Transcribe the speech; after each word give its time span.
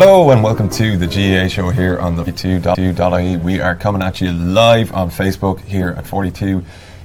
Hello 0.00 0.30
and 0.30 0.44
welcome 0.44 0.70
to 0.70 0.96
the 0.96 1.08
GAA 1.08 1.48
show 1.48 1.70
here 1.70 1.98
on 1.98 2.14
the 2.14 2.22
42.ie. 2.22 3.36
We 3.38 3.60
are 3.60 3.74
coming 3.74 4.00
at 4.00 4.20
you 4.20 4.30
live 4.30 4.92
on 4.92 5.10
Facebook 5.10 5.58
here 5.62 5.88
at 5.98 6.06
42 6.06 6.62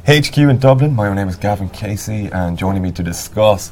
HQ 0.07 0.37
in 0.37 0.59
Dublin. 0.59 0.93
My 0.93 1.11
name 1.11 1.27
is 1.27 1.35
Gavin 1.35 1.69
Casey 1.69 2.29
and 2.31 2.55
joining 2.55 2.83
me 2.83 2.91
to 2.91 3.01
discuss 3.01 3.71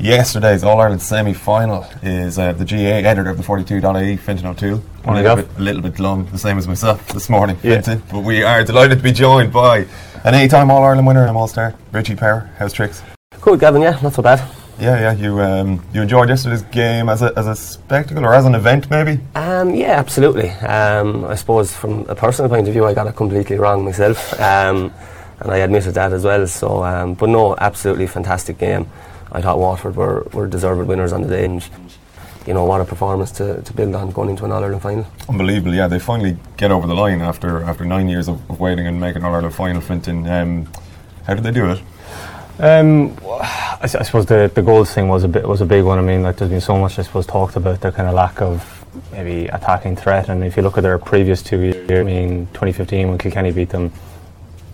yesterday's 0.00 0.64
All 0.64 0.80
Ireland 0.80 1.00
semi 1.00 1.32
final 1.32 1.86
is 2.02 2.40
uh, 2.40 2.54
the 2.54 2.64
GAA 2.64 3.08
editor 3.08 3.30
of 3.30 3.36
the 3.36 3.44
42.ie, 3.44 4.16
Fintan 4.16 4.48
O'Toole. 4.48 4.82
A 5.04 5.14
little 5.14 5.36
bit, 5.36 5.48
a 5.56 5.60
little 5.60 5.82
bit 5.82 5.94
glum, 5.94 6.26
the 6.32 6.38
same 6.38 6.58
as 6.58 6.66
myself 6.66 7.06
this 7.12 7.30
morning, 7.30 7.56
Yeah. 7.62 7.80
Fintan. 7.80 8.02
But 8.10 8.24
we 8.24 8.42
are 8.42 8.64
delighted 8.64 8.98
to 8.98 9.04
be 9.04 9.12
joined 9.12 9.52
by 9.52 9.86
an 10.24 10.34
eight 10.34 10.50
time 10.50 10.72
All 10.72 10.82
Ireland 10.82 11.06
winner 11.06 11.24
and 11.24 11.36
All 11.36 11.46
Star, 11.46 11.76
Richie 11.92 12.16
Power. 12.16 12.50
How's 12.58 12.72
tricks? 12.72 13.00
Good, 13.40 13.60
Gavin. 13.60 13.82
Yeah, 13.82 13.96
not 14.02 14.14
so 14.14 14.22
bad. 14.22 14.44
Yeah, 14.78 15.00
yeah. 15.00 15.12
You 15.12 15.40
um, 15.40 15.82
you 15.94 16.02
enjoyed 16.02 16.28
yesterday's 16.28 16.62
game 16.62 17.08
as 17.08 17.22
a, 17.22 17.32
as 17.36 17.46
a 17.46 17.56
spectacle 17.56 18.24
or 18.24 18.34
as 18.34 18.44
an 18.44 18.54
event, 18.54 18.90
maybe? 18.90 19.20
Um, 19.34 19.74
yeah, 19.74 19.92
absolutely. 19.92 20.50
Um, 20.50 21.24
I 21.24 21.34
suppose 21.34 21.74
from 21.74 22.00
a 22.08 22.14
personal 22.14 22.50
point 22.50 22.68
of 22.68 22.74
view, 22.74 22.84
I 22.84 22.92
got 22.92 23.06
it 23.06 23.16
completely 23.16 23.56
wrong 23.56 23.84
myself, 23.84 24.38
um, 24.38 24.92
and 25.40 25.50
I 25.50 25.58
admitted 25.58 25.94
that 25.94 26.12
as 26.12 26.24
well. 26.24 26.46
So, 26.46 26.84
um, 26.84 27.14
but 27.14 27.30
no, 27.30 27.56
absolutely 27.56 28.06
fantastic 28.06 28.58
game. 28.58 28.86
I 29.32 29.40
thought 29.40 29.58
Waterford 29.58 29.96
were, 29.96 30.22
were 30.32 30.46
deserved 30.46 30.86
winners 30.86 31.12
on 31.12 31.22
the 31.22 31.28
day, 31.28 31.46
and 31.46 31.66
you 32.46 32.52
know 32.52 32.64
what 32.64 32.80
a 32.80 32.84
performance 32.84 33.32
to, 33.32 33.62
to 33.62 33.72
build 33.72 33.94
on 33.94 34.10
going 34.10 34.28
into 34.30 34.44
an 34.44 34.52
All 34.52 34.62
Ireland 34.62 34.82
final. 34.82 35.06
Unbelievable, 35.28 35.74
yeah. 35.74 35.88
They 35.88 35.98
finally 35.98 36.36
get 36.58 36.70
over 36.70 36.86
the 36.86 36.94
line 36.94 37.22
after 37.22 37.62
after 37.62 37.86
nine 37.86 38.08
years 38.08 38.28
of, 38.28 38.50
of 38.50 38.60
waiting 38.60 38.86
and 38.86 39.00
making 39.00 39.24
All 39.24 39.34
Ireland 39.34 39.54
final. 39.54 39.80
Fintan, 39.80 40.28
um, 40.28 40.68
how 41.26 41.34
did 41.34 41.44
they 41.44 41.50
do 41.50 41.70
it? 41.70 41.80
Um, 42.58 43.16
I, 43.24 43.82
I 43.82 43.86
suppose 43.86 44.24
the 44.26 44.50
the 44.54 44.62
goals 44.62 44.92
thing 44.92 45.08
was 45.08 45.24
a 45.24 45.28
bit 45.28 45.46
was 45.46 45.60
a 45.60 45.66
big 45.66 45.84
one. 45.84 45.98
I 45.98 46.02
mean, 46.02 46.22
like 46.22 46.36
there's 46.36 46.50
been 46.50 46.60
so 46.60 46.78
much 46.78 46.98
I 46.98 47.02
suppose 47.02 47.26
talked 47.26 47.56
about 47.56 47.80
their 47.80 47.92
kind 47.92 48.08
of 48.08 48.14
lack 48.14 48.40
of 48.40 48.86
maybe 49.12 49.46
attacking 49.48 49.96
threat, 49.96 50.28
and 50.30 50.42
if 50.42 50.56
you 50.56 50.62
look 50.62 50.78
at 50.78 50.82
their 50.82 50.98
previous 50.98 51.42
two 51.42 51.60
years, 51.60 51.90
I 51.90 52.02
mean, 52.02 52.46
2015 52.54 53.08
when 53.08 53.18
Kilkenny 53.18 53.52
beat 53.52 53.68
them, 53.68 53.92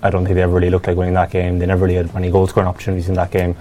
I 0.02 0.10
don't 0.10 0.24
think 0.24 0.36
they 0.36 0.42
ever 0.42 0.52
really 0.52 0.70
looked 0.70 0.86
like 0.86 0.96
winning 0.96 1.14
that 1.14 1.30
game. 1.30 1.58
They 1.58 1.66
never 1.66 1.84
really 1.84 1.96
had 1.96 2.14
any 2.14 2.30
goal 2.30 2.46
scoring 2.46 2.68
opportunities 2.68 3.08
in 3.08 3.14
that 3.14 3.32
game. 3.32 3.56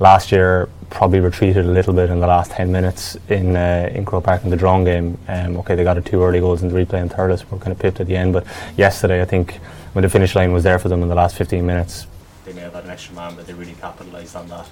Last 0.00 0.32
year, 0.32 0.68
probably 0.88 1.20
retreated 1.20 1.66
a 1.66 1.70
little 1.70 1.92
bit 1.92 2.10
in 2.10 2.20
the 2.20 2.26
last 2.26 2.52
10 2.52 2.72
minutes 2.72 3.16
in 3.28 3.56
uh, 3.56 3.90
in 3.92 4.06
Croke 4.06 4.24
Park 4.24 4.44
in 4.44 4.50
the 4.50 4.56
drawn 4.56 4.84
game. 4.84 5.18
Um, 5.28 5.58
okay, 5.58 5.74
they 5.74 5.84
got 5.84 5.98
a 5.98 6.02
two 6.02 6.22
early 6.22 6.40
goals 6.40 6.62
in 6.62 6.68
the 6.68 6.74
replay 6.74 7.02
and 7.02 7.10
Thurles 7.10 7.50
were 7.50 7.58
kind 7.58 7.72
of 7.72 7.78
pipped 7.78 8.00
at 8.00 8.06
the 8.06 8.16
end, 8.16 8.32
but 8.32 8.46
yesterday 8.76 9.20
I 9.20 9.26
think 9.26 9.56
when 9.92 10.02
the 10.02 10.08
finish 10.08 10.34
line 10.34 10.52
was 10.52 10.64
there 10.64 10.78
for 10.78 10.88
them 10.88 11.02
in 11.02 11.08
the 11.08 11.14
last 11.14 11.36
15 11.36 11.64
minutes, 11.64 12.06
they 12.46 12.52
may 12.54 12.62
have 12.62 12.74
had 12.74 12.84
an 12.84 12.90
extra 12.90 13.14
man, 13.14 13.34
but 13.36 13.46
they 13.46 13.52
really 13.52 13.74
capitalised 13.74 14.34
on 14.36 14.48
that. 14.48 14.66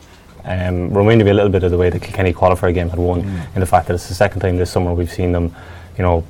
um, 0.44 0.92
reminded 0.92 1.24
me 1.24 1.30
a 1.30 1.34
little 1.34 1.50
bit 1.50 1.62
of 1.64 1.70
the 1.70 1.78
way 1.78 1.90
the 1.90 1.98
Kilkenny 2.00 2.32
qualifier 2.32 2.72
game 2.72 2.88
had 2.88 2.98
won, 2.98 3.20
in 3.54 3.60
the 3.60 3.66
fact 3.66 3.88
that 3.88 3.94
it's 3.94 4.08
the 4.08 4.14
second 4.14 4.40
time 4.40 4.56
this 4.56 4.70
summer 4.70 4.92
we've 4.94 5.12
seen 5.12 5.32
them, 5.32 5.54
you 5.98 6.02
know, 6.02 6.24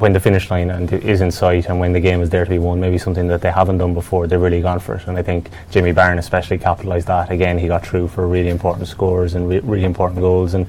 when 0.00 0.12
the 0.12 0.20
finish 0.20 0.50
line 0.50 0.70
and 0.70 0.92
is 0.92 1.20
in 1.20 1.30
sight 1.30 1.68
and 1.68 1.80
when 1.80 1.92
the 1.92 2.00
game 2.00 2.20
is 2.20 2.28
there 2.28 2.44
to 2.44 2.50
be 2.50 2.58
won, 2.58 2.80
maybe 2.80 2.98
something 2.98 3.28
that 3.28 3.40
they 3.40 3.50
haven't 3.50 3.78
done 3.78 3.94
before, 3.94 4.26
they've 4.26 4.40
really 4.40 4.60
gone 4.60 4.80
for 4.80 4.96
it. 4.96 5.06
And 5.06 5.16
I 5.16 5.22
think 5.22 5.48
Jamie 5.70 5.92
Barron 5.92 6.18
especially 6.18 6.58
capitalised 6.58 7.06
that. 7.06 7.30
Again, 7.30 7.58
he 7.58 7.68
got 7.68 7.86
through 7.86 8.08
for 8.08 8.26
really 8.28 8.50
important 8.50 8.86
scores 8.88 9.34
and 9.34 9.48
re- 9.48 9.60
really 9.60 9.84
important 9.84 10.20
goals. 10.20 10.54
And 10.54 10.66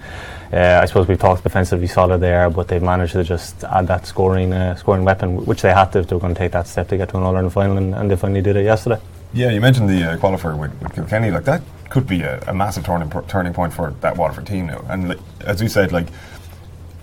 uh, 0.54 0.80
I 0.82 0.86
suppose 0.86 1.08
we've 1.08 1.20
talked 1.20 1.44
defensively 1.44 1.88
solid 1.88 2.20
there, 2.20 2.50
but 2.50 2.68
they've 2.68 2.82
managed 2.84 3.14
to 3.14 3.24
just 3.24 3.64
add 3.66 3.88
that 3.88 4.06
scoring 4.06 4.54
uh, 4.54 4.76
scoring 4.76 5.04
weapon, 5.04 5.44
which 5.46 5.64
they 5.64 5.74
had 5.74 5.92
to 5.94 6.00
if 6.00 6.08
they 6.08 6.16
were 6.16 6.22
going 6.22 6.36
to 6.36 6.40
take 6.40 6.52
that 6.54 6.68
step 6.68 6.88
to 6.90 6.96
get 6.96 7.10
to 7.10 7.18
an 7.18 7.24
All 7.24 7.36
Ireland 7.36 7.52
final, 7.52 7.78
and, 7.78 7.96
and 7.96 8.10
they 8.10 8.16
finally 8.16 8.42
did 8.42 8.56
it 8.56 8.64
yesterday. 8.64 9.02
Yeah, 9.34 9.50
you 9.50 9.62
mentioned 9.62 9.90
the 9.90 10.12
uh, 10.12 10.18
qualifier 10.18 10.58
with, 10.58 10.80
with 10.82 10.94
Kilkenny. 10.94 11.32
Like 11.32 11.46
that 11.46 11.64
could 11.90 12.06
be 12.06 12.22
a, 12.22 12.40
a 12.48 12.54
massive 12.54 12.86
turning 12.86 13.10
turning 13.28 13.54
point 13.54 13.74
for 13.74 13.92
that 14.02 14.16
Waterford 14.16 14.46
team 14.46 14.68
now. 14.68 14.86
And 14.90 15.10
like, 15.10 15.20
as 15.42 15.62
you 15.62 15.68
said, 15.68 15.92
like 15.92 16.08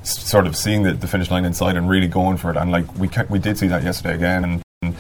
sort 0.03 0.47
of 0.47 0.57
seeing 0.57 0.83
the, 0.83 0.93
the 0.93 1.07
finish 1.07 1.31
line 1.31 1.45
inside 1.45 1.77
and 1.77 1.89
really 1.89 2.09
going 2.09 2.37
for 2.37 2.51
it. 2.51 2.57
And 2.57 2.71
like 2.71 2.93
we 2.97 3.11
we 3.29 3.39
did 3.39 3.59
see 3.59 3.67
that 3.69 3.83
yesterday 3.83 4.15
again. 4.15 4.45
And, 4.45 4.63
and 4.83 4.97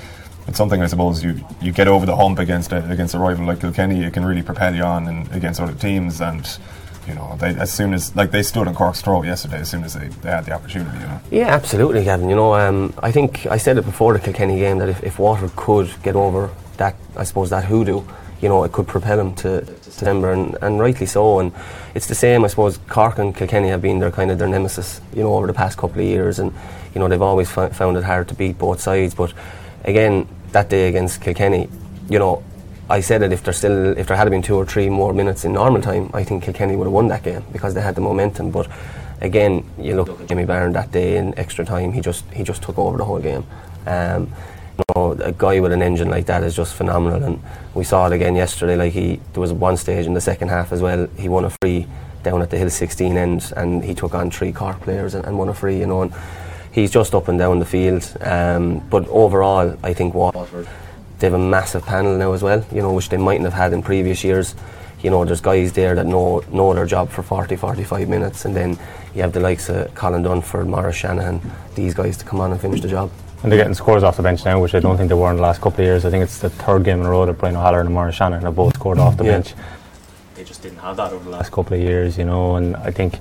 it's 0.48 0.58
something 0.58 0.82
I 0.82 0.86
suppose 0.86 1.22
you, 1.22 1.40
you 1.60 1.70
get 1.70 1.86
over 1.86 2.04
the 2.04 2.16
hump 2.16 2.40
against 2.40 2.72
a, 2.72 2.88
against 2.90 3.14
a 3.14 3.18
rival 3.18 3.46
like 3.46 3.60
Kilkenny, 3.60 4.02
it 4.02 4.12
can 4.12 4.24
really 4.24 4.42
propel 4.42 4.74
you 4.74 4.82
on 4.82 5.06
and 5.06 5.30
against 5.32 5.60
other 5.60 5.74
teams. 5.74 6.20
And 6.20 6.58
you 7.06 7.14
know, 7.14 7.36
they, 7.38 7.54
as 7.54 7.72
soon 7.72 7.94
as 7.94 8.14
like 8.16 8.32
they 8.32 8.42
stood 8.42 8.66
in 8.66 8.74
Cork's 8.74 9.02
throat 9.02 9.24
yesterday, 9.24 9.60
as 9.60 9.70
soon 9.70 9.84
as 9.84 9.94
they, 9.94 10.08
they 10.08 10.30
had 10.30 10.46
the 10.46 10.52
opportunity. 10.52 10.98
You 10.98 11.06
know. 11.06 11.20
Yeah, 11.30 11.46
absolutely, 11.46 12.02
Gavin. 12.02 12.28
You 12.28 12.36
know, 12.36 12.54
um, 12.54 12.92
I 12.98 13.12
think 13.12 13.46
I 13.46 13.56
said 13.56 13.78
it 13.78 13.84
before 13.84 14.12
the 14.14 14.18
Kilkenny 14.20 14.58
game 14.58 14.78
that 14.78 14.88
if, 14.88 15.02
if 15.04 15.18
Waterford 15.20 15.56
could 15.56 15.90
get 16.02 16.16
over 16.16 16.50
that, 16.80 16.96
I 17.14 17.24
suppose 17.24 17.50
that 17.50 17.64
hoodoo, 17.64 18.02
you 18.40 18.48
know, 18.48 18.64
it 18.64 18.72
could 18.72 18.88
propel 18.88 19.20
him 19.20 19.34
to, 19.36 19.60
to 19.64 19.90
September, 19.90 20.32
and, 20.32 20.56
and 20.62 20.80
rightly 20.80 21.06
so. 21.06 21.38
And 21.38 21.52
it's 21.94 22.06
the 22.06 22.14
same, 22.14 22.42
I 22.44 22.48
suppose. 22.48 22.78
Cork 22.88 23.18
and 23.18 23.36
Kilkenny 23.36 23.68
have 23.68 23.82
been 23.82 23.98
their 24.00 24.10
kind 24.10 24.30
of 24.30 24.38
their 24.38 24.48
nemesis, 24.48 25.00
you 25.14 25.22
know, 25.22 25.34
over 25.34 25.46
the 25.46 25.52
past 25.52 25.76
couple 25.78 26.00
of 26.00 26.06
years, 26.06 26.38
and 26.38 26.52
you 26.94 27.00
know 27.00 27.06
they've 27.06 27.22
always 27.22 27.56
f- 27.56 27.76
found 27.76 27.96
it 27.98 28.04
hard 28.04 28.28
to 28.28 28.34
beat 28.34 28.58
both 28.58 28.80
sides. 28.80 29.14
But 29.14 29.34
again, 29.84 30.26
that 30.52 30.68
day 30.68 30.88
against 30.88 31.20
Kilkenny, 31.20 31.68
you 32.08 32.18
know. 32.18 32.42
I 32.88 33.00
said 33.02 33.20
that 33.22 33.32
if 33.32 33.44
there 33.44 33.54
still, 33.54 33.96
if 33.96 34.08
there 34.08 34.16
had 34.16 34.28
been 34.30 34.42
two 34.42 34.56
or 34.56 34.66
three 34.66 34.88
more 34.88 35.12
minutes 35.12 35.44
in 35.44 35.52
normal 35.52 35.80
time, 35.80 36.10
I 36.12 36.24
think 36.24 36.42
Kilkenny 36.42 36.74
would 36.74 36.86
have 36.86 36.92
won 36.92 37.06
that 37.06 37.22
game 37.22 37.44
because 37.52 37.72
they 37.72 37.80
had 37.80 37.94
the 37.94 38.00
momentum. 38.00 38.50
But 38.50 38.66
again, 39.20 39.64
you 39.78 39.94
look 39.94 40.08
at 40.08 40.26
Jamie 40.26 40.44
Barron 40.44 40.72
that 40.72 40.90
day 40.90 41.16
in 41.16 41.38
extra 41.38 41.64
time, 41.64 41.92
he 41.92 42.00
just 42.00 42.24
he 42.32 42.42
just 42.42 42.62
took 42.64 42.76
over 42.78 42.98
the 42.98 43.04
whole 43.04 43.20
game. 43.20 43.46
Um, 43.86 44.32
know, 44.94 45.12
a 45.12 45.32
guy 45.32 45.60
with 45.60 45.72
an 45.72 45.82
engine 45.82 46.10
like 46.10 46.26
that 46.26 46.42
is 46.42 46.54
just 46.54 46.74
phenomenal, 46.74 47.22
and 47.22 47.42
we 47.74 47.84
saw 47.84 48.06
it 48.06 48.12
again 48.12 48.34
yesterday. 48.34 48.76
Like 48.76 48.92
he, 48.92 49.20
there 49.32 49.40
was 49.40 49.52
one 49.52 49.76
stage 49.76 50.06
in 50.06 50.14
the 50.14 50.20
second 50.20 50.48
half 50.48 50.72
as 50.72 50.80
well. 50.80 51.06
He 51.18 51.28
won 51.28 51.44
a 51.44 51.50
free 51.62 51.86
down 52.22 52.42
at 52.42 52.50
the 52.50 52.58
Hill 52.58 52.70
16 52.70 53.16
end, 53.16 53.52
and 53.56 53.84
he 53.84 53.94
took 53.94 54.14
on 54.14 54.30
three 54.30 54.52
Cork 54.52 54.80
players 54.80 55.14
and, 55.14 55.24
and 55.24 55.38
won 55.38 55.48
a 55.48 55.54
free. 55.54 55.78
You 55.78 55.86
know, 55.86 56.02
and 56.02 56.12
he's 56.72 56.90
just 56.90 57.14
up 57.14 57.28
and 57.28 57.38
down 57.38 57.58
the 57.58 57.66
field. 57.66 58.16
Um, 58.20 58.80
but 58.90 59.06
overall, 59.08 59.76
I 59.82 59.94
think 59.94 60.14
Waterford 60.14 60.68
they 61.20 61.26
have 61.26 61.34
a 61.34 61.38
massive 61.38 61.84
panel 61.84 62.16
now 62.16 62.32
as 62.32 62.42
well. 62.42 62.64
You 62.72 62.82
know, 62.82 62.92
which 62.92 63.10
they 63.10 63.16
mightn't 63.16 63.44
have 63.44 63.52
had 63.52 63.72
in 63.72 63.82
previous 63.82 64.24
years. 64.24 64.54
You 65.02 65.10
know, 65.10 65.24
there's 65.24 65.40
guys 65.40 65.72
there 65.72 65.94
that 65.94 66.06
know 66.06 66.42
know 66.50 66.74
their 66.74 66.86
job 66.86 67.10
for 67.10 67.22
40, 67.22 67.56
45 67.56 68.08
minutes, 68.08 68.44
and 68.44 68.56
then 68.56 68.78
you 69.14 69.22
have 69.22 69.32
the 69.32 69.40
likes 69.40 69.68
of 69.68 69.94
Colin 69.94 70.22
Dunford, 70.22 70.66
Maurice 70.66 70.96
Shanahan, 70.96 71.40
these 71.74 71.94
guys 71.94 72.16
to 72.18 72.24
come 72.24 72.40
on 72.40 72.52
and 72.52 72.60
finish 72.60 72.80
the 72.80 72.88
job. 72.88 73.10
And 73.42 73.50
they're 73.50 73.58
getting 73.58 73.74
scores 73.74 74.02
off 74.02 74.16
the 74.16 74.22
bench 74.22 74.44
now, 74.44 74.60
which 74.60 74.74
I 74.74 74.80
don't 74.80 74.96
think 74.98 75.08
they 75.08 75.14
were 75.14 75.30
in 75.30 75.36
the 75.36 75.42
last 75.42 75.60
couple 75.62 75.80
of 75.80 75.86
years. 75.86 76.04
I 76.04 76.10
think 76.10 76.22
it's 76.22 76.38
the 76.38 76.50
third 76.50 76.84
game 76.84 77.00
in 77.00 77.06
a 77.06 77.10
row 77.10 77.24
that 77.24 77.34
Brian 77.38 77.56
O'Halloran 77.56 77.86
and 77.86 77.94
Maurice 77.94 78.14
Shanahan 78.16 78.44
have 78.44 78.54
both 78.54 78.74
scored 78.74 78.98
off 78.98 79.16
the 79.16 79.24
Yeah. 79.24 79.32
bench 79.32 79.54
They 80.34 80.44
just 80.44 80.62
didn't 80.62 80.78
have 80.78 80.96
that 80.96 81.12
over 81.12 81.22
the 81.24 81.30
last. 81.30 81.50
couple 81.52 81.74
of 81.76 81.80
years, 81.82 82.16
you 82.16 82.24
know. 82.24 82.56
And 82.56 82.74
I 82.76 82.90
think, 82.90 83.18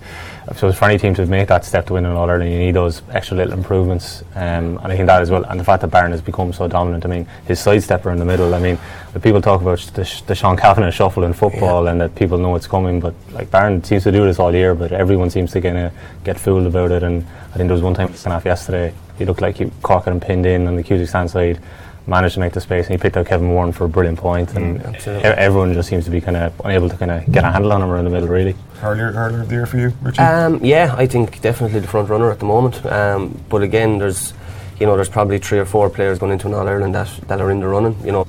so 0.55 0.71
for 0.71 0.85
any 0.85 0.97
team 0.97 1.13
to 1.15 1.25
make 1.25 1.49
that 1.49 1.65
step 1.65 1.85
to 1.87 1.93
win 1.93 2.05
an 2.05 2.15
All 2.15 2.29
Ireland, 2.29 2.49
you 2.51 2.57
need 2.59 2.75
those 2.75 3.01
extra 3.11 3.35
little 3.35 3.51
improvements. 3.53 4.23
Um, 4.35 4.77
and 4.81 4.91
I 4.93 4.95
think 4.95 5.07
that 5.07 5.21
as 5.21 5.29
well. 5.29 5.43
And 5.43 5.59
the 5.59 5.65
fact 5.65 5.81
that 5.81 5.87
Barron 5.89 6.11
has 6.11 6.21
become 6.21 6.53
so 6.53 6.67
dominant, 6.69 7.05
I 7.05 7.09
mean, 7.09 7.27
his 7.45 7.59
sidestepper 7.59 8.09
in 8.13 8.19
the 8.19 8.25
middle, 8.25 8.55
I 8.55 8.59
mean, 8.59 8.77
the 9.11 9.19
people 9.19 9.41
talk 9.41 9.61
about 9.61 9.79
the, 9.93 10.05
sh- 10.05 10.21
the 10.21 10.35
Sean 10.35 10.55
Cavanagh 10.55 10.91
shuffle 10.91 11.23
in 11.25 11.33
football 11.33 11.87
and 11.87 11.99
that 11.99 12.15
people 12.15 12.37
know 12.37 12.55
it's 12.55 12.67
coming, 12.67 13.01
but 13.01 13.13
like 13.33 13.51
Barron 13.51 13.83
seems 13.83 14.03
to 14.03 14.13
do 14.13 14.23
this 14.25 14.39
all 14.39 14.53
year, 14.53 14.73
but 14.73 14.91
everyone 14.93 15.29
seems 15.29 15.51
to 15.53 15.59
kind 15.61 15.77
of 15.77 15.91
get 16.23 16.39
fooled 16.39 16.67
about 16.67 16.91
it. 16.91 17.03
And 17.03 17.25
I 17.53 17.57
think 17.57 17.67
there 17.67 17.73
was 17.75 17.81
one 17.81 17.95
time 17.95 18.07
in 18.07 18.31
half 18.31 18.45
yesterday, 18.45 18.93
he 19.19 19.25
looked 19.25 19.41
like 19.41 19.57
he 19.57 19.69
Cork 19.83 20.05
had 20.05 20.13
him 20.13 20.19
pinned 20.19 20.45
in 20.45 20.65
on 20.67 20.75
the 20.75 20.83
Cusack 20.83 21.09
stand 21.09 21.29
side. 21.29 21.59
Managed 22.07 22.35
to 22.35 22.39
make 22.39 22.53
the 22.53 22.61
space, 22.61 22.87
and 22.87 22.93
he 22.93 22.97
picked 22.97 23.17
out 23.17 23.27
Kevin 23.27 23.49
Warren 23.49 23.71
for 23.71 23.85
a 23.85 23.89
brilliant 23.89 24.17
point. 24.17 24.47
point, 24.49 24.57
and 24.57 24.83
absolutely. 24.95 25.29
e- 25.29 25.33
everyone 25.33 25.73
just 25.75 25.89
seems 25.89 26.05
to 26.05 26.11
be 26.11 26.19
kind 26.19 26.37
of 26.37 26.59
unable 26.65 26.89
to 26.89 26.97
kind 26.97 27.11
of 27.11 27.31
get 27.31 27.43
a 27.43 27.51
handle 27.51 27.71
on 27.71 27.83
him 27.83 27.89
around 27.91 28.05
the 28.05 28.09
middle, 28.09 28.27
really. 28.27 28.55
Hurler, 28.79 29.11
hurler 29.11 29.41
of 29.41 29.49
the 29.49 29.55
year 29.55 29.67
for 29.67 29.77
you, 29.77 29.93
Richie. 30.01 30.19
Um, 30.19 30.63
yeah, 30.65 30.95
I 30.97 31.05
think 31.05 31.39
definitely 31.41 31.81
the 31.81 31.87
front 31.87 32.09
runner 32.09 32.31
at 32.31 32.39
the 32.39 32.45
moment. 32.45 32.83
Um, 32.87 33.39
but 33.47 33.61
again, 33.61 33.99
there's 33.99 34.33
you 34.79 34.87
know 34.87 34.95
there's 34.95 35.09
probably 35.09 35.37
three 35.37 35.59
or 35.59 35.65
four 35.65 35.87
players 35.91 36.17
going 36.17 36.31
into 36.31 36.47
an 36.47 36.55
All 36.55 36.67
Ireland 36.67 36.95
that, 36.95 37.09
that 37.27 37.41
are 37.41 37.51
in 37.51 37.59
the 37.59 37.67
running. 37.67 37.95
You 38.03 38.13
know, 38.13 38.27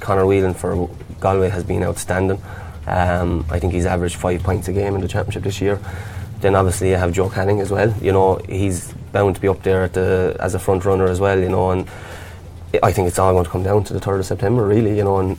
Conor 0.00 0.26
Whelan 0.26 0.52
for 0.52 0.90
Galway 1.20 1.48
has 1.48 1.64
been 1.64 1.82
outstanding. 1.82 2.42
Um, 2.86 3.46
I 3.48 3.58
think 3.58 3.72
he's 3.72 3.86
averaged 3.86 4.16
five 4.16 4.42
points 4.42 4.68
a 4.68 4.72
game 4.74 4.94
in 4.96 5.00
the 5.00 5.08
championship 5.08 5.44
this 5.44 5.62
year. 5.62 5.80
Then 6.44 6.56
obviously 6.56 6.90
you 6.90 6.96
have 6.96 7.10
Joe 7.10 7.30
Canning 7.30 7.62
as 7.62 7.70
well. 7.70 7.90
You 8.02 8.12
know, 8.12 8.36
he's 8.46 8.92
bound 9.12 9.36
to 9.36 9.40
be 9.40 9.48
up 9.48 9.62
there 9.62 9.88
the, 9.88 10.36
as 10.40 10.54
a 10.54 10.58
front 10.58 10.84
runner 10.84 11.06
as 11.06 11.18
well. 11.18 11.38
You 11.40 11.48
know, 11.48 11.70
and 11.70 11.88
I 12.82 12.92
think 12.92 13.08
it's 13.08 13.18
all 13.18 13.32
going 13.32 13.46
to 13.46 13.50
come 13.50 13.62
down 13.62 13.82
to 13.84 13.94
the 13.94 13.98
third 13.98 14.20
of 14.20 14.26
September, 14.26 14.66
really. 14.66 14.94
You 14.94 15.04
know, 15.04 15.20
and 15.20 15.38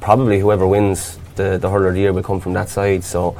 probably 0.00 0.40
whoever 0.40 0.66
wins 0.66 1.18
the 1.34 1.58
the 1.58 1.68
hurler 1.68 1.88
of 1.88 1.94
the 1.96 2.00
year 2.00 2.14
will 2.14 2.22
come 2.22 2.40
from 2.40 2.54
that 2.54 2.70
side. 2.70 3.04
So. 3.04 3.36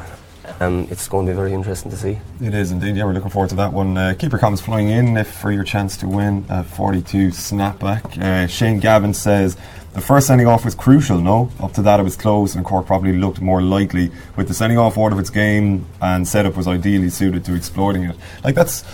Um, 0.61 0.87
it's 0.91 1.09
going 1.09 1.27
to 1.27 1.33
be 1.33 1.37
very 1.37 1.53
interesting 1.53 1.91
to 1.91 1.97
see. 1.97 2.19
It 2.41 2.55
is 2.55 2.71
indeed. 2.73 2.97
Yeah, 2.97 3.05
we're 3.05 3.13
looking 3.13 3.31
forward 3.31 3.51
to 3.51 3.57
that 3.57 3.73
one. 3.73 3.97
Uh, 3.97 4.15
keeper 4.19 4.39
comments 4.39 4.63
flying 4.63 4.89
in 4.89 5.17
if 5.17 5.33
for 5.33 5.51
your 5.51 5.65
chance 5.65 5.97
to 5.99 6.09
win 6.09 6.45
a 6.49 6.65
42 6.65 7.29
snapback. 7.29 8.21
Uh, 8.21 8.47
Shane 8.47 8.79
Gavin 8.79 9.15
says 9.15 9.57
the 9.95 10.01
first 10.01 10.27
sending 10.27 10.47
off 10.47 10.65
was 10.65 10.75
crucial. 10.75 11.21
No, 11.21 11.51
up 11.61 11.73
to 11.75 11.83
that 11.83 12.01
it 12.01 12.03
was 12.03 12.17
close, 12.17 12.55
and 12.55 12.65
Cork 12.65 12.87
probably 12.87 13.13
looked 13.13 13.41
more 13.41 13.61
likely 13.63 14.11
with 14.37 14.49
the 14.49 14.55
sending 14.55 14.79
off 14.79 14.97
order 14.97 15.15
of 15.15 15.21
its 15.21 15.31
game 15.31 15.87
and 16.01 16.27
setup 16.27 16.57
was 16.57 16.67
ideally 16.67 17.11
suited 17.11 17.45
to 17.45 17.55
exploiting 17.55 18.05
it. 18.05 18.17
Like 18.45 18.55
that's. 18.55 18.85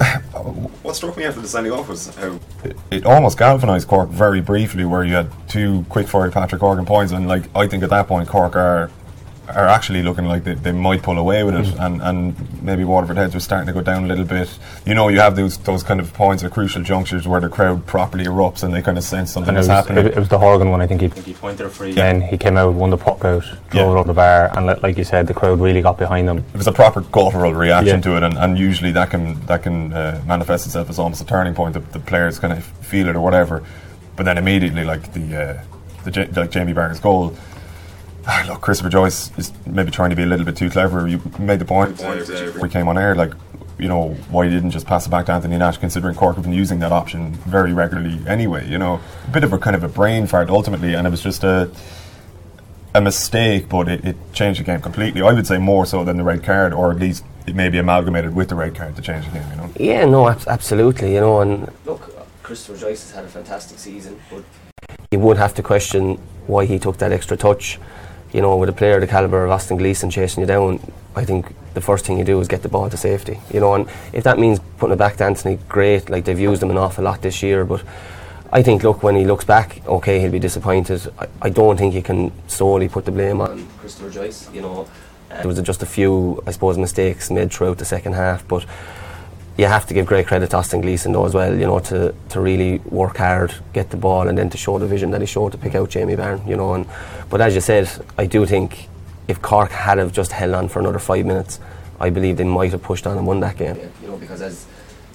What 0.82 0.94
struck 0.94 1.16
me 1.16 1.24
after 1.24 1.40
the 1.40 1.48
sending 1.48 1.72
off 1.72 1.88
was 1.88 2.14
how 2.14 2.38
it, 2.62 2.76
it 2.92 3.06
almost 3.06 3.38
galvanised 3.38 3.88
Cork 3.88 4.08
very 4.08 4.40
briefly, 4.40 4.84
where 4.84 5.02
you 5.02 5.14
had 5.14 5.32
two 5.48 5.84
quick 5.88 6.06
fired 6.06 6.32
Patrick 6.32 6.60
Horgan 6.60 6.86
points, 6.86 7.12
and 7.12 7.26
like 7.26 7.44
I 7.56 7.66
think 7.66 7.82
at 7.82 7.90
that 7.90 8.06
point 8.06 8.28
Cork 8.28 8.54
are 8.54 8.90
are 9.48 9.68
actually 9.68 10.02
looking 10.02 10.24
like 10.26 10.42
they, 10.44 10.54
they 10.54 10.72
might 10.72 11.02
pull 11.02 11.18
away 11.18 11.44
with 11.44 11.54
it, 11.54 11.66
and, 11.78 12.02
and 12.02 12.62
maybe 12.62 12.82
Waterford 12.84 13.16
heads 13.16 13.32
were 13.34 13.40
starting 13.40 13.66
to 13.66 13.72
go 13.72 13.80
down 13.80 14.04
a 14.04 14.06
little 14.06 14.24
bit. 14.24 14.48
You 14.84 14.94
know, 14.94 15.08
you 15.08 15.20
have 15.20 15.36
those 15.36 15.56
those 15.58 15.82
kind 15.82 16.00
of 16.00 16.12
points 16.14 16.42
at 16.42 16.50
crucial 16.52 16.82
junctures 16.82 17.28
where 17.28 17.40
the 17.40 17.48
crowd 17.48 17.86
properly 17.86 18.24
erupts 18.24 18.62
and 18.64 18.74
they 18.74 18.82
kind 18.82 18.98
of 18.98 19.04
sense 19.04 19.32
something 19.32 19.50
And 19.50 19.56
it 19.58 19.60
is 19.60 19.68
was, 19.68 19.76
happening. 19.76 20.06
it, 20.06 20.12
it 20.12 20.18
was 20.18 20.28
the 20.28 20.38
Horgan 20.38 20.70
one, 20.70 20.80
I 20.80 20.86
think 20.86 21.00
he 21.00 21.06
I 21.06 21.10
think 21.10 21.26
he 21.26 21.34
pointed 21.34 21.66
a 21.66 21.70
free. 21.70 21.92
then 21.92 22.20
he 22.20 22.36
came 22.36 22.56
out, 22.56 22.74
won 22.74 22.90
the 22.90 22.96
puck 22.96 23.24
out, 23.24 23.42
drove 23.42 23.74
Yeah. 23.74 23.82
it 23.82 23.94
over 24.00 24.08
the 24.08 24.14
bar, 24.14 24.50
and 24.56 24.66
li- 24.66 24.80
like 24.82 24.98
you 24.98 25.04
said, 25.04 25.26
the 25.26 25.34
crowd 25.34 25.60
really 25.60 25.82
got 25.82 25.96
behind 25.98 26.28
them. 26.28 26.38
it 26.38 26.56
was 26.56 26.66
a 26.66 26.72
proper 26.72 27.00
guttural 27.02 27.54
reaction 27.54 27.96
Yeah. 27.96 28.02
to 28.02 28.16
it, 28.16 28.22
and, 28.22 28.36
and 28.36 28.58
usually 28.58 28.92
that 28.92 29.10
can 29.10 29.40
that 29.46 29.62
can 29.62 29.92
uh, 29.92 30.20
manifest 30.26 30.66
itself 30.66 30.90
as 30.90 30.98
almost 30.98 31.20
a 31.22 31.24
turning 31.26 31.54
point. 31.54 31.74
The, 31.74 31.80
the 31.80 32.00
players 32.00 32.38
kind 32.38 32.52
of 32.52 32.64
feel 32.64 33.08
it 33.08 33.14
or 33.16 33.20
whatever, 33.20 33.62
but 34.16 34.24
then 34.24 34.38
immediately, 34.38 34.84
like 34.84 35.12
the 35.12 35.26
uh, 35.36 35.62
the 36.04 36.10
Ja- 36.10 36.40
like 36.40 36.50
Jamie 36.50 36.72
Barron's 36.72 37.00
goal. 37.00 37.32
Ah, 38.26 38.44
Look, 38.48 38.60
Christopher 38.60 38.90
Joyce 38.90 39.36
is 39.38 39.52
maybe 39.66 39.90
trying 39.90 40.10
to 40.10 40.16
be 40.16 40.22
a 40.22 40.26
little 40.26 40.44
bit 40.44 40.56
too 40.56 40.70
clever. 40.70 41.06
You 41.06 41.20
made 41.38 41.58
the 41.58 41.64
point 41.64 42.00
we 42.60 42.68
came 42.68 42.88
on 42.88 42.98
air, 42.98 43.14
like 43.14 43.32
you 43.78 43.88
know 43.88 44.10
why 44.30 44.44
you 44.44 44.50
didn't 44.50 44.70
just 44.70 44.86
pass 44.86 45.06
it 45.06 45.10
back 45.10 45.26
to 45.26 45.32
Anthony 45.32 45.58
Nash, 45.58 45.76
considering 45.78 46.14
Cork 46.14 46.36
have 46.36 46.44
been 46.44 46.52
using 46.54 46.78
that 46.80 46.92
option 46.92 47.32
very 47.46 47.72
regularly 47.72 48.20
anyway. 48.26 48.68
You 48.68 48.78
know, 48.78 49.00
a 49.26 49.30
bit 49.30 49.44
of 49.44 49.52
a 49.52 49.58
kind 49.58 49.76
of 49.76 49.84
a 49.84 49.88
brain 49.88 50.26
fart 50.26 50.48
ultimately, 50.50 50.94
and 50.94 51.06
it 51.06 51.10
was 51.10 51.22
just 51.22 51.44
a 51.44 51.70
a 52.94 53.00
mistake, 53.00 53.68
but 53.68 53.88
it, 53.88 54.04
it 54.04 54.16
changed 54.32 54.60
the 54.60 54.64
game 54.64 54.80
completely. 54.80 55.20
I 55.20 55.32
would 55.32 55.46
say 55.46 55.58
more 55.58 55.84
so 55.84 56.02
than 56.04 56.16
the 56.16 56.24
red 56.24 56.42
card, 56.42 56.72
or 56.72 56.90
at 56.90 56.98
least 56.98 57.24
it 57.46 57.54
may 57.54 57.68
be 57.68 57.78
amalgamated 57.78 58.34
with 58.34 58.48
the 58.48 58.54
red 58.54 58.74
card 58.74 58.96
to 58.96 59.02
change 59.02 59.26
the 59.26 59.32
game. 59.32 59.50
You 59.50 59.56
know. 59.56 59.70
Yeah, 59.78 60.04
no, 60.06 60.28
ab- 60.28 60.44
absolutely. 60.46 61.14
You 61.14 61.20
know, 61.20 61.40
and 61.40 61.70
look, 61.84 62.12
Christopher 62.42 62.78
Joyce 62.78 63.02
has 63.02 63.12
had 63.14 63.24
a 63.24 63.28
fantastic 63.28 63.78
season, 63.78 64.18
but 64.30 64.42
you 65.10 65.18
would 65.18 65.36
have 65.36 65.52
to 65.54 65.62
question 65.62 66.18
why 66.46 66.64
he 66.64 66.78
took 66.78 66.96
that 66.98 67.12
extra 67.12 67.36
touch. 67.36 67.78
You 68.36 68.42
know, 68.42 68.54
with 68.58 68.68
a 68.68 68.72
player 68.74 69.00
the 69.00 69.06
caliber 69.06 69.46
of 69.46 69.50
Austin 69.50 69.78
Gleeson 69.78 70.10
chasing 70.10 70.42
you 70.42 70.46
down, 70.46 70.78
I 71.14 71.24
think 71.24 71.54
the 71.72 71.80
first 71.80 72.04
thing 72.04 72.18
you 72.18 72.24
do 72.24 72.38
is 72.38 72.48
get 72.48 72.60
the 72.60 72.68
ball 72.68 72.90
to 72.90 72.96
safety. 72.98 73.40
You 73.50 73.60
know, 73.60 73.72
and 73.72 73.88
if 74.12 74.24
that 74.24 74.38
means 74.38 74.60
putting 74.76 74.92
it 74.92 74.98
back 74.98 75.16
to 75.16 75.24
Anthony, 75.24 75.58
great. 75.70 76.10
Like 76.10 76.26
they've 76.26 76.38
used 76.38 76.62
him 76.62 76.70
an 76.70 76.76
awful 76.76 77.02
lot 77.02 77.22
this 77.22 77.42
year, 77.42 77.64
but 77.64 77.82
I 78.52 78.62
think, 78.62 78.82
look, 78.82 79.02
when 79.02 79.16
he 79.16 79.24
looks 79.24 79.46
back, 79.46 79.80
okay, 79.86 80.20
he'll 80.20 80.30
be 80.30 80.38
disappointed. 80.38 81.10
I, 81.18 81.28
I 81.40 81.48
don't 81.48 81.78
think 81.78 81.94
you 81.94 82.02
can 82.02 82.30
solely 82.46 82.90
put 82.90 83.06
the 83.06 83.10
blame 83.10 83.40
on 83.40 83.66
Christopher 83.78 84.10
Joyce. 84.10 84.52
You 84.52 84.60
know, 84.60 84.88
there 85.30 85.46
was 85.46 85.58
just 85.62 85.82
a 85.82 85.86
few, 85.86 86.42
I 86.46 86.50
suppose, 86.50 86.76
mistakes 86.76 87.30
made 87.30 87.50
throughout 87.50 87.78
the 87.78 87.86
second 87.86 88.16
half, 88.16 88.46
but 88.46 88.66
you 89.56 89.66
have 89.66 89.86
to 89.86 89.94
give 89.94 90.06
great 90.06 90.26
credit 90.26 90.50
to 90.50 90.56
Austin 90.56 90.80
Gleeson 90.82 91.12
though 91.12 91.24
as 91.24 91.34
well, 91.34 91.54
you 91.54 91.66
know, 91.66 91.78
to, 91.80 92.14
to 92.30 92.40
really 92.40 92.78
work 92.86 93.16
hard, 93.16 93.54
get 93.72 93.90
the 93.90 93.96
ball 93.96 94.28
and 94.28 94.36
then 94.36 94.50
to 94.50 94.56
show 94.58 94.78
the 94.78 94.86
vision 94.86 95.10
that 95.12 95.20
he 95.20 95.26
showed 95.26 95.52
to 95.52 95.58
pick 95.58 95.74
out 95.74 95.88
Jamie 95.90 96.16
Barron, 96.16 96.46
you 96.46 96.56
know. 96.56 96.74
And 96.74 96.86
but 97.30 97.40
as 97.40 97.54
you 97.54 97.60
said, 97.60 97.88
I 98.18 98.26
do 98.26 98.44
think 98.46 98.88
if 99.28 99.40
Cork 99.40 99.70
had 99.70 99.98
have 99.98 100.12
just 100.12 100.32
held 100.32 100.54
on 100.54 100.68
for 100.68 100.80
another 100.80 100.98
five 100.98 101.24
minutes, 101.24 101.58
I 101.98 102.10
believe 102.10 102.36
they 102.36 102.44
might 102.44 102.72
have 102.72 102.82
pushed 102.82 103.06
on 103.06 103.16
and 103.16 103.26
won 103.26 103.40
that 103.40 103.56
game. 103.56 103.76
You 104.02 104.08
know, 104.08 104.16
because 104.16 104.42
as 104.42 104.66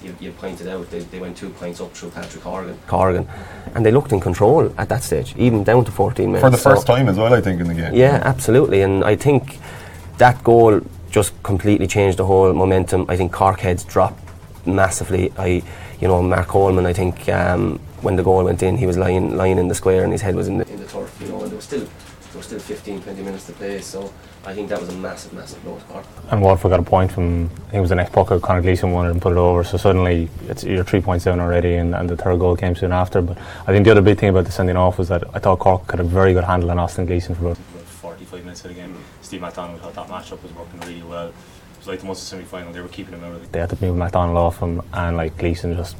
you, 0.02 0.14
you 0.18 0.32
pointed 0.32 0.66
out, 0.66 0.90
they, 0.90 0.98
they 0.98 1.20
went 1.20 1.36
two 1.36 1.50
points 1.50 1.80
up 1.80 1.92
through 1.92 2.10
Patrick 2.10 2.42
Corrigan. 2.42 2.76
Corrigan. 2.88 3.28
And 3.74 3.86
they 3.86 3.92
looked 3.92 4.12
in 4.12 4.18
control 4.20 4.74
at 4.76 4.88
that 4.88 5.04
stage, 5.04 5.34
even 5.36 5.62
down 5.62 5.84
to 5.84 5.92
14 5.92 6.26
minutes. 6.26 6.42
For 6.42 6.50
the 6.50 6.56
So- 6.56 6.70
first 6.70 6.86
time 6.86 7.08
as 7.08 7.16
well, 7.16 7.32
I 7.32 7.40
think 7.40 7.60
in 7.60 7.68
the 7.68 7.74
game. 7.74 7.94
yeah, 7.94 8.20
absolutely. 8.24 8.82
And 8.82 9.04
I 9.04 9.14
think 9.14 9.58
that 10.18 10.42
goal 10.42 10.80
just 11.10 11.40
completely 11.44 11.86
changed 11.86 12.18
the 12.18 12.24
whole 12.26 12.52
momentum. 12.52 13.06
I 13.08 13.16
think 13.16 13.32
Cork 13.32 13.60
heads 13.60 13.84
dropped 13.84 14.21
massively. 14.66 15.32
I, 15.36 15.62
you 16.00 16.08
know, 16.08 16.22
Mark 16.22 16.48
Coleman. 16.48 16.86
I 16.86 16.92
think 16.92 17.28
um, 17.28 17.78
when 18.02 18.16
the 18.16 18.22
goal 18.22 18.44
went 18.44 18.62
in, 18.62 18.76
he 18.76 18.86
was 18.86 18.96
lying 18.96 19.36
lying 19.36 19.58
in 19.58 19.68
the 19.68 19.74
square 19.74 20.04
and 20.04 20.12
his 20.12 20.22
head 20.22 20.34
was 20.34 20.48
in 20.48 20.58
the, 20.58 20.68
in 20.68 20.78
the 20.78 20.86
turf. 20.86 21.16
You 21.20 21.28
know, 21.28 21.42
and 21.42 21.50
there 21.50 21.56
was 21.56 21.64
still 21.64 21.80
there 22.32 22.38
was 22.38 22.46
still 22.46 22.58
15, 22.58 23.02
20 23.02 23.22
minutes 23.22 23.46
to 23.46 23.52
play. 23.52 23.80
So 23.82 24.10
I 24.46 24.54
think 24.54 24.70
that 24.70 24.80
was 24.80 24.88
a 24.88 24.96
massive, 24.96 25.34
massive 25.34 25.62
blow 25.62 25.78
to 25.78 25.84
Cork. 25.84 26.06
And 26.30 26.40
Waterford 26.40 26.70
got 26.70 26.80
a 26.80 26.82
point 26.82 27.12
from, 27.12 27.44
I 27.44 27.48
think 27.48 27.74
it 27.74 27.80
was 27.80 27.90
the 27.90 27.94
next 27.94 28.12
puck 28.12 28.32
out, 28.32 28.40
Conor 28.40 28.62
Gleeson 28.62 28.90
won 28.90 29.06
it 29.06 29.10
and 29.10 29.20
put 29.20 29.32
it 29.32 29.38
over. 29.38 29.62
So 29.64 29.76
suddenly 29.76 30.30
it's, 30.48 30.64
you're 30.64 30.82
three 30.82 31.02
points 31.02 31.26
down 31.26 31.40
already, 31.40 31.74
and, 31.74 31.94
and 31.94 32.08
the 32.08 32.16
third 32.16 32.38
goal 32.38 32.56
came 32.56 32.74
soon 32.74 32.90
after. 32.90 33.20
But 33.20 33.36
I 33.38 33.66
think 33.66 33.84
the 33.84 33.90
other 33.90 34.00
big 34.00 34.18
thing 34.18 34.30
about 34.30 34.46
the 34.46 34.52
sending 34.52 34.76
off 34.76 34.98
was 34.98 35.08
that 35.08 35.24
I 35.34 35.38
thought 35.40 35.58
Cork 35.58 35.90
had 35.90 36.00
a 36.00 36.04
very 36.04 36.32
good 36.32 36.44
handle 36.44 36.70
on 36.70 36.78
Austin 36.78 37.04
Gleeson 37.04 37.34
for 37.34 37.42
about 37.42 37.58
about 37.74 37.84
45 37.84 38.44
minutes 38.44 38.64
of 38.64 38.70
the 38.70 38.80
game. 38.80 38.96
Steve 39.20 39.42
McDonnell 39.42 39.78
thought 39.78 39.94
that 39.94 40.08
matchup 40.08 40.42
was 40.42 40.52
working 40.54 40.80
really 40.80 41.02
well. 41.02 41.32
It 41.82 41.86
was 41.86 41.94
like 41.94 42.00
the 42.02 42.06
most 42.06 42.28
semi 42.28 42.44
final, 42.44 42.72
they 42.72 42.80
were 42.80 42.86
keeping 42.86 43.12
him 43.12 43.24
out 43.24 43.32
of 43.32 43.42
the 43.42 43.48
they 43.48 43.58
had 43.58 43.70
to 43.70 43.84
move 43.84 43.96
McDonnell 43.96 44.36
off 44.36 44.60
him, 44.60 44.82
and 44.92 45.16
like 45.16 45.36
Gleeson 45.36 45.74
just 45.74 45.96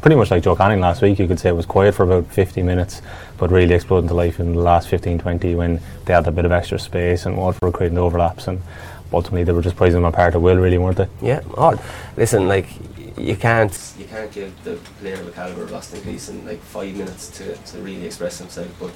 pretty 0.00 0.16
much 0.16 0.30
like 0.30 0.42
Joe 0.42 0.56
Canning 0.56 0.80
last 0.80 1.02
week. 1.02 1.18
You 1.18 1.28
could 1.28 1.38
say 1.38 1.50
it 1.50 1.52
was 1.52 1.66
quiet 1.66 1.94
for 1.94 2.04
about 2.04 2.32
50 2.32 2.62
minutes, 2.62 3.02
but 3.36 3.50
really 3.50 3.74
exploded 3.74 4.04
into 4.04 4.14
life 4.14 4.40
in 4.40 4.54
the 4.54 4.60
last 4.62 4.88
15 4.88 5.18
20 5.18 5.54
when 5.54 5.82
they 6.06 6.14
had 6.14 6.26
a 6.26 6.30
bit 6.30 6.46
of 6.46 6.52
extra 6.52 6.78
space 6.78 7.26
and 7.26 7.36
Waterford 7.36 7.62
were 7.62 7.72
creating 7.72 7.96
the 7.96 8.00
overlaps, 8.00 8.48
and 8.48 8.62
ultimately 9.12 9.44
they 9.44 9.52
were 9.52 9.60
just 9.60 9.76
praising 9.76 10.00
them 10.00 10.06
apart 10.06 10.34
at 10.34 10.40
will, 10.40 10.56
really, 10.56 10.78
weren't 10.78 10.96
they? 10.96 11.08
Yeah, 11.20 11.42
odd. 11.58 11.78
Listen, 12.16 12.48
like 12.48 12.66
you 13.18 13.36
can't 13.36 13.94
you 13.98 14.06
can't 14.06 14.32
give 14.32 14.64
the 14.64 14.76
player 14.98 15.16
of 15.16 15.26
the 15.26 15.32
caliber 15.32 15.64
of 15.64 15.74
Austin 15.74 16.02
Gleeson 16.04 16.46
like 16.46 16.62
five 16.62 16.96
minutes 16.96 17.28
to, 17.36 17.54
to 17.54 17.78
really 17.80 18.06
express 18.06 18.38
himself. 18.38 18.74
But 18.80 18.94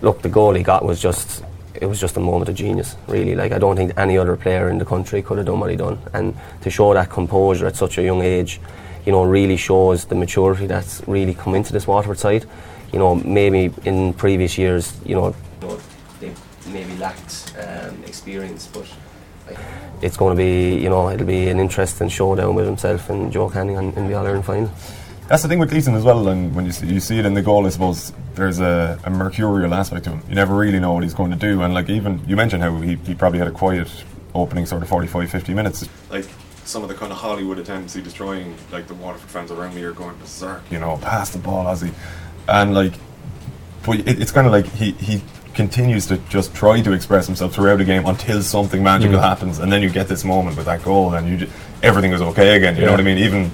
look, 0.00 0.22
the 0.22 0.30
goal 0.30 0.54
he 0.54 0.62
got 0.62 0.82
was 0.82 0.98
just 0.98 1.44
it 1.80 1.86
was 1.86 2.00
just 2.00 2.16
a 2.16 2.20
moment 2.20 2.48
of 2.48 2.54
genius, 2.54 2.96
really. 3.06 3.34
Like 3.34 3.52
I 3.52 3.58
don't 3.58 3.76
think 3.76 3.92
any 3.96 4.18
other 4.18 4.36
player 4.36 4.68
in 4.68 4.78
the 4.78 4.84
country 4.84 5.22
could 5.22 5.38
have 5.38 5.46
done 5.46 5.60
what 5.60 5.70
he 5.70 5.76
done, 5.76 5.98
and 6.12 6.36
to 6.62 6.70
show 6.70 6.92
that 6.94 7.10
composure 7.10 7.66
at 7.66 7.76
such 7.76 7.98
a 7.98 8.02
young 8.02 8.22
age, 8.22 8.60
you 9.06 9.12
know, 9.12 9.24
really 9.24 9.56
shows 9.56 10.04
the 10.04 10.14
maturity 10.14 10.66
that's 10.66 11.02
really 11.06 11.34
come 11.34 11.54
into 11.54 11.72
this 11.72 11.86
Waterford 11.86 12.18
side. 12.18 12.44
You 12.92 12.98
know, 12.98 13.14
maybe 13.14 13.72
in 13.84 14.14
previous 14.14 14.56
years, 14.58 14.98
you 15.04 15.14
know, 15.14 15.34
you 15.60 15.68
know 15.68 15.78
they 16.20 16.32
maybe 16.72 16.96
lacked 16.96 17.54
um, 17.58 18.02
experience, 18.04 18.66
but 18.66 18.86
it's 20.02 20.16
going 20.16 20.36
to 20.36 20.36
be, 20.36 20.82
you 20.82 20.88
know, 20.88 21.10
it'll 21.10 21.26
be 21.26 21.48
an 21.48 21.58
interesting 21.58 22.08
showdown 22.08 22.54
with 22.54 22.66
himself 22.66 23.10
and 23.10 23.32
Joe 23.32 23.50
Canning 23.50 23.76
in, 23.76 23.92
in 23.94 24.08
the 24.08 24.14
All 24.14 24.26
Ireland 24.26 24.44
final. 24.44 24.70
That's 25.28 25.42
the 25.42 25.48
thing 25.48 25.58
with 25.58 25.68
Gleeson 25.68 25.94
as 25.94 26.04
well, 26.04 26.28
and 26.28 26.54
when 26.54 26.64
you 26.64 26.72
see, 26.72 26.86
you 26.86 27.00
see 27.00 27.18
it 27.18 27.26
in 27.26 27.34
the 27.34 27.42
goal, 27.42 27.66
I 27.66 27.68
suppose 27.68 28.14
there's 28.34 28.60
a, 28.60 28.98
a 29.04 29.10
mercurial 29.10 29.74
aspect 29.74 30.04
to 30.04 30.10
him. 30.12 30.22
You 30.26 30.34
never 30.34 30.54
really 30.54 30.80
know 30.80 30.94
what 30.94 31.02
he's 31.02 31.12
going 31.12 31.30
to 31.30 31.36
do, 31.36 31.60
and 31.60 31.74
like 31.74 31.90
even 31.90 32.22
you 32.26 32.34
mentioned 32.34 32.62
how 32.62 32.74
he, 32.80 32.96
he 32.96 33.14
probably 33.14 33.38
had 33.38 33.46
a 33.46 33.50
quiet 33.50 33.90
opening 34.34 34.64
sort 34.64 34.82
of 34.82 34.88
45, 34.88 35.30
50 35.30 35.52
minutes. 35.52 35.86
Like 36.10 36.24
some 36.64 36.82
of 36.82 36.88
the 36.88 36.94
kind 36.94 37.12
of 37.12 37.18
Hollywood 37.18 37.58
attempts 37.58 37.92
he 37.92 38.00
was 38.00 38.14
trying, 38.14 38.56
like 38.72 38.86
the 38.86 38.94
Waterford 38.94 39.28
fans 39.28 39.50
around 39.50 39.74
me 39.74 39.82
are 39.82 39.92
going 39.92 40.16
berserk. 40.16 40.62
You 40.70 40.78
know, 40.78 40.96
pass 40.96 41.28
the 41.28 41.38
ball 41.38 41.68
as 41.68 41.82
he, 41.82 41.90
and 42.48 42.72
like, 42.72 42.94
but 43.84 43.98
it, 43.98 44.22
it's 44.22 44.32
kind 44.32 44.46
of 44.46 44.52
like 44.54 44.64
he 44.64 44.92
he 44.92 45.22
continues 45.52 46.06
to 46.06 46.16
just 46.30 46.54
try 46.54 46.80
to 46.80 46.92
express 46.92 47.26
himself 47.26 47.52
throughout 47.52 47.76
the 47.76 47.84
game 47.84 48.06
until 48.06 48.40
something 48.40 48.82
magical 48.82 49.18
hmm. 49.18 49.24
happens, 49.24 49.58
and 49.58 49.70
then 49.70 49.82
you 49.82 49.90
get 49.90 50.08
this 50.08 50.24
moment 50.24 50.56
with 50.56 50.64
that 50.64 50.82
goal, 50.82 51.12
and 51.12 51.28
you 51.28 51.36
just, 51.36 51.52
everything 51.82 52.12
is 52.12 52.22
okay 52.22 52.56
again. 52.56 52.76
You 52.76 52.86
know 52.86 52.92
what 52.92 53.00
I 53.00 53.02
mean? 53.02 53.18
Even 53.18 53.50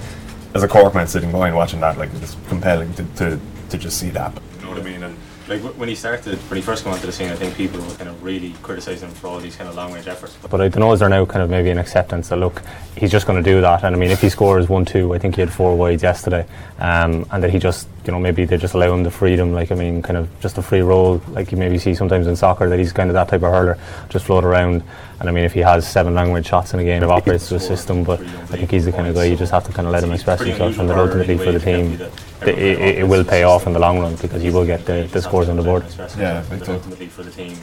as 0.55 0.63
a 0.63 0.69
Cork 0.69 0.95
man 0.95 1.07
sitting 1.07 1.33
by 1.33 1.49
and 1.49 1.57
watching 1.57 1.81
that, 1.81 1.99
like 1.99 2.11
it's 2.15 2.37
compelling 2.49 2.93
to, 2.95 3.05
to, 3.17 3.41
to 3.71 3.79
just 3.79 3.99
see 3.99 4.11
that. 4.11 4.33
You 4.59 4.63
know 4.63 4.71
what 4.71 4.79
I 4.79 4.83
mean? 4.83 5.03
And 5.03 5.17
Like 5.55 5.79
when 5.79 5.89
he 5.89 5.95
started, 5.95 6.37
when 6.51 6.57
he 6.57 6.63
first 6.63 6.83
came 6.83 6.93
onto 6.93 7.07
the 7.07 7.13
scene, 7.13 7.31
I 7.31 7.37
think 7.37 7.55
people 7.55 7.81
were 7.81 7.95
kind 7.95 8.09
of 8.09 8.21
really 8.25 8.55
criticising 8.63 9.09
him 9.09 9.15
for 9.15 9.29
all 9.29 9.39
these 9.39 9.55
kind 9.55 9.69
of 9.69 9.77
long 9.77 9.93
range 9.93 10.09
efforts. 10.09 10.37
But 10.51 10.61
I 10.61 10.67
don't 10.69 10.81
know, 10.81 10.93
is 10.93 10.99
there 10.99 11.09
now 11.09 11.25
kind 11.27 11.43
of 11.43 11.51
maybe 11.51 11.71
an 11.71 11.79
acceptance 11.79 12.29
that 12.31 12.39
look, 12.39 12.61
he's 12.97 13.13
just 13.13 13.25
going 13.25 13.43
to 13.43 13.49
do 13.49 13.61
that? 13.61 13.85
And 13.85 13.95
I 13.95 13.99
mean, 13.99 14.11
if 14.11 14.21
he 14.21 14.29
scores 14.29 14.69
1 14.69 14.85
2, 14.85 15.15
I 15.15 15.19
think 15.19 15.37
he 15.37 15.43
had 15.43 15.53
four 15.53 15.77
wides 15.77 16.03
yesterday, 16.03 16.45
um, 16.81 17.25
and 17.31 17.41
that 17.45 17.51
he 17.51 17.61
just, 17.61 17.87
you 18.05 18.11
know, 18.11 18.19
maybe 18.19 18.45
they 18.45 18.57
just 18.57 18.75
allow 18.75 18.93
him 18.93 19.05
the 19.05 19.13
freedom, 19.13 19.53
like, 19.53 19.71
I 19.71 19.77
mean, 19.77 20.03
kind 20.03 20.17
of 20.17 20.29
just 20.41 20.59
a 20.59 20.63
free 20.63 20.81
roll, 20.81 21.23
like 21.29 21.53
you 21.53 21.57
maybe 21.57 21.79
see 21.79 21.95
sometimes 21.95 22.27
in 22.27 22.35
soccer, 22.35 22.69
that 22.69 22.79
he's 22.81 22.93
kind 22.93 23.09
of 23.09 23.15
that 23.15 23.29
type 23.29 23.43
of 23.43 23.53
hurler, 23.53 23.79
just 24.09 24.25
float 24.25 24.43
around. 24.43 24.83
And 25.21 25.29
I 25.29 25.33
mean, 25.33 25.45
if 25.45 25.53
he 25.53 25.61
has 25.61 25.87
seven 25.87 26.15
long 26.15 26.33
range 26.33 26.47
shots 26.47 26.75
in 26.75 26.81
a 26.81 26.85
game, 26.85 27.05
it 27.05 27.11
operates 27.11 27.49
to 27.51 27.55
a 27.55 27.61
system, 27.61 28.03
but 28.03 28.21
I 28.21 28.57
think 28.57 28.73
he's 28.73 28.87
the 28.87 28.93
kind 28.93 29.07
of 29.07 29.15
guy 29.15 29.27
you 29.27 29.37
just 29.37 29.53
have 29.53 29.65
to 29.67 29.73
kind 29.73 29.87
of 29.87 29.93
let 29.93 30.03
him 30.03 30.11
express 30.11 30.41
himself, 30.41 30.79
and 30.81 30.91
that 30.91 30.99
ultimately 30.99 31.39
for 31.39 31.53
the 31.53 31.61
team, 31.61 31.97
it 32.49 32.55
can't 32.55 32.57
be 32.57 32.63
that 32.63 32.83
it, 32.83 32.97
it, 32.97 32.99
it 32.99 33.09
will 33.09 33.25
pay 33.25 33.43
off 33.45 33.67
in 33.67 33.73
the 33.73 33.79
long 33.79 33.99
run 34.01 34.17
because 34.17 34.43
he 34.43 34.51
will 34.51 34.67
get 34.67 34.85
the, 34.87 35.09
the 35.13 35.21
scores 35.23 35.49
on 35.49 35.57
the 35.57 35.63
board. 35.63 35.85
Yeah, 36.19 36.45
but 36.49 36.69
ultimately 36.69 37.07
for 37.09 37.23
the 37.23 37.31
team, 37.31 37.57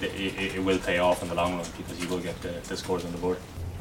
it, 0.00 0.14
it, 0.14 0.56
it 0.56 0.64
will 0.64 0.78
pay 0.78 0.98
off 0.98 1.22
in 1.22 1.28
the 1.28 1.34
long 1.34 1.56
run 1.56 1.66
because 1.76 1.98
he 1.98 2.06
will 2.06 2.20
get 2.20 2.40
the, 2.40 2.54
the 2.68 2.76
scores 2.76 3.04
on 3.04 3.12
the 3.12 3.18
board. 3.18 3.38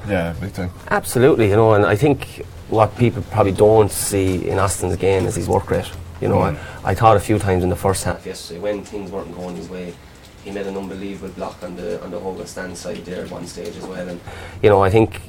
Yeah, 0.08 0.34
big 0.40 0.54
time. 0.54 0.72
Absolutely, 0.90 1.50
you 1.50 1.56
know, 1.56 1.74
and 1.74 1.86
I 1.86 1.96
think 1.96 2.46
what 2.70 2.96
people 2.98 3.24
probably 3.32 3.52
don't 3.52 3.92
see 3.92 4.48
in 4.48 4.60
Austin's 4.60 4.96
game 4.96 5.26
is 5.26 5.36
his 5.36 5.48
work 5.48 5.70
rate. 5.72 5.90
You 6.22 6.30
know, 6.30 6.38
Mm. 6.38 6.58
I, 6.84 6.92
I 6.92 6.96
thought 6.96 7.16
a 7.18 7.20
few 7.20 7.38
times 7.40 7.64
in 7.64 7.70
the 7.70 7.76
first 7.76 8.04
half 8.04 8.26
yesterday 8.26 8.60
when 8.60 8.84
things 8.84 9.12
weren't 9.12 9.36
going 9.36 9.56
his 9.56 9.70
way, 9.70 9.94
he 10.44 10.52
made 10.52 10.66
an 10.66 10.78
unbelievable 10.78 11.34
block 11.34 11.62
on 11.62 11.76
the 11.76 12.02
on 12.04 12.10
the 12.12 12.20
Hogan 12.20 12.48
stand 12.48 12.78
side 12.78 13.04
there 13.06 13.24
at 13.26 13.32
one 13.32 13.46
stage 13.46 13.76
as 13.76 13.86
well. 13.86 14.08
And 14.08 14.20
you 14.64 14.70
know, 14.70 14.82
I 14.82 14.90
think 14.90 15.22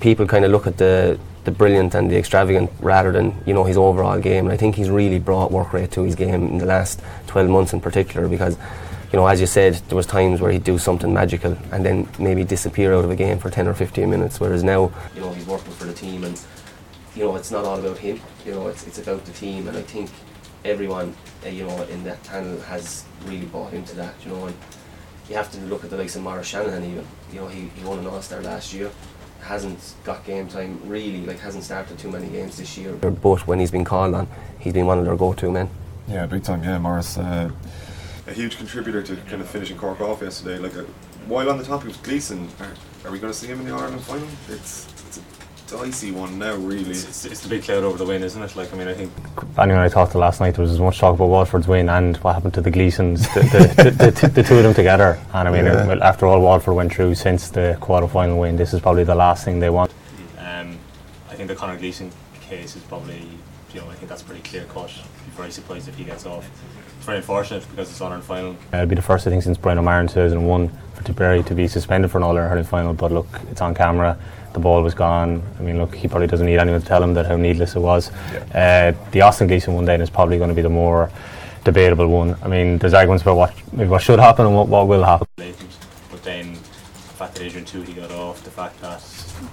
people 0.00 0.26
kind 0.26 0.44
of 0.44 0.50
look 0.50 0.66
at 0.66 0.78
the 0.78 1.18
the 1.44 1.50
brilliant 1.52 1.94
and 1.94 2.10
the 2.10 2.18
extravagant 2.18 2.68
rather 2.80 3.12
than 3.12 3.32
you 3.46 3.54
know 3.54 3.64
his 3.64 3.76
overall 3.76 4.18
game. 4.18 4.46
And 4.46 4.52
I 4.52 4.56
think 4.56 4.74
he's 4.74 4.90
really 4.90 5.18
brought 5.18 5.52
work 5.52 5.72
rate 5.72 5.92
to 5.92 6.02
his 6.02 6.14
game 6.14 6.48
in 6.48 6.58
the 6.58 6.66
last 6.66 7.00
12 7.28 7.48
months 7.48 7.72
in 7.72 7.80
particular 7.80 8.28
because. 8.28 8.56
You 9.12 9.20
know, 9.20 9.28
as 9.28 9.40
you 9.40 9.46
said, 9.46 9.74
there 9.86 9.94
was 9.94 10.04
times 10.04 10.40
where 10.40 10.50
he'd 10.50 10.64
do 10.64 10.78
something 10.78 11.14
magical 11.14 11.56
and 11.70 11.86
then 11.86 12.08
maybe 12.18 12.42
disappear 12.42 12.92
out 12.92 13.04
of 13.04 13.10
a 13.10 13.14
game 13.14 13.38
for 13.38 13.48
10 13.48 13.68
or 13.68 13.72
15 13.72 14.10
minutes. 14.10 14.40
Whereas 14.40 14.64
now, 14.64 14.92
you 15.14 15.20
know, 15.20 15.32
he's 15.32 15.46
working 15.46 15.72
for 15.74 15.84
the 15.84 15.94
team 15.94 16.24
and 16.24 16.38
you 17.16 17.24
know, 17.24 17.34
it's 17.36 17.50
not 17.50 17.64
all 17.64 17.78
about 17.78 17.98
him. 17.98 18.20
You 18.44 18.52
know, 18.52 18.68
it's, 18.68 18.86
it's 18.86 18.98
about 18.98 19.24
the 19.24 19.32
team, 19.32 19.68
and 19.68 19.76
I 19.76 19.82
think 19.82 20.10
everyone, 20.64 21.14
uh, 21.44 21.48
you 21.48 21.66
know, 21.66 21.82
in 21.84 22.04
that 22.04 22.22
panel 22.24 22.60
has 22.62 23.04
really 23.24 23.46
bought 23.46 23.72
into 23.72 23.96
that. 23.96 24.14
You 24.24 24.32
know, 24.32 24.46
and 24.46 24.56
you 25.28 25.34
have 25.34 25.50
to 25.52 25.60
look 25.62 25.82
at 25.82 25.90
the 25.90 25.96
likes 25.96 26.14
of 26.14 26.22
Maurice 26.22 26.46
Shanahan 26.46 26.84
even. 26.84 27.06
You 27.32 27.40
know, 27.40 27.48
he, 27.48 27.68
he 27.68 27.84
won 27.84 27.98
an 28.00 28.06
All 28.06 28.20
Star 28.20 28.42
last 28.42 28.74
year. 28.74 28.90
Hasn't 29.40 29.94
got 30.04 30.24
game 30.24 30.48
time 30.48 30.80
really, 30.84 31.24
like 31.24 31.38
hasn't 31.38 31.64
started 31.64 31.98
too 31.98 32.10
many 32.10 32.28
games 32.28 32.56
this 32.56 32.76
year. 32.76 32.92
But 32.94 33.46
when 33.46 33.60
he's 33.60 33.70
been 33.70 33.84
called 33.84 34.14
on, 34.14 34.26
he's 34.58 34.72
been 34.72 34.86
one 34.86 34.98
of 34.98 35.04
their 35.04 35.16
go-to 35.16 35.50
men. 35.52 35.68
Yeah, 36.08 36.26
big 36.26 36.42
time. 36.42 36.62
Yeah, 36.64 36.78
Maurice, 36.78 37.16
uh, 37.18 37.50
a 38.26 38.32
huge 38.32 38.56
contributor 38.58 39.02
to 39.02 39.16
kind 39.28 39.40
of 39.40 39.48
finishing 39.48 39.76
Cork 39.76 40.00
off 40.00 40.20
yesterday. 40.20 40.58
Like, 40.58 40.76
uh, 40.76 40.82
while 41.26 41.48
on 41.50 41.58
the 41.58 41.64
topic 41.64 41.90
of 41.90 42.02
Gleeson, 42.02 42.48
are, 42.60 42.72
are 43.04 43.12
we 43.12 43.18
going 43.18 43.32
to 43.32 43.38
see 43.38 43.46
him 43.46 43.60
in 43.60 43.66
the 43.66 43.72
Ireland 43.72 44.02
final? 44.02 44.26
It's 44.48 44.86
it's 45.06 45.18
a 45.18 45.22
dicey 45.66 46.12
one 46.12 46.38
now, 46.38 46.54
really. 46.56 46.90
It's, 46.90 47.04
it's, 47.04 47.24
it's 47.24 47.40
the 47.40 47.48
big 47.48 47.62
cloud 47.64 47.82
over 47.84 47.98
the 47.98 48.04
win, 48.04 48.22
isn't 48.22 48.40
it? 48.42 48.54
Like, 48.56 48.72
I 48.72 48.76
mean, 48.76 48.88
I 48.88 48.94
think 48.94 49.12
Anyone 49.58 49.82
I 49.82 49.88
talked 49.88 50.12
to 50.12 50.18
last 50.18 50.40
night, 50.40 50.54
there 50.54 50.62
was 50.62 50.72
as 50.72 50.78
much 50.80 50.98
talk 50.98 51.14
about 51.14 51.28
Waterford's 51.28 51.66
win 51.66 51.88
and 51.88 52.16
what 52.18 52.34
happened 52.34 52.54
to 52.54 52.60
the 52.60 52.70
Gleesons, 52.70 53.22
the, 53.34 53.40
the, 53.40 53.90
the, 53.90 54.10
the, 54.10 54.28
the 54.28 54.42
two 54.42 54.56
of 54.56 54.62
them 54.62 54.74
together. 54.74 55.18
And 55.34 55.48
I 55.48 55.50
mean, 55.50 55.64
Yeah. 55.66 55.86
well, 55.86 56.02
after 56.02 56.26
all 56.26 56.40
Waterford 56.40 56.74
went 56.74 56.92
through 56.92 57.14
since 57.16 57.48
the 57.50 57.76
quarter 57.80 58.06
final 58.08 58.38
win, 58.38 58.56
this 58.56 58.72
is 58.74 58.80
probably 58.80 59.04
the 59.04 59.14
last 59.14 59.44
thing 59.44 59.58
they 59.60 59.70
want. 59.70 59.90
um, 60.38 60.78
I 61.30 61.34
think 61.34 61.48
the 61.48 61.54
Conor 61.56 61.76
Gleeson 61.78 62.10
case 62.40 62.76
is 62.76 62.82
probably, 62.84 63.26
you 63.72 63.80
know, 63.80 63.88
I 63.90 63.94
think 63.94 64.08
that's 64.08 64.22
pretty 64.22 64.42
clear 64.42 64.64
cut. 64.64 64.88
Be 64.88 65.30
very 65.36 65.50
surprised 65.50 65.88
if 65.88 65.96
he 65.96 66.04
gets 66.04 66.26
off. 66.26 66.48
It's 66.96 67.04
very 67.06 67.18
unfortunate 67.18 67.66
because 67.70 67.90
it's 67.90 68.00
Ireland 68.00 68.24
final. 68.24 68.52
Uh, 68.72 68.78
it'll 68.78 68.86
be 68.86 68.94
the 68.94 69.02
first, 69.02 69.26
I 69.26 69.30
think, 69.30 69.42
since 69.42 69.58
Brian 69.58 69.78
O'Meara 69.78 70.00
in 70.02 70.08
2001 70.08 70.68
for 70.94 71.02
Tipperary 71.04 71.42
to 71.44 71.54
be 71.54 71.66
suspended 71.68 72.10
for 72.10 72.18
an 72.18 72.24
All 72.24 72.30
Ireland 72.36 72.50
hurling 72.50 72.64
final. 72.64 72.94
But 72.94 73.12
look, 73.12 73.26
it's 73.50 73.60
on 73.60 73.74
camera. 73.74 74.18
The 74.56 74.60
ball 74.60 74.82
was 74.82 74.94
gone. 74.94 75.42
I 75.58 75.62
mean, 75.62 75.76
look, 75.76 75.94
he 75.94 76.08
probably 76.08 76.28
doesn't 76.28 76.46
need 76.46 76.56
anyone 76.56 76.80
to 76.80 76.86
tell 76.86 77.02
him 77.02 77.12
that 77.12 77.26
how 77.26 77.36
needless 77.36 77.76
it 77.76 77.80
was. 77.80 78.10
Uh, 78.54 78.94
the 79.10 79.20
Austin 79.20 79.48
Gleeson 79.48 79.74
one 79.74 79.84
then 79.84 80.00
is 80.00 80.08
probably 80.08 80.38
going 80.38 80.48
to 80.48 80.54
be 80.54 80.62
the 80.62 80.70
more 80.70 81.10
debatable 81.62 82.06
one. 82.06 82.38
I 82.42 82.48
mean, 82.48 82.78
there's 82.78 82.94
arguments 82.94 83.20
about 83.20 83.36
what 83.36 83.52
maybe 83.74 83.90
what 83.90 84.00
should 84.00 84.18
happen 84.18 84.46
and 84.46 84.56
what, 84.56 84.68
what 84.68 84.88
will 84.88 85.04
happen. 85.04 85.26
But 85.36 86.22
then 86.22 86.54
the 86.54 86.58
fact 87.18 87.34
that 87.34 87.42
Adrian 87.42 87.66
Tuohy 87.66 87.94
got 87.94 88.10
off, 88.12 88.42
the 88.44 88.50
fact 88.50 88.80
that 88.80 89.02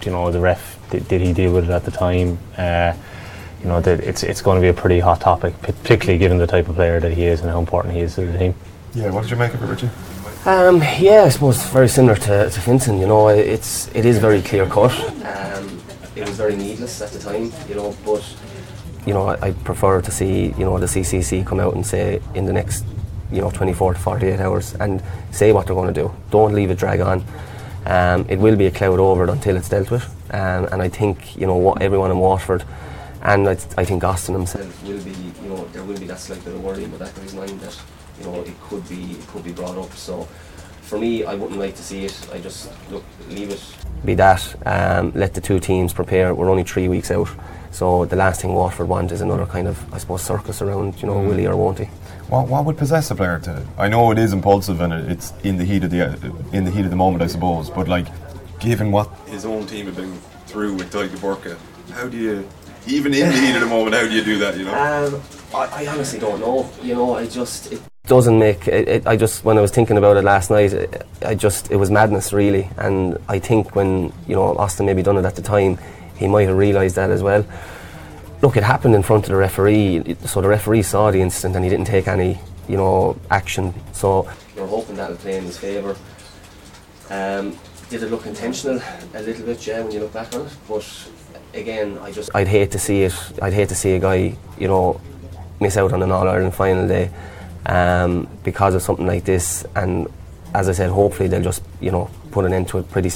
you 0.06 0.12
know 0.14 0.32
the 0.32 0.40
ref 0.40 0.80
did, 0.90 1.06
did 1.10 1.20
he 1.20 1.34
deal 1.34 1.54
with 1.54 1.66
it 1.66 1.72
at 1.72 1.84
the 1.84 1.92
time 1.92 2.38
uh, 2.58 2.94
you 3.62 3.68
know 3.68 3.82
that 3.82 4.00
it's 4.00 4.24
it's 4.24 4.42
going 4.42 4.56
to 4.56 4.62
be 4.62 4.70
a 4.70 4.74
pretty 4.74 5.00
hot 5.00 5.20
topic 5.20 5.54
particularly 5.62 6.18
given 6.18 6.38
the 6.38 6.48
type 6.48 6.70
of 6.70 6.76
player 6.76 7.02
that 7.02 7.12
he 7.12 7.26
is 7.26 7.42
and 7.42 7.50
how 7.50 7.60
important 7.60 7.94
he 7.94 8.00
is 8.00 8.16
to 8.16 8.26
the 8.26 8.38
team 8.38 8.56
Yeah, 8.94 9.12
what 9.12 9.24
did 9.24 9.32
you 9.32 9.38
make 9.38 9.54
of 9.54 9.62
it, 9.62 9.66
Richie? 9.66 9.90
Um, 10.46 10.82
yeah, 11.00 11.24
I 11.26 11.30
suppose 11.30 11.64
very 11.70 11.88
similar 11.88 12.16
to, 12.16 12.50
to 12.50 12.60
Fintan. 12.60 13.00
You 13.00 13.08
know, 13.08 13.30
it's 13.30 13.88
it 13.96 14.06
is 14.06 14.18
very 14.18 14.42
clear 14.42 14.66
cut. 14.66 14.92
Um, 15.26 15.82
it 16.18 16.28
was 16.28 16.36
very 16.36 16.58
needless 16.58 17.02
at 17.02 17.12
the 17.12 17.20
time. 17.20 17.52
You 17.70 17.76
know, 17.76 17.96
but 18.04 18.24
you 19.06 19.14
know, 19.14 19.28
I, 19.28 19.48
I 19.48 19.52
prefer 19.52 20.02
to 20.02 20.12
see 20.12 20.48
you 20.58 20.66
know 20.66 20.78
the 20.78 20.86
CCC 20.86 21.46
come 21.46 21.62
out 21.62 21.76
and 21.76 21.86
say 21.86 22.22
in 22.36 22.46
the 22.46 22.52
next 22.52 22.84
you 23.32 23.40
know 23.40 23.52
24 23.52 23.94
to 23.94 24.00
48 24.00 24.40
hours 24.42 24.76
and 24.76 25.02
say 25.32 25.54
what 25.54 25.66
they're 25.66 25.76
going 25.76 25.94
to 25.94 26.02
do. 26.02 26.14
Don't 26.30 26.54
leave 26.54 26.72
it 26.72 26.78
drag 26.78 27.00
on. 27.00 27.24
Um, 27.86 28.26
it 28.28 28.38
will 28.38 28.58
be 28.58 28.66
a 28.66 28.72
cloud 28.72 29.00
over 29.00 29.24
it 29.24 29.30
until 29.30 29.56
it's 29.56 29.70
dealt 29.70 29.92
with. 29.92 30.04
Um, 30.34 30.66
and 30.74 30.82
I 30.82 30.90
think 30.90 31.38
you 31.38 31.48
know 31.48 31.56
what 31.56 31.82
everyone 31.82 32.12
in 32.12 32.18
Waterford. 32.18 32.66
And 33.22 33.48
I, 33.48 33.52
I 33.78 33.86
think 33.86 34.04
Austin 34.04 34.36
himself 34.36 34.84
will 34.84 35.02
be, 35.02 35.12
you 35.42 35.48
know, 35.48 35.64
there 35.72 35.84
will 35.86 35.98
be 35.98 36.08
that 36.08 36.20
slight 36.20 36.44
bit 36.44 36.54
of 36.54 36.62
worry 36.62 36.86
back 36.88 37.16
of 37.16 37.24
his 37.24 37.34
mind 37.34 37.58
that, 37.62 37.82
you 38.24 38.32
know, 38.32 38.42
it 38.42 38.60
could 38.62 38.88
be, 38.88 39.12
it 39.12 39.28
could 39.28 39.44
be 39.44 39.52
brought 39.52 39.78
up. 39.78 39.92
So, 39.94 40.28
for 40.82 41.00
me, 41.00 41.26
I 41.26 41.36
wouldn't 41.36 41.60
like 41.60 41.76
to 41.76 41.84
see 41.84 42.06
it. 42.06 42.30
I 42.32 42.40
just 42.40 42.72
look, 42.92 43.04
leave 43.30 43.50
it. 43.50 43.62
Be 44.06 44.16
that. 44.16 44.56
Um, 44.66 45.12
let 45.16 45.34
the 45.34 45.42
two 45.42 45.60
teams 45.60 45.94
prepare. 45.94 46.36
We're 46.36 46.50
only 46.50 46.64
three 46.64 46.88
weeks 46.88 47.10
out, 47.10 47.30
so 47.72 48.06
the 48.06 48.16
last 48.16 48.42
thing 48.42 48.54
Waterford 48.54 48.88
want 48.88 49.12
is 49.12 49.22
another 49.22 49.46
kind 49.46 49.68
of, 49.68 49.94
I 49.94 49.98
suppose, 49.98 50.22
circus 50.22 50.62
around. 50.62 51.02
You 51.02 51.08
know, 51.08 51.22
will 51.22 51.38
he 51.38 51.48
or 51.48 51.56
won't 51.56 51.80
he? 51.80 51.86
What, 52.30 52.48
what 52.48 52.66
would 52.66 52.78
possess 52.78 53.12
a 53.12 53.16
player 53.16 53.40
to? 53.40 53.66
I 53.78 53.88
know 53.88 54.12
it 54.12 54.18
is 54.18 54.34
impulsive 54.34 54.82
and 54.82 54.94
it's 54.94 55.34
in 55.44 55.58
the 55.58 55.66
heat 55.66 55.84
of 55.84 55.92
the 55.92 56.34
in 56.52 56.64
the 56.64 56.72
heat 56.72 56.86
of 56.86 56.90
the 56.90 56.96
moment, 56.96 57.24
I 57.24 57.28
suppose. 57.28 57.70
But 57.70 57.88
like, 57.88 58.08
given 58.60 58.92
what 58.92 59.10
his 59.28 59.46
own 59.46 59.66
team 59.68 59.86
have 59.86 59.96
been 59.96 60.14
through 60.48 60.74
with 60.76 60.92
Tyke 60.92 61.20
Burka, 61.22 61.58
how 61.92 62.08
do 62.08 62.18
you, 62.18 62.48
even 62.88 63.14
in 63.14 63.30
the 63.30 63.38
heat 63.38 63.56
of 63.56 63.62
the 63.62 63.68
moment, 63.68 63.96
how 63.96 64.04
do 64.04 64.12
you 64.12 64.24
do 64.24 64.38
that? 64.40 64.58
You 64.58 64.66
know? 64.66 64.74
Um, 64.74 65.22
I, 65.54 65.84
I 65.84 65.88
honestly 65.88 66.20
don't 66.20 66.40
know. 66.40 66.70
You 66.82 66.96
know, 66.96 67.16
I 67.16 67.26
just 67.28 67.72
it 67.72 67.82
doesn't 68.08 68.38
make. 68.38 68.68
It, 68.68 68.88
it, 68.88 69.08
I 69.08 69.16
just 69.16 69.46
when 69.46 69.58
I 69.58 69.62
was 69.62 69.72
thinking 69.72 69.98
about 69.98 70.18
it 70.18 70.24
last 70.24 70.50
night, 70.50 70.74
it, 70.74 71.08
I 71.26 71.36
just 71.36 71.72
it 71.72 71.78
was 71.78 71.90
madness 71.90 72.34
really. 72.34 72.70
And 72.78 73.18
I 73.30 73.40
think 73.40 73.76
when 73.76 74.12
you 74.28 74.36
know 74.36 74.56
Austin 74.58 74.86
maybe 74.86 75.02
done 75.02 75.18
it 75.18 75.26
at 75.26 75.36
the 75.36 75.42
time, 75.42 75.78
he 76.18 76.28
might 76.28 76.48
have 76.48 76.58
realised 76.58 76.96
that 76.96 77.10
as 77.10 77.24
well. 77.24 77.46
Look, 78.42 78.58
it 78.58 78.64
happened 78.64 78.94
in 78.94 79.04
front 79.04 79.24
of 79.24 79.30
the 79.30 79.38
referee, 79.38 80.18
so 80.26 80.42
the 80.42 80.50
referee 80.50 80.82
saw 80.82 81.12
the 81.12 81.22
incident 81.22 81.56
and 81.56 81.64
he 81.64 81.70
didn't 81.70 81.88
take 81.88 82.10
any, 82.10 82.38
you 82.68 82.76
know, 82.76 83.18
action. 83.32 83.74
So 83.94 84.30
we're 84.58 84.68
hoping 84.68 84.98
that'll 84.98 85.16
play 85.16 85.38
in 85.38 85.46
his 85.46 85.58
favour. 85.58 85.96
Um, 87.10 87.58
did 87.90 88.04
it 88.04 88.12
look 88.12 88.26
intentional 88.26 88.82
a 89.14 89.22
little 89.22 89.46
bit, 89.46 89.66
yeah, 89.66 89.82
when 89.82 89.92
you 89.92 90.02
look 90.02 90.12
back 90.12 90.36
on 90.36 90.42
it? 90.42 90.52
But 90.68 91.10
again, 91.54 91.98
I 92.00 92.12
just 92.12 92.32
I'd 92.36 92.50
hate 92.50 92.72
to 92.72 92.80
see 92.80 93.04
it. 93.04 93.14
I'd 93.42 93.54
hate 93.54 93.70
to 93.70 93.76
see 93.76 93.94
a 93.94 94.00
guy, 94.00 94.36
you 94.60 94.68
know, 94.68 95.00
miss 95.62 95.78
out 95.78 95.94
on 95.94 96.04
an 96.04 96.12
All 96.12 96.28
Ireland 96.28 96.54
final 96.54 96.86
day 96.86 97.10
um, 97.66 98.28
because 98.44 98.76
of 98.76 98.82
something 98.82 99.08
like 99.08 99.26
this. 99.26 99.66
And 99.76 100.08
as 100.54 100.70
I 100.70 100.74
said, 100.74 100.90
hopefully 100.90 101.30
they'll 101.30 101.42
just, 101.42 101.64
you 101.82 101.92
know, 101.92 102.10
put 102.32 102.46
an 102.46 102.54
end 102.54 102.68
to 102.70 102.80
it 102.80 102.90
pretty 102.90 103.12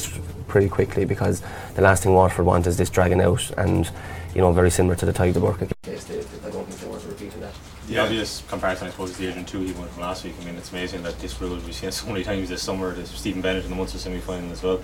pretty 0.47 0.69
quickly 0.69 1.03
because 1.03 1.41
the 1.75 1.81
last 1.81 2.03
thing 2.03 2.13
Waterford 2.13 2.45
want 2.45 2.67
is 2.67 2.77
this 2.77 2.89
dragging 2.89 3.21
out 3.21 3.51
and, 3.57 3.89
you 4.33 4.41
know, 4.41 4.53
very 4.53 4.71
similar 4.71 4.95
to 4.95 5.05
the 5.05 5.11
de 5.11 5.39
Búrca 5.39 5.69
case. 5.83 6.05
They, 6.05 6.19
I 6.19 6.51
don't 6.51 6.65
think 6.65 6.79
they 6.79 6.87
want 6.87 7.01
to 7.01 7.67
the 7.87 7.99
obvious 7.99 8.43
comparison, 8.49 8.87
I 8.87 8.91
suppose, 8.91 9.11
is 9.11 9.17
the 9.17 9.27
Adrian 9.27 9.45
Tuohy 9.45 9.75
won 9.77 9.87
from 9.87 10.03
last 10.03 10.23
week. 10.23 10.35
I 10.41 10.45
mean, 10.45 10.55
it's 10.55 10.71
amazing 10.71 11.03
that 11.03 11.17
this 11.19 11.39
rule 11.41 11.55
we've 11.55 11.73
seen 11.73 11.91
so 11.91 12.07
many 12.07 12.23
times 12.23 12.49
this 12.49 12.61
summer. 12.61 12.93
There's 12.93 13.09
Stephen 13.09 13.41
Bennett 13.41 13.63
in 13.63 13.69
the 13.69 13.75
Munster 13.75 13.97
semi 13.97 14.19
final 14.19 14.51
as 14.51 14.61
well. 14.61 14.81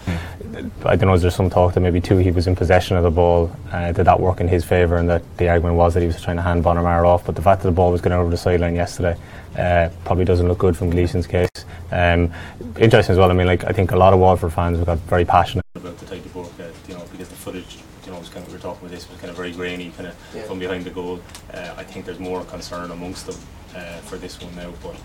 I 0.86 0.96
don't 0.96 1.08
know 1.08 1.14
is 1.14 1.22
there 1.22 1.32
some 1.32 1.50
talk 1.50 1.74
that 1.74 1.82
maybe 1.82 2.00
Tuohy 2.00 2.34
was 2.34 2.48
in 2.48 2.56
possession 2.56 2.96
of 2.98 3.04
the 3.04 3.12
ball 3.12 3.52
uh, 3.72 3.92
did 3.92 4.06
that 4.06 4.20
work 4.20 4.40
in 4.40 4.48
his 4.48 4.64
favour 4.64 4.98
and 4.98 5.10
that 5.10 5.22
the 5.38 5.50
argument 5.50 5.76
was 5.76 5.94
that 5.94 6.02
he 6.02 6.08
was 6.08 6.22
trying 6.22 6.38
to 6.38 6.44
hand 6.44 6.64
Bonner 6.64 6.82
Maher 6.82 7.06
off 7.06 7.26
but 7.26 7.36
the 7.36 7.42
fact 7.42 7.62
that 7.62 7.68
the 7.68 7.74
ball 7.74 7.92
was 7.92 8.02
going 8.02 8.14
over 8.14 8.30
the 8.30 8.38
sideline 8.38 8.76
yesterday 8.76 9.18
uh, 9.58 9.90
probably 10.06 10.26
doesn't 10.26 10.48
look 10.48 10.60
good 10.60 10.78
from 10.78 10.92
Gleeson's 10.92 11.28
case 11.28 11.50
um, 11.92 12.32
interesting 12.80 13.14
as 13.14 13.20
well 13.20 13.32
I 13.32 13.34
mean 13.34 13.48
like 13.48 13.64
I 13.64 13.72
think 13.72 13.92
a 13.92 13.98
lot 13.98 14.14
of 14.14 14.20
Waterford 14.20 14.54
fans 14.54 14.78
have 14.78 14.86
got 14.86 15.00
very 15.00 15.26
passionate 15.26 15.64
about 15.84 15.98
the 15.98 16.06
type 16.06 16.26
of 16.26 16.34
book, 16.34 16.52
uh, 16.60 16.64
you 16.88 16.94
know, 16.94 17.04
because 17.12 17.28
the 17.28 17.36
footage, 17.36 17.78
you 18.06 18.12
know, 18.12 18.20
was 18.20 18.30
kind 18.30 18.46
of, 18.46 18.48
we 18.48 18.58
were 18.58 18.62
talking 18.62 18.80
about 18.80 18.92
this, 19.04 19.12
was 19.12 19.20
kind 19.20 19.30
of 19.32 19.38
very 19.38 19.52
grainy, 19.52 19.92
kind 19.92 20.08
of 20.10 20.16
Yeah. 20.36 20.44
from 20.44 20.60
behind 20.60 20.86
the 20.86 20.90
goal. 20.90 21.20
Uh, 21.54 21.74
I 21.78 21.84
think 21.84 22.06
there's 22.06 22.20
more 22.20 22.44
concern 22.46 22.92
amongst 22.92 23.26
them 23.28 23.36
uh, 23.76 23.98
for 24.02 24.18
this 24.18 24.40
one 24.42 24.56
now, 24.56 24.72
but 24.82 24.96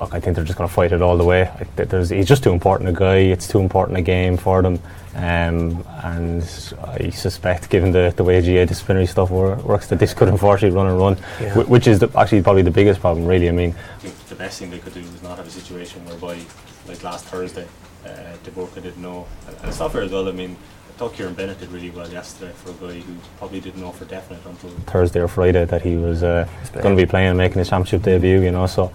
look, 0.00 0.14
I 0.14 0.20
think 0.20 0.36
they're 0.36 0.44
just 0.44 0.58
going 0.58 0.68
to 0.68 0.74
fight 0.74 0.92
it 0.92 1.02
all 1.02 1.16
the 1.16 1.24
way. 1.24 1.42
I, 1.42 1.64
there's, 1.84 2.10
he's 2.10 2.26
just 2.26 2.42
too 2.42 2.52
important 2.52 2.88
a 2.88 2.92
guy. 2.92 3.16
It's 3.16 3.48
too 3.48 3.60
important 3.60 3.98
a 3.98 4.02
game 4.02 4.36
for 4.36 4.62
them, 4.62 4.80
um, 5.14 5.84
and 6.02 6.42
I 6.84 7.10
suspect, 7.10 7.68
given 7.70 7.92
the, 7.92 8.12
the 8.16 8.24
way 8.24 8.40
GAA 8.40 8.64
disciplinary 8.64 9.06
stuff 9.06 9.30
wor- 9.30 9.56
works, 9.56 9.88
that 9.88 9.98
this 9.98 10.14
could 10.14 10.28
unfortunately 10.28 10.76
run 10.76 10.86
and 10.86 10.98
run, 10.98 11.16
Yeah. 11.40 11.54
whi- 11.54 11.64
which 11.68 11.86
is 11.86 11.98
the, 11.98 12.08
actually 12.18 12.42
probably 12.42 12.62
the 12.62 12.70
biggest 12.70 13.00
problem. 13.00 13.26
Really, 13.26 13.48
I 13.48 13.52
mean, 13.52 13.74
I 13.96 14.00
think 14.00 14.18
the 14.28 14.34
best 14.34 14.58
thing 14.58 14.70
they 14.70 14.78
could 14.78 14.94
do 14.94 15.00
is 15.00 15.22
not 15.22 15.36
have 15.38 15.46
a 15.46 15.50
situation 15.50 16.04
whereby, 16.06 16.38
like 16.86 17.02
last 17.04 17.26
Thursday, 17.26 17.66
uh, 18.06 18.08
De 18.44 18.50
Búrca 18.52 18.76
didn't 18.82 18.98
know. 19.02 19.26
And, 19.46 19.56
and 19.58 19.68
it's 19.68 19.80
not 19.80 19.92
fair 19.92 20.02
as 20.02 20.12
well, 20.12 20.28
I 20.28 20.32
mean, 20.32 20.56
I 20.98 21.00
thought 21.02 21.14
Kieran 21.14 21.34
Bennett 21.34 21.60
did 21.60 21.70
really 21.70 21.90
well 21.90 22.10
yesterday 22.10 22.50
for 22.56 22.70
a 22.70 22.72
guy 22.72 22.98
who 22.98 23.14
probably 23.36 23.60
didn't 23.60 23.80
know 23.80 23.92
for 23.92 24.04
definite 24.04 24.44
until 24.44 24.70
Thursday 24.86 25.20
or 25.20 25.28
Friday 25.28 25.64
that 25.64 25.80
he 25.80 25.94
was 25.94 26.24
uh, 26.24 26.48
going 26.72 26.96
to 26.96 27.00
be 27.00 27.06
playing, 27.06 27.28
and 27.28 27.38
making 27.38 27.58
his 27.60 27.68
championship 27.68 28.02
debut. 28.02 28.40
You 28.40 28.50
know, 28.50 28.66
so 28.66 28.92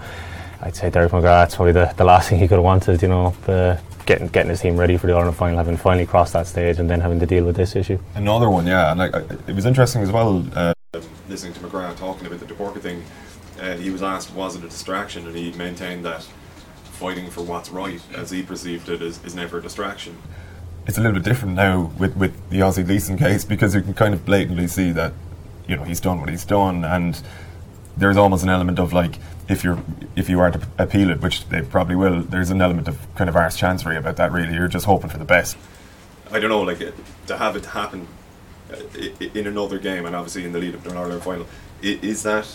I'd 0.60 0.76
say 0.76 0.90
Derek 0.90 1.14
McGrath's 1.14 1.56
probably 1.56 1.72
the, 1.72 1.94
the 1.96 2.04
last 2.04 2.28
thing 2.28 2.40
he 2.40 2.48
could 2.50 2.56
have 2.56 2.64
wanted. 2.66 3.02
You 3.02 3.08
know, 3.08 3.34
uh, 3.48 3.78
getting 4.06 4.28
getting 4.28 4.50
his 4.50 4.60
team 4.60 4.76
ready 4.76 4.98
for 4.98 5.08
the 5.08 5.14
Ireland 5.14 5.38
final, 5.38 5.56
having 5.56 5.78
finally 5.78 6.06
crossed 6.06 6.34
that 6.34 6.46
stage, 6.46 6.78
and 6.78 6.90
then 6.90 7.00
having 7.00 7.22
to 7.22 7.26
deal 7.26 7.46
with 7.46 7.56
this 7.56 7.74
issue. 7.74 7.98
Another 8.16 8.50
one, 8.50 8.68
yeah, 8.68 8.92
and 8.92 9.00
like, 9.00 9.16
it 9.48 9.56
was 9.56 9.66
interesting 9.66 10.02
as 10.02 10.12
well. 10.12 10.46
Uh, 10.54 10.74
listening 11.30 11.54
to 11.54 11.62
McGrath 11.62 11.96
talking 11.96 12.28
about 12.28 12.42
the 12.42 12.46
De 12.46 12.54
Búrca 12.54 12.82
thing, 12.82 13.02
uh, 13.62 13.78
he 13.78 13.92
was 13.92 14.04
asked, 14.04 14.34
was 14.34 14.58
it 14.58 14.64
a 14.66 14.68
distraction, 14.68 15.26
and 15.26 15.38
he 15.38 15.54
maintained 15.54 16.04
that 16.04 16.28
fighting 16.84 17.30
for 17.30 17.44
what's 17.44 17.70
right, 17.70 18.02
as 18.14 18.30
he 18.30 18.44
perceived 18.44 18.90
it, 18.90 19.02
is, 19.02 19.24
is 19.24 19.36
never 19.36 19.60
a 19.60 19.62
distraction. 19.62 20.18
It's 20.86 20.98
a 20.98 21.02
little 21.02 21.14
bit 21.14 21.24
different 21.24 21.56
now 21.56 21.92
with, 21.98 22.16
with 22.18 22.50
the 22.50 22.60
Ozzy 22.60 22.86
Leeson 22.86 23.18
case 23.18 23.46
because 23.46 23.74
you 23.74 23.82
can 23.82 23.94
kind 23.94 24.14
of 24.14 24.26
blatantly 24.26 24.68
see 24.68 24.92
that, 24.92 25.14
you 25.68 25.78
know, 25.78 25.84
he's 25.84 26.02
done 26.02 26.20
what 26.20 26.30
he's 26.30 26.46
done, 26.46 26.84
and 26.84 27.22
there's 27.96 28.18
almost 28.18 28.44
an 28.44 28.50
element 28.50 28.80
of 28.80 28.92
like 28.92 29.18
if 29.48 29.64
you're 29.64 29.82
if 30.16 30.30
you 30.30 30.40
are 30.40 30.52
to 30.52 30.68
appeal 30.78 31.10
it, 31.10 31.22
which 31.22 31.48
they 31.50 31.62
probably 31.62 31.96
will, 31.96 32.22
there's 32.22 32.50
an 32.50 32.62
element 32.62 32.88
of 32.88 32.98
kind 33.16 33.30
of 33.30 33.36
arse 33.36 33.56
chancery 33.56 33.96
about 33.96 34.18
that. 34.18 34.32
Really, 34.32 34.54
you're 34.54 34.68
just 34.68 34.86
hoping 34.86 35.10
for 35.10 35.18
the 35.18 35.26
best. 35.26 35.58
I 36.32 36.40
don't 36.40 36.50
know, 36.50 36.62
like 36.62 36.82
it, 36.82 36.96
to 37.28 37.38
have 37.38 37.56
it 37.56 37.66
happen 37.68 38.08
uh, 38.72 38.78
in 39.34 39.48
another 39.48 39.78
game, 39.80 40.06
and 40.06 40.16
obviously 40.16 40.46
in 40.46 40.52
the 40.52 40.60
lead 40.60 40.76
up 40.76 40.84
to 40.84 40.90
an 40.92 40.98
Ireland 40.98 41.24
final, 41.24 41.46
is 41.82 42.24
that 42.24 42.48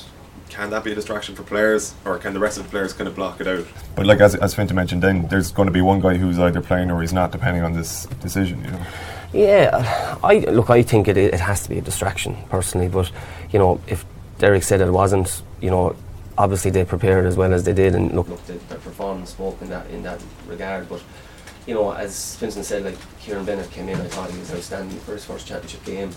can 0.49 0.71
that 0.71 0.85
be 0.85 0.93
a 0.93 0.95
distraction 0.95 1.35
for 1.35 1.43
players, 1.43 1.95
or 2.05 2.19
can 2.19 2.35
the 2.35 2.41
rest 2.41 2.59
of 2.59 2.65
the 2.65 2.71
players 2.71 2.93
kind 2.93 3.09
of 3.09 3.15
block 3.15 3.41
it 3.41 3.47
out? 3.47 3.67
But 3.95 4.07
like 4.07 4.21
as 4.21 4.35
as 4.35 4.55
Finta 4.55 4.73
mentioned, 4.73 5.03
then 5.03 5.27
there's 5.29 5.53
going 5.53 5.67
to 5.67 5.73
be 5.73 5.81
one 5.81 6.01
guy 6.01 6.17
who's 6.17 6.39
either 6.39 6.61
playing 6.61 6.91
or 6.91 7.01
he's 7.01 7.13
not, 7.13 7.33
depending 7.33 7.63
on 7.63 7.73
this 7.73 8.07
decision. 8.21 8.65
You 8.65 8.71
know. 8.71 8.87
Yeah, 9.33 10.17
I 10.25 10.39
look. 10.39 10.71
I 10.71 10.83
think 10.83 11.09
it, 11.09 11.17
it 11.17 11.41
has 11.41 11.63
to 11.65 11.69
be 11.69 11.79
a 11.79 11.83
distraction 11.83 12.37
personally, 12.49 12.89
but 12.89 13.11
you 13.51 13.59
know, 13.59 13.81
if 13.87 14.05
Derek 14.39 14.63
said 14.63 14.81
it 14.81 14.91
wasn't, 14.91 15.43
you 15.61 15.71
know, 15.71 15.95
obviously 16.39 16.71
they 16.71 16.85
prepared 16.85 17.27
as 17.27 17.37
well 17.37 17.53
as 17.53 17.65
they 17.65 17.75
did, 17.75 17.95
and 17.95 18.13
look, 18.13 18.29
look 18.29 18.45
the, 18.47 18.55
their 18.55 18.79
performance 18.79 19.31
spoke 19.31 19.61
in 19.61 19.69
that 19.69 19.87
in 19.91 20.03
that 20.03 20.23
regard. 20.47 20.89
But 20.89 21.03
you 21.67 21.75
know, 21.75 21.93
as 21.93 22.37
Vincent 22.37 22.65
said, 22.65 22.85
like 22.85 22.97
Kieran 23.21 23.45
Bennett 23.45 23.71
came 23.71 23.89
in, 23.89 24.01
I 24.01 24.07
thought 24.07 24.31
he 24.31 24.39
was 24.39 24.53
outstanding 24.53 24.99
for 25.01 25.13
his 25.13 25.25
first 25.25 25.47
championship 25.47 25.85
game. 25.85 26.11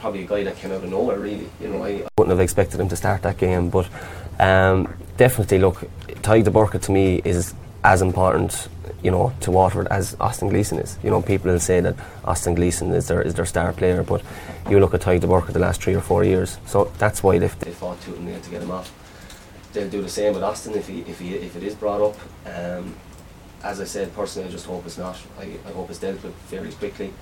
Probably 0.00 0.22
a 0.22 0.26
guy 0.26 0.44
that 0.44 0.56
came 0.56 0.70
out 0.70 0.84
of 0.84 0.90
nowhere, 0.90 1.18
really. 1.18 1.48
You 1.60 1.68
know, 1.68 1.84
I, 1.84 1.88
I 1.88 2.08
wouldn't 2.16 2.30
have 2.30 2.40
expected 2.40 2.78
him 2.80 2.88
to 2.88 2.96
start 2.96 3.22
that 3.22 3.36
game, 3.36 3.68
but 3.68 3.88
um, 4.38 4.94
definitely, 5.16 5.58
look, 5.58 5.88
Tadhg 6.22 6.44
de 6.44 6.50
Búrca 6.50 6.80
to 6.80 6.92
me 6.92 7.20
is 7.24 7.54
as 7.82 8.00
important, 8.02 8.68
you 9.02 9.10
know, 9.10 9.32
to 9.40 9.50
Waterford 9.50 9.88
as 9.88 10.16
Austin 10.20 10.48
Gleeson 10.48 10.78
is. 10.78 10.98
You 11.02 11.10
know, 11.10 11.20
people 11.20 11.50
will 11.50 11.60
say 11.60 11.80
that 11.80 11.96
Austin 12.24 12.54
Gleeson 12.54 12.92
is 12.92 13.08
their 13.08 13.22
is 13.22 13.34
their 13.34 13.46
star 13.46 13.72
player, 13.72 14.02
but 14.02 14.22
you 14.70 14.78
look 14.78 14.94
at 14.94 15.00
Tadhg 15.00 15.20
de 15.20 15.26
Búrca 15.26 15.52
the 15.52 15.58
last 15.58 15.82
three 15.82 15.94
or 15.94 16.00
four 16.00 16.22
years, 16.24 16.58
so 16.66 16.92
that's 16.98 17.22
why 17.22 17.38
they've, 17.38 17.58
they 17.58 17.72
fought 17.72 18.00
tooth 18.02 18.16
and 18.16 18.26
nail 18.26 18.40
to 18.40 18.50
get 18.50 18.62
him 18.62 18.70
off. 18.70 18.92
They'll 19.72 19.90
do 19.90 20.02
the 20.02 20.08
same 20.08 20.32
with 20.34 20.44
Austin 20.44 20.74
if 20.74 20.86
he 20.88 21.00
if 21.00 21.18
he 21.18 21.34
if 21.34 21.56
it 21.56 21.62
is 21.62 21.74
brought 21.74 22.00
up. 22.00 22.16
Um, 22.46 22.94
as 23.64 23.80
I 23.80 23.84
said, 23.84 24.14
personally, 24.14 24.48
I 24.48 24.52
just 24.52 24.66
hope 24.66 24.86
it's 24.86 24.98
not. 24.98 25.16
I, 25.40 25.58
I 25.66 25.72
hope 25.72 25.90
it's 25.90 25.98
dealt 25.98 26.22
with 26.22 26.34
fairly 26.46 26.70
quickly. 26.72 27.12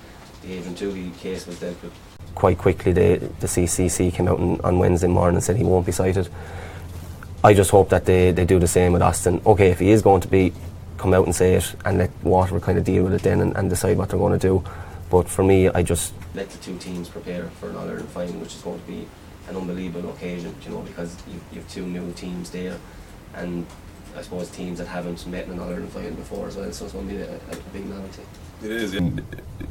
The 0.43 0.53
Adrian 0.53 0.75
Tuohy 0.75 1.17
case 1.17 1.47
was 1.47 1.59
dealt 1.59 1.81
with 1.81 1.93
quite 2.37 2.59
quickly. 2.59 2.93
The, 2.93 3.17
the 3.39 3.47
CCC 3.47 4.13
came 4.13 4.27
out 4.27 4.39
on, 4.39 4.61
on 4.61 4.77
Wednesday 4.77 5.07
morning 5.07 5.35
and 5.35 5.43
said 5.43 5.57
he 5.57 5.63
won't 5.63 5.85
be 5.85 5.91
cited. 5.91 6.29
I 7.43 7.53
just 7.53 7.71
hope 7.71 7.89
that 7.89 8.05
they, 8.05 8.31
they 8.31 8.45
do 8.45 8.59
the 8.59 8.67
same 8.67 8.93
with 8.93 9.01
Austin. 9.01 9.41
Okay, 9.45 9.71
if 9.71 9.79
he 9.79 9.89
is 9.89 10.01
going 10.03 10.21
to 10.21 10.27
be, 10.27 10.53
come 10.97 11.13
out 11.13 11.25
and 11.25 11.35
say 11.35 11.55
it 11.55 11.75
and 11.83 11.97
let 11.97 12.11
Waterford 12.23 12.61
kind 12.61 12.77
of 12.77 12.83
deal 12.83 13.03
with 13.03 13.13
it 13.13 13.23
then 13.23 13.41
and, 13.41 13.55
and 13.57 13.69
decide 13.69 13.97
what 13.97 14.09
they're 14.09 14.19
going 14.19 14.37
to 14.37 14.47
do. 14.47 14.63
But 15.09 15.27
for 15.27 15.43
me, 15.43 15.67
I 15.69 15.81
just 15.81 16.13
let 16.35 16.49
the 16.49 16.57
two 16.59 16.77
teams 16.77 17.09
prepare 17.09 17.49
for 17.59 17.69
an 17.69 17.77
Ireland 17.77 18.09
final, 18.09 18.33
which 18.35 18.55
is 18.55 18.61
going 18.61 18.79
to 18.79 18.87
be 18.87 19.07
an 19.49 19.55
unbelievable 19.55 20.09
occasion, 20.11 20.53
you 20.63 20.71
know, 20.71 20.81
because 20.81 21.15
you, 21.27 21.39
you 21.51 21.61
have 21.61 21.69
two 21.69 21.85
new 21.85 22.11
teams 22.13 22.51
there, 22.51 22.77
and 23.33 23.65
I 24.15 24.21
suppose 24.21 24.49
teams 24.49 24.77
that 24.79 24.87
haven't 24.87 25.25
met 25.25 25.45
in 25.45 25.53
an 25.53 25.59
Ireland 25.59 25.91
final 25.91 26.11
before 26.11 26.47
as 26.47 26.57
well. 26.57 26.71
So 26.71 26.85
it's 26.85 26.93
going 26.93 27.07
to 27.07 27.15
be 27.15 27.21
a, 27.21 27.35
a 27.35 27.55
big 27.73 27.85
novelty. 27.85 28.23
It 28.63 28.71
is. 28.71 28.93
And 28.93 29.23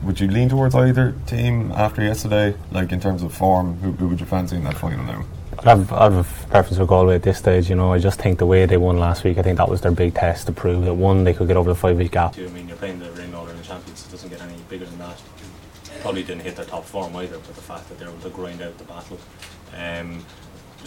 would 0.03 0.21
you 0.21 0.29
lean 0.29 0.49
towards 0.49 0.75
either 0.75 1.15
team 1.27 1.73
after 1.73 2.03
yesterday, 2.03 2.55
like 2.71 2.93
in 2.93 3.01
terms 3.01 3.23
of 3.23 3.35
form? 3.35 3.79
Who, 3.79 3.93
who 3.93 4.09
would 4.09 4.21
you 4.21 4.27
fancy 4.27 4.57
in 4.57 4.65
that 4.65 4.77
final 4.77 5.05
now? 5.05 5.25
I'd 5.59 5.65
have, 5.65 5.93
I'd 5.93 6.13
have 6.13 6.45
a 6.45 6.49
preference 6.49 6.79
for 6.79 6.87
Galway 6.87 7.15
at 7.17 7.23
this 7.23 7.39
stage. 7.39 7.71
You 7.71 7.77
know, 7.77 7.93
I 7.93 7.99
just 7.99 8.21
think 8.21 8.39
the 8.39 8.47
way 8.47 8.67
they 8.67 8.77
won 8.77 8.99
last 8.99 9.25
week, 9.25 9.39
I 9.39 9.43
think 9.43 9.57
that 9.59 9.69
was 9.69 9.81
their 9.81 9.91
big 9.93 10.15
test 10.15 10.47
to 10.47 10.53
prove 10.53 10.85
that 10.85 10.95
one, 10.95 11.25
they 11.25 11.33
could 11.33 11.49
get 11.49 11.57
over 11.57 11.71
the 11.71 11.75
five 11.75 11.97
week 11.97 12.13
gap. 12.13 12.37
I 12.39 12.43
mean, 12.49 12.69
you're 12.69 12.77
playing 12.77 12.99
the 12.99 13.11
Ring 13.13 13.35
All 13.35 13.47
Ireland 13.47 13.65
champions, 13.65 14.07
it 14.07 14.11
doesn't 14.11 14.29
get 14.29 14.43
any 14.43 14.57
bigger 14.69 14.85
than 14.85 14.99
that. 14.99 15.21
Probably 16.03 16.23
didn't 16.23 16.43
hit 16.43 16.57
their 16.57 16.67
top 16.67 16.85
form 16.85 17.17
either, 17.17 17.39
but 17.39 17.55
the 17.55 17.63
fact 17.63 17.89
that 17.89 17.99
they're 17.99 18.09
able 18.09 18.21
to 18.21 18.31
grind 18.31 18.61
out 18.61 18.77
the 18.79 18.85
battle. 18.85 19.19
Um, 19.75 20.25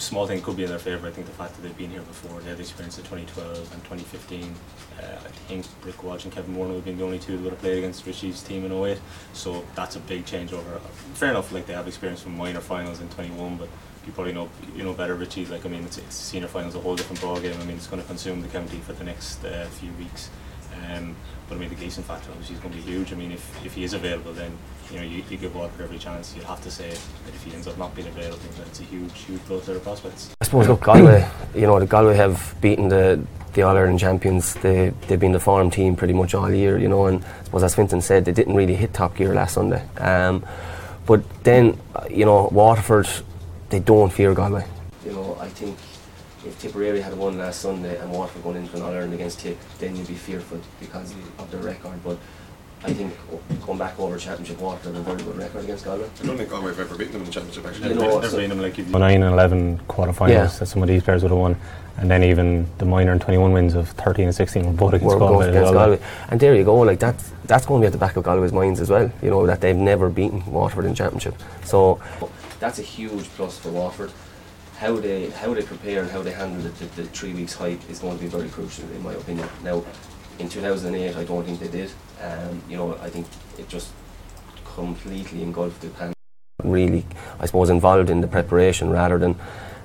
small 0.00 0.26
thing 0.26 0.40
could 0.40 0.56
be 0.56 0.64
in 0.64 0.70
their 0.70 0.78
favour. 0.78 1.06
I 1.06 1.10
think 1.10 1.26
the 1.26 1.32
fact 1.32 1.54
that 1.54 1.62
they've 1.62 1.76
been 1.76 1.90
here 1.90 2.00
before, 2.02 2.40
they 2.40 2.48
had 2.48 2.58
the 2.58 2.62
experience 2.62 2.98
of 2.98 3.04
2012 3.04 3.72
and 3.72 3.84
2015. 3.84 4.54
Uh, 4.98 5.02
I 5.02 5.28
think 5.48 5.66
Rick 5.84 6.02
Walsh 6.02 6.24
and 6.24 6.32
Kevin 6.32 6.54
Moore 6.54 6.68
have 6.68 6.84
been 6.84 6.98
the 6.98 7.04
only 7.04 7.18
two 7.18 7.36
that 7.36 7.42
would 7.42 7.52
have 7.52 7.60
played 7.60 7.78
against 7.78 8.06
Richie's 8.06 8.42
team 8.42 8.64
in 8.64 8.72
08. 8.72 8.98
So 9.32 9.64
that's 9.74 9.96
a 9.96 10.00
big 10.00 10.26
change 10.26 10.52
over. 10.52 10.78
Fair 11.14 11.30
enough, 11.30 11.52
like 11.52 11.66
they 11.66 11.74
have 11.74 11.86
experience 11.86 12.22
from 12.22 12.36
minor 12.36 12.60
finals 12.60 13.00
in 13.00 13.08
21, 13.10 13.56
but 13.56 13.68
you 14.06 14.12
probably 14.12 14.32
know 14.32 14.48
you 14.74 14.82
know 14.82 14.94
better 14.94 15.14
Richie. 15.14 15.46
Like 15.46 15.66
I 15.66 15.68
mean, 15.68 15.84
it's, 15.84 15.98
it's 15.98 16.14
senior 16.14 16.48
finals 16.48 16.74
a 16.74 16.80
whole 16.80 16.96
different 16.96 17.20
ball 17.20 17.38
game. 17.40 17.58
I 17.60 17.64
mean, 17.64 17.76
it's 17.76 17.86
going 17.86 18.00
to 18.00 18.08
consume 18.08 18.42
the 18.42 18.48
county 18.48 18.78
for 18.78 18.92
the 18.92 19.04
next 19.04 19.44
uh, 19.44 19.66
few 19.66 19.92
weeks. 19.92 20.30
Um, 20.88 21.16
but 21.48 21.56
I 21.56 21.58
mean, 21.58 21.68
the 21.68 21.74
Gleeson 21.74 22.04
factor 22.04 22.30
obviously 22.30 22.54
is 22.56 22.60
going 22.60 22.72
to 22.74 22.78
be 22.78 22.84
huge. 22.84 23.12
I 23.12 23.16
mean, 23.16 23.32
if, 23.32 23.66
if 23.66 23.74
he 23.74 23.82
is 23.82 23.92
available, 23.92 24.32
then 24.32 24.56
you 24.90 24.98
know 24.98 25.02
you, 25.02 25.24
you 25.28 25.36
give 25.36 25.54
Walker 25.54 25.82
every 25.82 25.98
chance. 25.98 26.34
You'd 26.34 26.44
have 26.44 26.62
to 26.62 26.70
say 26.70 26.90
that 26.90 27.34
if 27.34 27.42
he 27.42 27.52
ends 27.52 27.66
up 27.66 27.76
not 27.76 27.94
being 27.94 28.08
available, 28.08 28.38
then 28.56 28.66
it's 28.68 28.80
a 28.80 28.84
huge, 28.84 29.18
huge 29.18 29.44
blow 29.46 29.60
to 29.60 29.72
their 29.72 29.80
prospects. 29.80 30.30
I 30.40 30.44
suppose 30.44 30.68
look, 30.68 30.82
Galway. 30.82 31.28
You 31.54 31.66
know, 31.66 31.80
the 31.80 31.86
Galway 31.86 32.14
have 32.16 32.54
beaten 32.60 32.88
the 32.88 33.20
the 33.54 33.62
All 33.62 33.76
Ireland 33.76 33.98
champions. 33.98 34.54
They 34.54 34.92
they've 35.08 35.18
been 35.18 35.32
the 35.32 35.40
farm 35.40 35.70
team 35.70 35.96
pretty 35.96 36.14
much 36.14 36.34
all 36.34 36.52
year. 36.52 36.78
You 36.78 36.88
know, 36.88 37.06
and 37.06 37.24
I 37.24 37.44
suppose 37.44 37.64
as 37.64 37.74
Fintan 37.74 38.00
said, 38.00 38.24
they 38.24 38.32
didn't 38.32 38.54
really 38.54 38.76
hit 38.76 38.94
top 38.94 39.16
gear 39.16 39.34
last 39.34 39.54
Sunday. 39.54 39.84
Um, 39.98 40.44
but 41.06 41.22
then, 41.42 41.76
uh, 41.96 42.04
you 42.08 42.24
know, 42.24 42.48
Waterford, 42.52 43.08
they 43.70 43.80
don't 43.80 44.12
fear 44.12 44.32
Galway. 44.34 44.64
You 45.04 45.12
know, 45.12 45.36
I 45.40 45.48
think 45.48 45.76
if 46.46 46.58
Tipperary 46.60 47.00
had 47.00 47.16
won 47.16 47.38
last 47.38 47.60
Sunday 47.60 47.98
and 47.98 48.10
Waterford 48.10 48.42
going 48.42 48.56
into 48.56 48.76
an 48.76 48.82
All 48.82 48.90
Ireland 48.92 49.14
against 49.14 49.40
Tip, 49.40 49.58
then 49.78 49.94
you'd 49.96 50.06
be 50.08 50.14
fearful 50.14 50.58
because 50.78 51.12
of 51.38 51.50
their 51.50 51.60
record. 51.60 52.02
But 52.02 52.16
I 52.82 52.94
think 52.94 53.12
going 53.66 53.78
back 53.78 53.98
over 54.00 54.16
Championship 54.16 54.58
Waterford 54.58 54.94
have 54.94 55.06
a 55.06 55.14
very 55.14 55.22
good 55.22 55.36
record 55.36 55.64
against 55.64 55.84
Galway. 55.84 56.04
I 56.22 56.26
don't 56.26 56.38
think 56.38 56.48
Galway 56.48 56.68
have 56.68 56.80
ever 56.80 56.94
beaten 56.96 57.12
them 57.12 57.20
in 57.22 57.26
the 57.26 57.32
championship. 57.32 57.66
Actually, 57.66 57.88
You 57.90 57.94
know, 57.96 58.20
They've 58.20 58.30
so- 58.30 58.36
been 58.38 58.48
them 58.50 58.62
like 58.62 58.78
you- 58.78 58.84
9 58.84 59.22
and 59.22 59.32
11 59.34 59.80
quarterfinals 59.88 60.28
Yeah. 60.30 60.46
that 60.46 60.66
some 60.66 60.82
of 60.82 60.88
these 60.88 61.02
players 61.02 61.22
would 61.22 61.30
have 61.30 61.38
won. 61.38 61.56
And 61.98 62.10
then 62.10 62.22
even 62.24 62.66
the 62.78 62.86
minor 62.86 63.12
and 63.12 63.20
21 63.20 63.52
wins 63.52 63.74
of 63.74 63.90
13 63.90 64.24
and 64.24 64.34
16 64.34 64.64
were 64.64 64.72
both 64.72 64.94
against 64.94 65.12
were 65.12 65.18
Galway. 65.18 65.48
against 65.50 65.74
well. 65.74 65.84
Galway. 65.88 65.98
And 66.30 66.40
there 66.40 66.54
you 66.54 66.64
go, 66.64 66.76
like 66.76 66.98
that's 66.98 67.32
that's 67.44 67.66
going 67.66 67.80
to 67.80 67.84
be 67.84 67.86
at 67.86 67.92
the 67.92 67.98
back 67.98 68.16
of 68.16 68.24
Galway's 68.24 68.52
minds 68.52 68.80
as 68.80 68.88
well. 68.88 69.10
You 69.20 69.28
know 69.28 69.44
that 69.46 69.60
they've 69.60 69.76
never 69.76 70.08
beaten 70.08 70.42
Waterford 70.50 70.86
in 70.86 70.94
Championship, 70.94 71.34
so 71.64 71.98
that's 72.60 72.78
a 72.78 72.82
huge 72.82 73.28
plus 73.36 73.58
for 73.58 73.68
Waterford. 73.70 74.12
How 74.80 74.96
they 74.96 75.28
how 75.28 75.52
they 75.52 75.60
prepare 75.60 76.00
and 76.00 76.10
how 76.10 76.22
they 76.22 76.32
handle 76.32 76.62
the, 76.62 76.70
the, 76.70 77.02
the 77.02 77.08
three 77.08 77.34
weeks 77.34 77.52
hype 77.52 77.82
is 77.90 77.98
going 77.98 78.16
to 78.16 78.22
be 78.22 78.30
very 78.30 78.48
crucial 78.48 78.90
in 78.92 79.02
my 79.02 79.12
opinion. 79.12 79.46
Now, 79.62 79.84
in 80.38 80.48
2008, 80.48 81.16
I 81.16 81.24
don't 81.24 81.44
think 81.44 81.60
they 81.60 81.68
did. 81.68 81.90
Um, 82.22 82.62
you 82.66 82.78
know, 82.78 82.96
I 83.02 83.10
think 83.10 83.26
it 83.58 83.68
just 83.68 83.92
completely 84.64 85.42
engulfed 85.42 85.82
the 85.82 85.88
pan. 85.90 86.14
Really, 86.64 87.04
I 87.38 87.44
suppose 87.44 87.68
involved 87.68 88.08
in 88.08 88.22
the 88.22 88.26
preparation 88.26 88.88
rather 88.88 89.18
than 89.18 89.36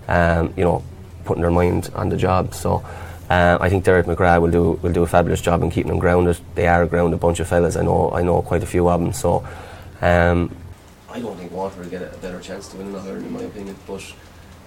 um, 0.07 0.53
you 0.55 0.63
know 0.63 0.81
putting 1.25 1.41
their 1.41 1.51
mind 1.51 1.91
on 1.93 2.07
the 2.09 2.17
job. 2.17 2.53
So. 2.53 2.85
Uh, 3.27 3.57
I 3.59 3.69
think 3.69 3.83
Derek 3.83 4.05
McGrath 4.05 4.39
will 4.39 4.51
do 4.51 4.79
will 4.83 4.93
do 4.93 5.01
a 5.01 5.07
fabulous 5.07 5.41
job 5.41 5.63
in 5.63 5.71
keeping 5.71 5.89
them 5.89 5.97
grounded. 5.97 6.37
They 6.53 6.67
are 6.67 6.83
a 6.83 6.87
grounded 6.87 7.19
bunch 7.19 7.39
of 7.39 7.47
fellas. 7.47 7.75
I 7.75 7.81
know 7.81 8.11
I 8.11 8.21
know 8.21 8.43
quite 8.43 8.61
a 8.61 8.67
few 8.67 8.87
of 8.87 9.01
them. 9.01 9.13
So 9.13 9.43
um, 9.99 10.55
I 11.09 11.19
don't 11.19 11.35
think 11.35 11.51
Waterford 11.51 11.85
will 11.85 11.89
get 11.89 12.03
a 12.03 12.17
better 12.17 12.39
chance 12.39 12.67
to 12.67 12.77
win 12.77 12.89
an 12.89 12.95
Ireland 12.97 13.25
in 13.25 13.33
my 13.33 13.41
opinion. 13.41 13.75
But 13.87 14.03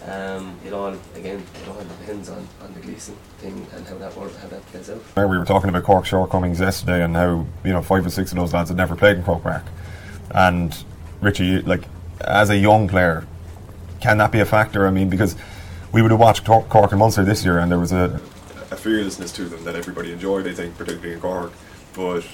um, 0.07 0.57
it 0.65 0.73
all 0.73 0.95
again 1.15 1.43
it 1.63 1.69
all 1.69 1.83
depends 2.01 2.29
on, 2.29 2.47
on 2.63 2.73
the 2.75 2.81
Gleeson 2.81 3.17
thing 3.39 3.67
and 3.75 3.87
how 3.87 3.97
that 3.99 4.17
work, 4.17 4.35
how 4.37 4.49
that 4.49 4.65
plays 4.67 4.91
out. 4.91 5.03
There 5.15 5.29
we 5.29 5.39
were 5.39 5.45
talking 5.45 5.69
about 5.69 5.85
Cork 5.85 6.07
shortcomings 6.07 6.61
yesterday 6.61 7.03
and 7.03 7.17
how 7.17 7.47
you 7.65 7.73
know 7.73 7.83
five 7.83 8.07
or 8.07 8.11
six 8.11 8.31
of 8.31 8.39
those 8.39 8.55
lads 8.55 8.71
had 8.71 8.77
never 8.77 8.95
played 8.95 9.17
in 9.17 9.25
Croke 9.25 9.43
Park. 9.43 9.65
And 10.31 10.77
Richie, 11.21 11.63
like 11.63 11.83
as 12.21 12.51
a 12.51 12.57
young 12.57 12.89
player, 12.89 13.27
can 14.01 14.19
that 14.19 14.31
be 14.31 14.41
a 14.41 14.47
factor? 14.47 14.87
I 14.87 14.91
mean, 14.91 15.09
because 15.09 15.37
we 15.93 16.03
would 16.03 16.11
have 16.11 16.21
watched 16.21 16.45
Tor- 16.45 16.65
Cork 16.65 16.93
and 16.93 17.01
Munster 17.01 17.25
this 17.25 17.45
year, 17.45 17.59
and 17.59 17.71
there 17.71 17.79
was 17.79 17.93
a, 17.93 18.21
a 18.71 18.77
fearlessness 18.77 19.33
to 19.33 19.45
them 19.45 19.65
that 19.65 19.75
everybody 19.75 20.13
enjoyed. 20.13 20.47
I 20.47 20.55
think, 20.55 20.77
particularly 20.77 21.15
in 21.15 21.21
Cork, 21.21 21.53
but 21.95 22.25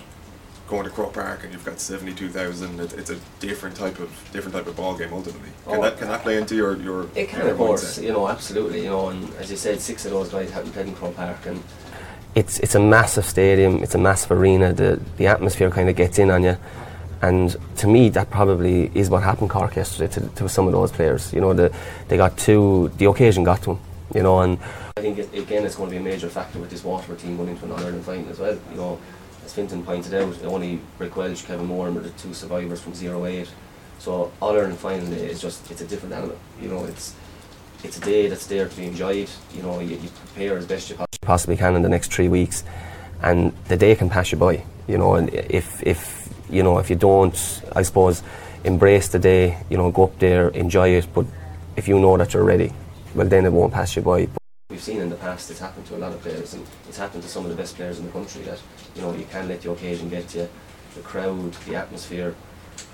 going 0.69 0.85
to 0.85 0.91
Croke 0.91 1.13
Park 1.13 1.45
and 1.45 1.53
you've 1.53 1.65
got 1.65 1.79
seventy-two 1.79 2.31
thousand, 2.31 2.81
it, 2.81 2.93
it's 2.95 3.11
a 3.11 3.19
different 3.41 3.77
type 3.77 3.99
of 3.99 4.11
different 4.33 4.55
type 4.55 4.67
of 4.67 4.77
ball 4.77 4.97
game 4.97 5.13
ultimately. 5.13 5.51
Can 5.67 5.79
Oh. 5.79 5.83
that 5.83 5.99
can 5.99 6.09
that 6.09 6.23
play 6.23 6.37
into 6.39 6.55
your 6.57 6.77
your? 6.77 7.07
It 7.15 7.29
can, 7.29 7.41
your 7.41 7.51
of 7.51 7.57
course, 7.59 7.99
mindset? 7.99 8.03
you 8.03 8.13
know, 8.13 8.29
absolutely, 8.29 8.85
you 8.85 8.91
know, 8.91 9.09
and 9.09 9.33
as 9.35 9.51
you 9.51 9.57
said, 9.57 9.81
six 9.81 10.05
of 10.07 10.13
those 10.13 10.31
guys 10.31 10.51
haven't 10.51 10.73
played 10.73 10.87
in 10.87 10.95
Croke 10.95 11.17
Park, 11.17 11.47
and 11.47 11.63
it's 12.35 12.59
it's 12.61 12.75
a 12.75 12.81
massive 12.81 13.25
stadium, 13.25 13.83
it's 13.83 13.95
a 13.95 13.99
massive 13.99 14.33
arena. 14.33 14.73
The 14.73 15.01
the 15.19 15.27
atmosphere 15.27 15.71
kind 15.71 15.89
of 15.89 15.97
gets 15.97 16.19
in 16.19 16.31
on 16.31 16.43
you, 16.43 16.57
and 17.23 17.55
to 17.77 17.87
me, 17.87 18.09
that 18.11 18.31
probably 18.31 18.91
is 18.95 19.11
what 19.11 19.23
happened 19.23 19.51
Cork 19.51 19.77
yesterday 19.77 20.13
to, 20.15 20.21
to 20.21 20.49
some 20.49 20.67
of 20.67 20.73
those 20.73 20.91
players. 20.91 21.33
You 21.33 21.41
know, 21.43 21.53
the, 21.53 21.73
they 22.09 22.17
got 22.17 22.37
too, 22.39 22.91
the 22.97 23.07
occasion 23.07 23.45
got 23.45 23.61
to 23.63 23.75
them. 23.75 23.81
You 24.15 24.23
know, 24.23 24.41
and 24.41 24.59
I 24.97 25.01
think 25.01 25.19
it, 25.19 25.33
again, 25.35 25.65
it's 25.65 25.77
going 25.77 25.91
to 25.91 25.97
be 25.97 26.01
a 26.01 26.05
major 26.05 26.29
factor 26.29 26.59
with 26.59 26.71
this 26.71 26.85
Waterford 26.85 27.19
team 27.19 27.37
going 27.37 27.49
into 27.49 27.65
an 27.65 27.73
All 27.73 27.79
Ireland 27.79 28.05
final 28.05 28.29
as 28.31 28.39
well. 28.39 28.57
You 28.71 28.77
know, 28.77 28.99
as 29.45 29.53
Fintan 29.53 29.85
pointed 29.85 30.15
out, 30.15 30.43
only 30.45 30.81
Rick 30.99 31.17
Walsh, 31.17 31.43
Kevin 31.43 31.67
Moore, 31.67 31.91
were 31.91 32.01
the 32.01 32.11
two 32.11 32.35
survivors 32.35 32.81
from 32.81 32.93
08. 32.95 33.49
So 33.99 34.33
All 34.41 34.57
Ireland 34.57 34.79
final 34.79 35.07
day 35.07 35.27
is 35.31 35.41
just 35.41 35.71
it's 35.71 35.81
a 35.81 35.87
different 35.87 36.15
animal. 36.15 36.39
You 36.61 36.69
know, 36.69 36.85
it's 36.85 37.15
it's 37.83 37.99
a 37.99 38.01
day 38.01 38.29
that's 38.29 38.47
there 38.47 38.69
to 38.69 38.77
be 38.77 38.87
enjoyed. 38.87 39.29
You 39.55 39.63
know, 39.63 39.81
you, 39.81 39.97
you 39.97 40.09
prepare 40.09 40.57
as 40.57 40.67
best 40.67 40.91
you 40.91 40.97
possibly 41.21 41.57
can 41.57 41.75
in 41.75 41.83
the 41.83 41.89
next 41.89 42.13
three 42.13 42.29
weeks, 42.29 42.65
and 43.23 43.53
the 43.69 43.77
day 43.77 43.95
can 43.95 44.11
pass 44.11 44.33
you 44.33 44.39
by. 44.39 44.65
You 44.89 44.99
know, 44.99 45.15
and 45.15 45.29
if 45.33 45.83
if 45.83 46.29
you 46.51 46.63
know 46.63 46.79
if 46.79 46.91
you 46.91 46.97
don't, 46.97 47.37
I 47.75 47.83
suppose, 47.83 48.23
embrace 48.65 49.09
the 49.09 49.19
day. 49.19 49.59
You 49.71 49.77
know, 49.77 49.91
go 49.91 50.05
up 50.05 50.19
there, 50.19 50.49
enjoy 50.49 50.91
it. 50.91 51.07
But 51.15 51.27
if 51.77 51.89
you 51.89 51.99
know 51.99 52.17
that 52.17 52.35
you're 52.35 52.45
ready, 52.45 52.73
well, 53.15 53.29
then 53.29 53.45
it 53.47 53.53
won't 53.53 53.73
pass 53.73 53.97
you 53.97 54.03
by. 54.03 54.29
Seen 54.85 55.01
in 55.01 55.09
the 55.09 55.17
past 55.17 55.51
it's 55.51 55.61
happened 55.61 55.87
to 55.87 55.97
a 55.97 56.01
lot 56.05 56.13
of 56.13 56.21
players, 56.21 56.53
and 56.53 56.67
it's 56.87 56.99
happened 56.99 57.23
to 57.23 57.29
some 57.31 57.43
of 57.43 57.49
the 57.49 57.57
best 57.57 57.75
players 57.75 57.99
in 57.99 58.05
the 58.05 58.13
country 58.13 58.43
that 58.43 58.61
you 58.95 59.01
know 59.01 59.15
you 59.15 59.25
can 59.31 59.49
let 59.49 59.63
the 59.63 59.71
occasion 59.71 60.11
get 60.11 60.29
to 60.29 60.41
you, 60.41 60.49
the 60.95 61.01
crowd, 61.01 61.55
the 61.67 61.75
atmosphere. 61.75 62.35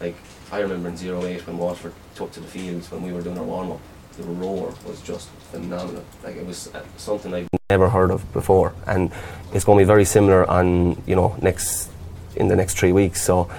Like 0.01 0.15
I 0.53 0.61
remember 0.61 0.89
in 0.89 0.95
08 0.95 1.45
when 1.49 1.59
Waterford 1.59 1.93
took 2.15 2.31
to 2.31 2.39
the 2.39 2.47
fields 2.47 2.93
when 2.93 3.03
we 3.03 3.13
were 3.13 3.23
doing 3.23 3.37
our 3.39 3.43
warm 3.43 3.73
up, 3.73 3.81
the 4.17 4.23
roar 4.23 4.73
was 4.87 5.01
just 5.03 5.31
phenomenal. 5.51 6.05
Like 6.23 6.37
it 6.37 6.47
was 6.47 6.73
uh, 6.73 6.85
something 6.97 7.35
I've 7.35 7.49
never 7.69 7.89
heard 7.89 8.13
of 8.13 8.33
before, 8.33 8.73
and 8.87 9.11
it's 9.53 9.65
going 9.65 9.77
to 9.77 9.83
be 9.83 9.89
very 9.89 10.05
similar 10.05 10.49
on 10.49 11.03
you 11.09 11.17
know 11.17 11.35
next 11.43 11.91
in 12.37 12.47
the 12.47 12.55
next 12.55 12.79
three 12.79 12.93
weeks. 12.93 13.21
So 13.21 13.51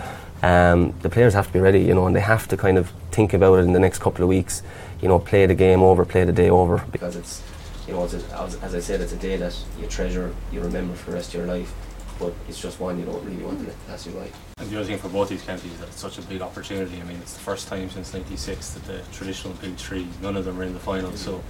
um, 0.42 0.94
the 1.02 1.10
players 1.10 1.34
have 1.34 1.48
to 1.48 1.54
be 1.54 1.60
ready, 1.60 1.82
you 1.82 1.94
know, 1.94 2.08
and 2.08 2.16
they 2.16 2.22
have 2.22 2.48
to 2.48 2.56
kind 2.56 2.78
of 2.78 2.94
think 3.12 3.34
about 3.34 3.56
it 3.56 3.66
in 3.66 3.74
the 3.74 3.80
next 3.82 4.00
couple 4.00 4.24
of 4.24 4.30
weeks. 4.30 4.64
You 5.02 5.10
know, 5.10 5.20
play 5.20 5.48
the 5.48 5.56
game 5.56 5.82
over, 5.82 6.06
play 6.06 6.24
the 6.24 6.32
day 6.32 6.50
over, 6.50 6.86
because 6.94 7.18
it's 7.18 7.44
you 7.88 7.94
know, 7.94 8.04
it's 8.04 8.14
a, 8.14 8.40
as, 8.40 8.56
as 8.58 8.76
I 8.76 8.80
said, 8.80 9.02
it's 9.02 9.14
a 9.14 9.18
day 9.18 9.38
that 9.38 9.58
you 9.80 9.88
treasure, 9.88 10.34
you 10.52 10.62
remember 10.62 10.94
for 10.96 11.12
the 11.12 11.18
rest 11.18 11.30
of 11.30 11.40
your 11.40 11.48
life. 11.48 11.74
But 12.20 12.34
it's 12.48 12.62
just 12.62 12.80
one 12.80 13.00
you 13.00 13.06
don't 13.06 13.24
really 13.26 13.44
want 13.44 13.60
to 13.62 13.66
let 13.66 13.88
pass 13.88 14.06
you 14.06 14.12
by. 14.12 14.28
And 14.60 14.70
the 14.70 14.78
other 14.78 14.86
thing 14.86 15.00
for 15.00 15.10
both 15.10 15.30
these 15.30 15.42
counties 15.42 15.72
is 15.72 15.80
that 15.80 15.88
it's 15.88 16.00
such 16.00 16.20
a 16.20 16.22
big 16.22 16.42
opportunity. 16.42 17.02
I 17.02 17.04
mean, 17.04 17.18
it's 17.18 17.34
the 17.34 17.40
first 17.40 17.68
time 17.68 17.90
since 17.90 18.14
'96 18.14 18.72
that 18.72 18.84
the 18.84 19.02
traditional 19.12 19.54
Big 19.56 19.76
Three, 19.76 20.08
none 20.22 20.38
of 20.38 20.46
them 20.46 20.60
are 20.60 20.64
in 20.64 20.74
the 20.74 20.80
final. 20.80 21.12
So 21.14 21.44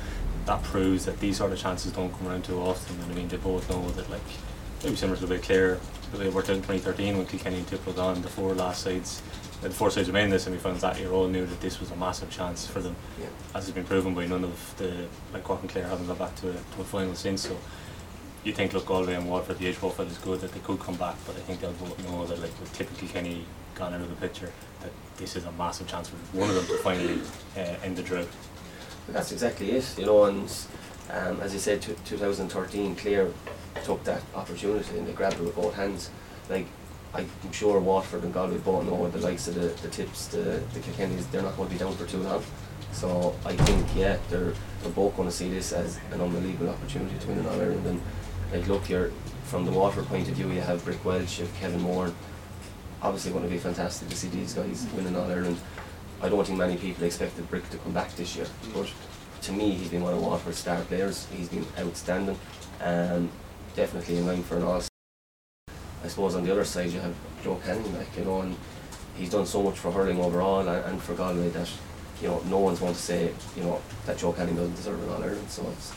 that 0.45 0.63
proves 0.63 1.05
that 1.05 1.19
these 1.19 1.37
sort 1.37 1.51
of 1.51 1.59
chances 1.59 1.91
don't 1.91 2.11
come 2.17 2.29
around 2.29 2.45
too 2.45 2.59
often. 2.61 2.99
And 3.01 3.11
I 3.11 3.15
mean, 3.15 3.27
they 3.27 3.35
both 3.35 3.69
know 3.69 3.89
that, 3.91 4.09
like, 4.09 4.21
maybe 4.81 4.95
similar 4.95 5.17
to 5.19 5.25
the 5.25 5.33
way 5.33 5.41
Clare, 5.41 5.77
the 6.13 6.19
way 6.19 6.27
it 6.27 6.33
worked 6.33 6.49
out 6.49 6.55
in 6.55 6.61
2013 6.61 7.17
when 7.17 7.25
Kilkenny 7.25 7.57
and 7.57 7.67
Tip 7.67 7.85
were 7.85 7.91
the 7.91 8.29
four 8.29 8.53
last 8.53 8.83
sides, 8.83 9.21
the 9.61 9.69
four 9.69 9.91
sides 9.91 10.07
remained 10.07 10.25
in 10.25 10.31
the 10.31 10.39
semi-finals 10.39 10.81
that 10.81 10.99
year, 10.99 11.11
all 11.11 11.27
knew 11.27 11.45
that 11.45 11.61
this 11.61 11.79
was 11.79 11.91
a 11.91 11.95
massive 11.95 12.29
chance 12.29 12.65
for 12.67 12.79
them, 12.79 12.95
Yeah. 13.19 13.27
as 13.55 13.65
has 13.65 13.71
been 13.75 13.83
proven 13.83 14.13
by 14.15 14.25
none 14.25 14.43
of 14.43 14.73
the, 14.77 15.07
like 15.33 15.43
Cork 15.43 15.61
and 15.61 15.69
Clare 15.69 15.87
haven't 15.87 16.07
got 16.07 16.17
back 16.19 16.35
to 16.37 16.49
a, 16.49 16.53
to 16.53 16.81
a 16.81 16.83
final 16.83 17.13
since. 17.15 17.47
So 17.47 17.55
you 18.43 18.53
think, 18.53 18.73
look, 18.73 18.87
Galway 18.87 19.13
and 19.13 19.29
Waterford, 19.29 19.59
the 19.59 19.67
age 19.67 19.75
profile 19.77 20.07
is 20.07 20.17
good, 20.17 20.41
that 20.41 20.51
they 20.51 20.59
could 20.61 20.79
come 20.79 20.95
back, 20.95 21.15
but 21.27 21.35
I 21.35 21.39
think 21.39 21.61
they'll 21.61 21.73
both 21.73 21.97
know 22.09 22.25
that, 22.25 22.39
like, 22.41 22.59
with 22.59 22.73
Tip 22.73 22.89
Kenny 23.13 23.45
gone 23.75 23.93
out 23.93 24.01
of 24.01 24.09
the 24.09 24.15
picture, 24.15 24.51
that 24.81 24.91
this 25.17 25.35
is 25.35 25.45
a 25.45 25.51
massive 25.53 25.87
chance 25.87 26.09
for 26.09 26.15
one 26.35 26.49
of 26.49 26.55
them 26.55 26.65
to 26.65 26.77
finally 26.83 27.19
uh, 27.55 27.59
end 27.83 27.95
the 27.97 28.03
drought. 28.03 28.27
That's 29.09 29.31
exactly 29.31 29.71
it, 29.71 29.95
you 29.97 30.05
know, 30.07 30.25
and 30.25 30.51
um, 31.11 31.39
as 31.41 31.53
you 31.53 31.59
said, 31.59 31.81
t- 31.81 31.93
2013, 32.05 32.95
Clare 32.95 33.27
took 33.83 34.03
that 34.05 34.21
opportunity 34.35 34.97
and 34.97 35.07
they 35.07 35.11
grabbed 35.13 35.35
it 35.35 35.41
with 35.41 35.55
both 35.55 35.73
hands. 35.75 36.09
Like, 36.49 36.65
I'm 37.13 37.51
sure 37.51 37.79
Waterford 37.79 38.23
and 38.23 38.33
Galway 38.33 38.57
both 38.59 38.85
know 38.85 39.09
the 39.09 39.19
likes 39.19 39.47
of 39.47 39.55
the, 39.55 39.67
the 39.81 39.89
tips, 39.89 40.27
the, 40.27 40.61
the 40.73 40.79
Kilkennys, 40.79 41.29
they're 41.29 41.41
not 41.41 41.57
going 41.57 41.67
to 41.67 41.73
be 41.73 41.79
down 41.79 41.93
for 41.93 42.05
too 42.05 42.19
long. 42.19 42.41
So 42.93 43.35
I 43.45 43.55
think, 43.55 43.87
yeah, 43.95 44.17
they're, 44.29 44.53
they're 44.81 44.91
both 44.95 45.15
going 45.15 45.27
to 45.27 45.35
see 45.35 45.49
this 45.49 45.73
as 45.73 45.99
an 46.11 46.21
unbelievable 46.21 46.69
opportunity 46.69 47.17
to 47.17 47.27
win 47.27 47.39
an 47.39 47.47
All 47.47 47.59
Ireland. 47.59 47.85
And 47.85 48.01
like, 48.53 48.67
look, 48.67 48.89
you're 48.89 49.11
from 49.43 49.65
the 49.65 49.71
Waterford 49.71 50.07
point 50.07 50.29
of 50.29 50.35
view, 50.35 50.49
you 50.51 50.61
have 50.61 50.83
Brick 50.85 51.03
Walsh, 51.03 51.39
you 51.39 51.45
have 51.45 51.55
Kevin 51.55 51.81
Moore. 51.81 52.13
Obviously, 53.01 53.31
going 53.31 53.43
to 53.43 53.49
be 53.49 53.57
fantastic 53.57 54.07
to 54.09 54.15
see 54.15 54.29
these 54.29 54.53
guys 54.53 54.87
win 54.95 55.07
an 55.07 55.15
All 55.15 55.29
Ireland. 55.29 55.57
I 56.21 56.29
don't 56.29 56.45
think 56.45 56.59
many 56.59 56.77
people 56.77 57.03
expected 57.03 57.49
Brick 57.49 57.67
to 57.71 57.77
come 57.77 57.93
back 57.93 58.15
this 58.15 58.35
year, 58.35 58.45
but 58.73 58.91
to 59.41 59.51
me, 59.51 59.71
he's 59.71 59.89
been 59.89 60.03
one 60.03 60.13
of 60.13 60.21
Waterford's 60.21 60.59
star 60.59 60.79
players. 60.81 61.27
He's 61.35 61.49
been 61.49 61.65
outstanding, 61.79 62.39
um, 62.81 63.29
definitely 63.75 64.17
in 64.17 64.27
line 64.27 64.43
for 64.43 64.57
an 64.57 64.63
All. 64.63 64.90
I 66.03 66.07
suppose 66.07 66.35
on 66.35 66.43
the 66.43 66.51
other 66.51 66.65
side 66.65 66.89
you 66.89 66.99
have 66.99 67.13
Joe 67.43 67.59
Canning, 67.63 67.95
like 67.97 68.15
you 68.17 68.25
know, 68.25 68.41
and 68.41 68.55
he's 69.15 69.29
done 69.29 69.45
so 69.45 69.61
much 69.61 69.77
for 69.77 69.91
hurling 69.91 70.19
overall 70.19 70.59
and, 70.59 70.69
and 70.69 71.01
for 71.01 71.13
Galway 71.13 71.49
that 71.49 71.69
you 72.21 72.27
know 72.27 72.41
no 72.49 72.59
one's 72.59 72.79
going 72.79 72.93
to 72.93 72.99
say 72.99 73.33
you 73.55 73.63
know 73.63 73.81
that 74.05 74.17
Joe 74.17 74.33
Canning 74.33 74.55
doesn't 74.55 74.75
deserve 74.75 75.01
an 75.03 75.09
All 75.09 75.23
Ireland. 75.23 75.49
So 75.49 75.67
it's 75.71 75.93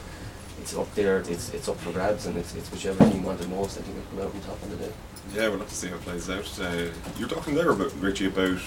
it's 0.60 0.76
up 0.76 0.92
there, 0.94 1.18
it's 1.18 1.52
it's 1.52 1.68
up 1.68 1.76
for 1.78 1.92
grabs, 1.92 2.26
and 2.26 2.36
it's, 2.36 2.54
it's 2.54 2.70
whichever 2.70 3.04
team 3.10 3.22
wanted 3.22 3.48
most. 3.50 3.78
I 3.78 3.82
think 3.82 3.96
will 3.96 4.24
come 4.24 4.28
out 4.28 4.34
on 4.34 4.40
top 4.42 4.62
on 4.62 4.70
the 4.70 4.76
day. 4.76 4.92
Yeah, 5.34 5.48
we'll 5.48 5.58
have 5.58 5.68
to 5.68 5.74
see 5.74 5.88
how 5.88 5.96
it 5.96 6.02
plays 6.02 6.30
out. 6.30 6.60
Uh, 6.60 6.86
you're 7.18 7.28
talking 7.28 7.54
there 7.54 7.70
about 7.70 7.92
Richie 8.00 8.26
about 8.26 8.60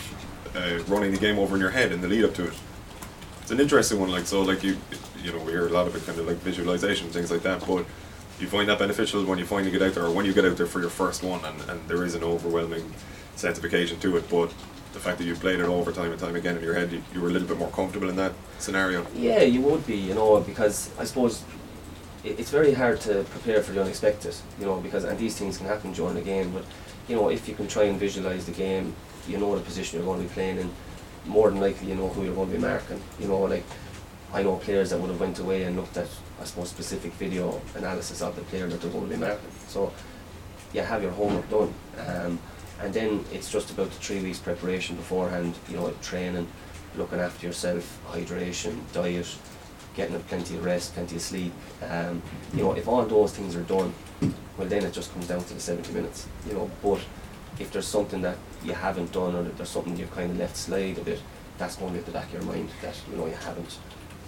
uh, 0.55 0.79
running 0.87 1.11
the 1.11 1.17
game 1.17 1.39
over 1.39 1.55
in 1.55 1.61
your 1.61 1.69
head 1.69 1.91
in 1.91 2.01
the 2.01 2.07
lead 2.07 2.25
up 2.25 2.33
to 2.35 2.47
it. 2.47 2.53
It's 3.41 3.51
an 3.51 3.59
interesting 3.59 3.99
one. 3.99 4.11
Like 4.11 4.25
so, 4.25 4.41
like 4.41 4.63
you, 4.63 4.77
you 5.23 5.31
know, 5.31 5.39
we 5.39 5.51
hear 5.51 5.67
a 5.67 5.69
lot 5.69 5.87
of 5.87 5.95
it 5.95 6.05
kind 6.05 6.19
of 6.19 6.27
like 6.27 6.37
visualization 6.37 7.09
things 7.09 7.31
like 7.31 7.43
that. 7.43 7.65
But 7.65 7.85
you 8.39 8.47
find 8.47 8.69
that 8.69 8.79
beneficial 8.79 9.25
when 9.25 9.39
you 9.39 9.45
finally 9.45 9.71
get 9.71 9.81
out 9.81 9.93
there, 9.93 10.05
or 10.05 10.11
when 10.11 10.25
you 10.25 10.33
get 10.33 10.45
out 10.45 10.57
there 10.57 10.67
for 10.67 10.79
your 10.79 10.89
first 10.89 11.23
one, 11.23 11.43
and, 11.45 11.69
and 11.69 11.87
there 11.87 12.03
is 12.03 12.15
an 12.15 12.23
overwhelming 12.23 12.93
sense 13.35 13.57
of 13.57 13.65
occasion 13.65 13.99
to 13.99 14.17
it. 14.17 14.29
But 14.29 14.53
the 14.93 14.99
fact 14.99 15.17
that 15.17 15.25
you 15.25 15.35
played 15.35 15.59
it 15.59 15.65
over 15.65 15.91
time 15.91 16.11
and 16.11 16.19
time 16.19 16.35
again 16.35 16.57
in 16.57 16.63
your 16.63 16.73
head, 16.73 16.91
you, 16.91 17.03
you 17.13 17.21
were 17.21 17.29
a 17.29 17.31
little 17.31 17.47
bit 17.47 17.57
more 17.57 17.69
comfortable 17.69 18.09
in 18.09 18.15
that 18.17 18.33
scenario. 18.59 19.05
Yeah, 19.15 19.41
you 19.41 19.61
would 19.61 19.85
be, 19.85 19.95
you 19.95 20.13
know, 20.13 20.39
because 20.41 20.89
I 20.99 21.03
suppose 21.03 21.43
it, 22.23 22.39
it's 22.39 22.51
very 22.51 22.73
hard 22.73 22.99
to 23.01 23.23
prepare 23.29 23.61
for 23.61 23.71
the 23.71 23.81
unexpected, 23.81 24.35
you 24.59 24.65
know, 24.65 24.79
because 24.79 25.03
and 25.03 25.17
these 25.17 25.37
things 25.37 25.57
can 25.57 25.67
happen 25.67 25.93
during 25.93 26.15
the 26.15 26.21
game. 26.21 26.51
But 26.51 26.65
you 27.07 27.15
know, 27.15 27.29
if 27.29 27.47
you 27.47 27.55
can 27.55 27.67
try 27.67 27.83
and 27.83 27.99
visualize 27.99 28.45
the 28.45 28.51
game, 28.51 28.95
you 29.27 29.37
know 29.37 29.55
the 29.55 29.61
position 29.61 29.97
you're 29.97 30.05
going 30.05 30.21
to 30.21 30.27
be 30.27 30.33
playing 30.33 30.57
in. 30.57 30.71
More 31.25 31.49
than 31.49 31.59
likely, 31.59 31.89
you 31.89 31.95
know 31.95 32.07
who 32.09 32.23
you're 32.23 32.35
going 32.35 32.49
to 32.51 32.55
be 32.55 32.61
marking. 32.61 33.01
You 33.19 33.27
know, 33.27 33.41
like 33.41 33.65
I 34.33 34.43
know 34.43 34.57
players 34.57 34.89
that 34.89 34.99
would 34.99 35.09
have 35.09 35.19
went 35.19 35.39
away 35.39 35.63
and 35.63 35.75
looked 35.75 35.97
at, 35.97 36.07
I 36.41 36.43
suppose, 36.43 36.69
specific 36.69 37.13
video 37.13 37.61
analysis 37.75 38.21
of 38.21 38.35
the 38.35 38.41
player 38.43 38.67
that 38.67 38.81
they're 38.81 38.91
going 38.91 39.09
to 39.09 39.15
be 39.15 39.19
marking. 39.19 39.49
So, 39.67 39.93
you 40.73 40.81
have 40.81 41.01
your 41.01 41.11
homework 41.11 41.49
done, 41.49 41.73
um, 42.05 42.39
and 42.81 42.93
then 42.93 43.23
it's 43.31 43.49
just 43.49 43.71
about 43.71 43.89
the 43.89 43.95
three 43.95 44.21
weeks 44.21 44.39
preparation 44.39 44.95
beforehand. 44.97 45.55
You 45.69 45.77
know, 45.77 45.93
training, 46.01 46.47
looking 46.95 47.19
after 47.19 47.47
yourself, 47.47 47.99
hydration, 48.11 48.79
diet, 48.91 49.33
getting 49.95 50.19
plenty 50.23 50.55
of 50.55 50.65
rest, 50.65 50.93
plenty 50.93 51.15
of 51.15 51.21
sleep. 51.21 51.53
Um, 51.89 52.21
you 52.53 52.63
know, 52.63 52.73
if 52.73 52.87
all 52.87 53.05
those 53.05 53.33
things 53.33 53.55
are 53.55 53.63
done, 53.63 53.93
well, 54.57 54.67
then 54.67 54.83
it 54.83 54.93
just 54.93 55.13
comes 55.13 55.27
down 55.27 55.43
to 55.43 55.53
the 55.53 55.59
70 55.59 55.93
minutes. 55.93 56.27
You 56.47 56.53
know, 56.53 56.71
but 56.83 56.99
if 57.59 57.71
there's 57.71 57.87
something 57.87 58.21
that 58.21 58.37
you 58.63 58.73
haven't 58.73 59.11
done 59.11 59.35
or 59.35 59.43
there's 59.43 59.69
something 59.69 59.97
you've 59.97 60.13
kind 60.13 60.31
of 60.31 60.37
left 60.37 60.57
slide 60.57 60.97
a 60.97 61.01
bit, 61.01 61.21
that's 61.57 61.75
going 61.77 61.89
to 61.89 61.93
be 61.93 61.99
at 61.99 62.05
the 62.05 62.11
back 62.11 62.27
of 62.27 62.33
your 62.33 62.43
mind 62.43 62.69
that 62.81 62.95
you 63.09 63.17
know 63.17 63.25
you 63.25 63.33
haven't, 63.33 63.79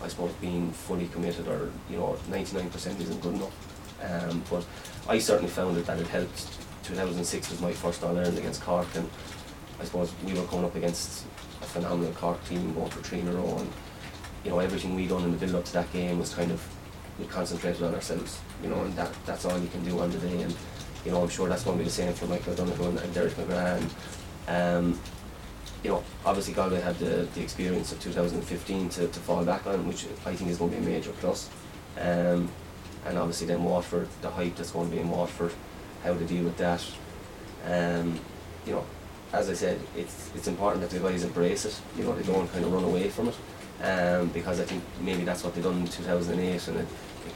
I 0.01 0.07
suppose, 0.07 0.31
being 0.33 0.71
fully 0.71 1.07
committed 1.07 1.47
or 1.47 1.71
you 1.89 1.97
know 1.97 2.17
99% 2.29 2.75
isn't 2.75 3.21
good 3.21 3.35
enough. 3.35 3.53
Um, 4.01 4.43
but 4.49 4.65
I 5.07 5.19
certainly 5.19 5.49
found 5.49 5.77
it 5.77 5.85
that 5.85 5.99
it 5.99 6.07
helped. 6.07 6.47
2006 6.83 7.51
was 7.51 7.61
my 7.61 7.71
first 7.71 8.03
All 8.03 8.17
Ireland 8.17 8.37
against 8.37 8.61
Cork, 8.61 8.87
and 8.95 9.07
I 9.79 9.83
suppose 9.83 10.11
we 10.25 10.33
were 10.33 10.45
coming 10.45 10.65
up 10.65 10.75
against 10.75 11.25
a 11.61 11.65
phenomenal 11.65 12.13
Cork 12.13 12.43
team 12.45 12.73
going 12.73 12.89
for 12.89 13.01
three 13.01 13.19
in 13.19 13.27
a 13.27 13.31
row, 13.31 13.57
and 13.57 13.71
you 14.43 14.51
know 14.51 14.59
everything 14.59 14.95
we 14.95 15.07
done 15.07 15.23
in 15.23 15.31
the 15.31 15.37
build 15.37 15.55
up 15.55 15.65
to 15.65 15.73
that 15.73 15.91
game 15.93 16.19
was 16.19 16.33
kind 16.33 16.51
of 16.51 16.65
we 17.19 17.25
concentrated 17.25 17.83
on 17.83 17.93
ourselves, 17.93 18.39
you 18.63 18.69
know, 18.69 18.81
and 18.81 18.95
that 18.95 19.13
that's 19.25 19.45
all 19.45 19.59
you 19.59 19.67
can 19.67 19.83
do 19.83 19.99
on 19.99 20.09
the 20.09 20.17
day. 20.17 20.41
And 20.41 20.55
you 21.05 21.11
know, 21.11 21.21
I'm 21.21 21.29
sure 21.29 21.47
that's 21.47 21.63
going 21.63 21.77
to 21.77 21.83
be 21.83 21.85
the 21.85 21.93
same 21.93 22.13
for 22.13 22.25
Michael 22.27 22.55
Donoghue 22.55 22.97
and 22.97 23.13
Derek 23.13 23.33
McGrath. 23.33 23.81
And, 24.47 24.85
um, 24.87 24.99
you 25.83 25.89
know, 25.89 26.03
obviously 26.25 26.53
Galway 26.53 26.81
had 26.81 26.97
the, 26.99 27.27
the 27.33 27.41
experience 27.41 27.91
of 27.91 28.01
2015 28.01 28.89
to, 28.89 29.07
to 29.07 29.19
fall 29.19 29.45
back 29.45 29.65
on, 29.65 29.87
which 29.87 30.05
I 30.25 30.35
think 30.35 30.49
is 30.49 30.57
going 30.57 30.71
to 30.71 30.77
be 30.77 30.85
a 30.85 30.89
major 30.89 31.11
plus. 31.19 31.49
Um, 31.99 32.49
and 33.05 33.17
obviously 33.17 33.47
then 33.47 33.63
Waterford, 33.63 34.07
the 34.21 34.29
hype 34.29 34.55
that's 34.55 34.71
going 34.71 34.89
to 34.89 34.95
be 34.95 35.01
in 35.01 35.09
Waterford, 35.09 35.53
how 36.03 36.13
to 36.13 36.25
deal 36.25 36.43
with 36.43 36.57
that. 36.57 36.83
Um, 37.65 38.19
you 38.65 38.73
know, 38.73 38.85
as 39.33 39.49
I 39.49 39.53
said, 39.53 39.79
it's 39.95 40.31
it's 40.35 40.47
important 40.47 40.81
that 40.81 40.89
the 40.89 40.99
guys 40.99 41.23
embrace 41.23 41.65
it. 41.65 41.79
You 41.97 42.03
know, 42.03 42.15
they 42.15 42.23
don't 42.23 42.51
kind 42.51 42.65
of 42.65 42.73
run 42.73 42.83
away 42.83 43.09
from 43.09 43.29
it, 43.29 43.35
um, 43.83 44.29
because 44.29 44.59
I 44.59 44.65
think 44.65 44.83
maybe 45.01 45.23
that's 45.23 45.43
what 45.43 45.53
they 45.53 45.61
done 45.61 45.79
in 45.79 45.87
2008, 45.87 46.67
and 46.67 46.77
it, 46.77 46.87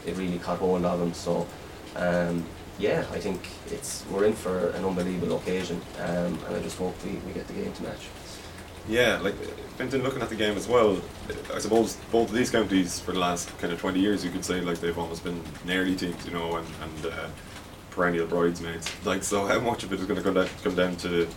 it 0.06 0.18
really 0.18 0.40
caught 0.40 0.60
hold 0.60 0.86
of 0.86 1.00
them. 1.00 1.14
So, 1.14 1.48
um, 1.96 2.46
yeah, 2.80 3.06
I 3.12 3.20
think 3.20 3.48
it's 3.68 4.04
we're 4.10 4.26
in 4.26 4.34
for 4.34 4.70
an 4.72 4.84
unbelievable 4.84 5.38
occasion, 5.38 5.82
um, 6.00 6.40
and 6.48 6.56
I 6.56 6.62
just 6.62 6.78
hope 6.78 6.96
we, 7.06 7.12
we 7.28 7.34
get 7.34 7.48
the 7.48 7.54
game 7.54 7.72
to 7.72 7.84
match. 7.84 8.08
Yeah, 8.88 9.20
like 9.22 9.36
Fintan 9.78 10.04
looking 10.04 10.22
at 10.22 10.30
the 10.30 10.36
game 10.36 10.58
as 10.58 10.68
well. 10.68 11.02
I 11.54 11.60
suppose 11.60 11.96
both 12.12 12.30
of 12.30 12.36
these 12.36 12.52
counties 12.52 13.00
for 13.00 13.14
the 13.14 13.20
last 13.20 13.56
kind 13.60 13.72
of 13.72 13.80
twenty 13.80 14.00
years, 14.00 14.24
you 14.24 14.32
could 14.32 14.44
say 14.44 14.62
like 14.62 14.80
they've 14.80 14.98
almost 14.98 15.24
been 15.24 15.42
nearly 15.66 15.96
teams, 15.96 16.26
you 16.26 16.34
know, 16.34 16.58
and, 16.58 16.68
and 16.82 17.14
uh, 17.14 17.28
perennial 17.92 18.28
bridesmaids. 18.28 18.92
Like, 19.06 19.24
so 19.24 19.46
how 19.46 19.60
much 19.60 19.84
of 19.84 19.94
it 19.94 20.00
is 20.00 20.06
going 20.06 20.18
to 20.18 20.24
come 20.24 20.34
down, 20.34 20.48
come 20.64 20.76
down 20.76 20.96
to, 20.98 21.28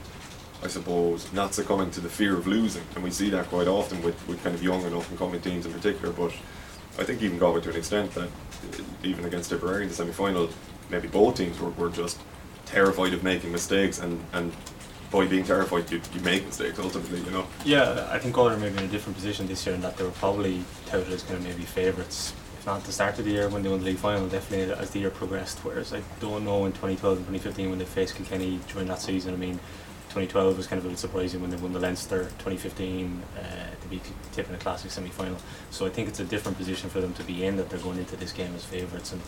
I 0.62 0.66
suppose, 0.66 1.32
not 1.32 1.54
succumbing 1.54 1.90
to 1.92 2.00
the 2.00 2.09
fear 2.09 2.37
of 2.37 2.46
losing, 2.46 2.82
and 2.94 3.04
we 3.04 3.11
see 3.11 3.30
that 3.30 3.46
quite 3.46 3.68
often 3.68 4.02
with, 4.02 4.26
with 4.26 4.42
kind 4.42 4.54
of 4.54 4.62
young 4.62 4.82
and 4.85 4.94
up 4.94 5.09
and 5.09 5.18
coming 5.18 5.40
teams 5.40 5.66
in 5.66 5.72
particular. 5.72 6.12
But 6.12 6.32
I 6.98 7.04
think 7.04 7.22
even 7.22 7.38
Galway 7.38 7.61
to 7.61 7.70
an 7.70 7.76
extent 7.76 8.12
that 8.12 8.28
uh, 8.28 8.82
even 9.04 9.24
against 9.24 9.50
Tipperary 9.50 9.85
in 9.85 9.88
the 9.88 9.94
semi 9.94 10.12
final, 10.12 10.48
maybe 10.90 11.09
both 11.09 11.37
teams 11.37 11.61
were, 11.61 11.70
were 11.70 11.90
just 11.90 12.18
terrified 12.64 13.12
of 13.12 13.22
making 13.22 13.52
mistakes 13.52 14.00
and 14.00 14.20
and 14.32 14.52
by 15.16 15.26
being 15.26 15.44
terrified, 15.44 15.90
you, 15.90 16.00
you 16.12 16.20
make 16.20 16.44
mistakes 16.44 16.79
ultimately, 16.79 17.20
you 17.20 17.31
know. 17.31 17.46
Yeah, 17.64 18.07
I 18.11 18.18
think 18.18 18.35
Galway 18.35 18.55
are 18.55 18.59
maybe 18.59 18.76
in 18.76 18.85
a 18.85 18.88
different 18.88 19.16
position 19.16 19.46
this 19.46 19.64
year 19.64 19.74
in 19.74 19.81
that 19.81 19.96
they 19.96 20.05
were 20.05 20.11
probably 20.11 20.62
touted 20.85 21.11
as 21.11 21.22
kind 21.22 21.37
of 21.37 21.42
maybe 21.42 21.62
favourites, 21.62 22.35
if 22.59 22.66
not 22.66 22.79
at 22.79 22.85
the 22.85 22.92
start 22.92 23.18
of 23.18 23.24
the 23.24 23.31
year 23.31 23.48
when 23.48 23.62
they 23.62 23.70
won 23.70 23.79
the 23.79 23.87
league 23.87 23.96
final, 23.96 24.29
definitely 24.29 24.74
as 24.74 24.90
the 24.90 25.00
year 25.00 25.11
progressed. 25.11 25.59
Whereas 25.64 25.94
I 25.94 26.02
don't 26.20 26.44
know 26.44 26.66
in 26.66 26.72
2012 26.72 27.16
and 27.16 27.26
2015 27.26 27.70
when 27.70 27.79
they 27.79 27.87
faced 27.87 28.14
Kilkenny 28.16 28.61
during 28.68 28.88
that 28.88 29.00
season. 29.00 29.33
I 29.33 29.38
mean, 29.38 29.55
2012 30.11 30.57
was 30.57 30.66
kind 30.66 30.79
of 30.79 30.87
a 30.87 30.88
bit 30.90 30.98
surprising 30.98 31.40
when 31.40 31.50
they 31.50 31.57
won 31.57 31.72
the 31.72 31.81
Leinster. 31.81 32.24
2015 32.24 33.22
uh, 33.37 33.40
to 33.81 33.88
be 33.88 34.00
Tip 34.33 34.48
in 34.50 34.55
a 34.55 34.59
classic 34.59 34.90
semi 34.90 35.09
final. 35.09 35.38
So 35.70 35.87
I 35.87 35.88
think 35.88 36.09
it's 36.09 36.20
a 36.20 36.24
different 36.24 36.59
position 36.59 36.90
for 36.90 37.00
them 37.00 37.14
to 37.14 37.24
be 37.24 37.46
in 37.46 37.57
that 37.57 37.70
they're 37.70 37.79
going 37.79 37.98
into 37.98 38.16
this 38.16 38.33
game 38.33 38.55
as 38.55 38.64
favourites 38.64 39.12
and. 39.12 39.22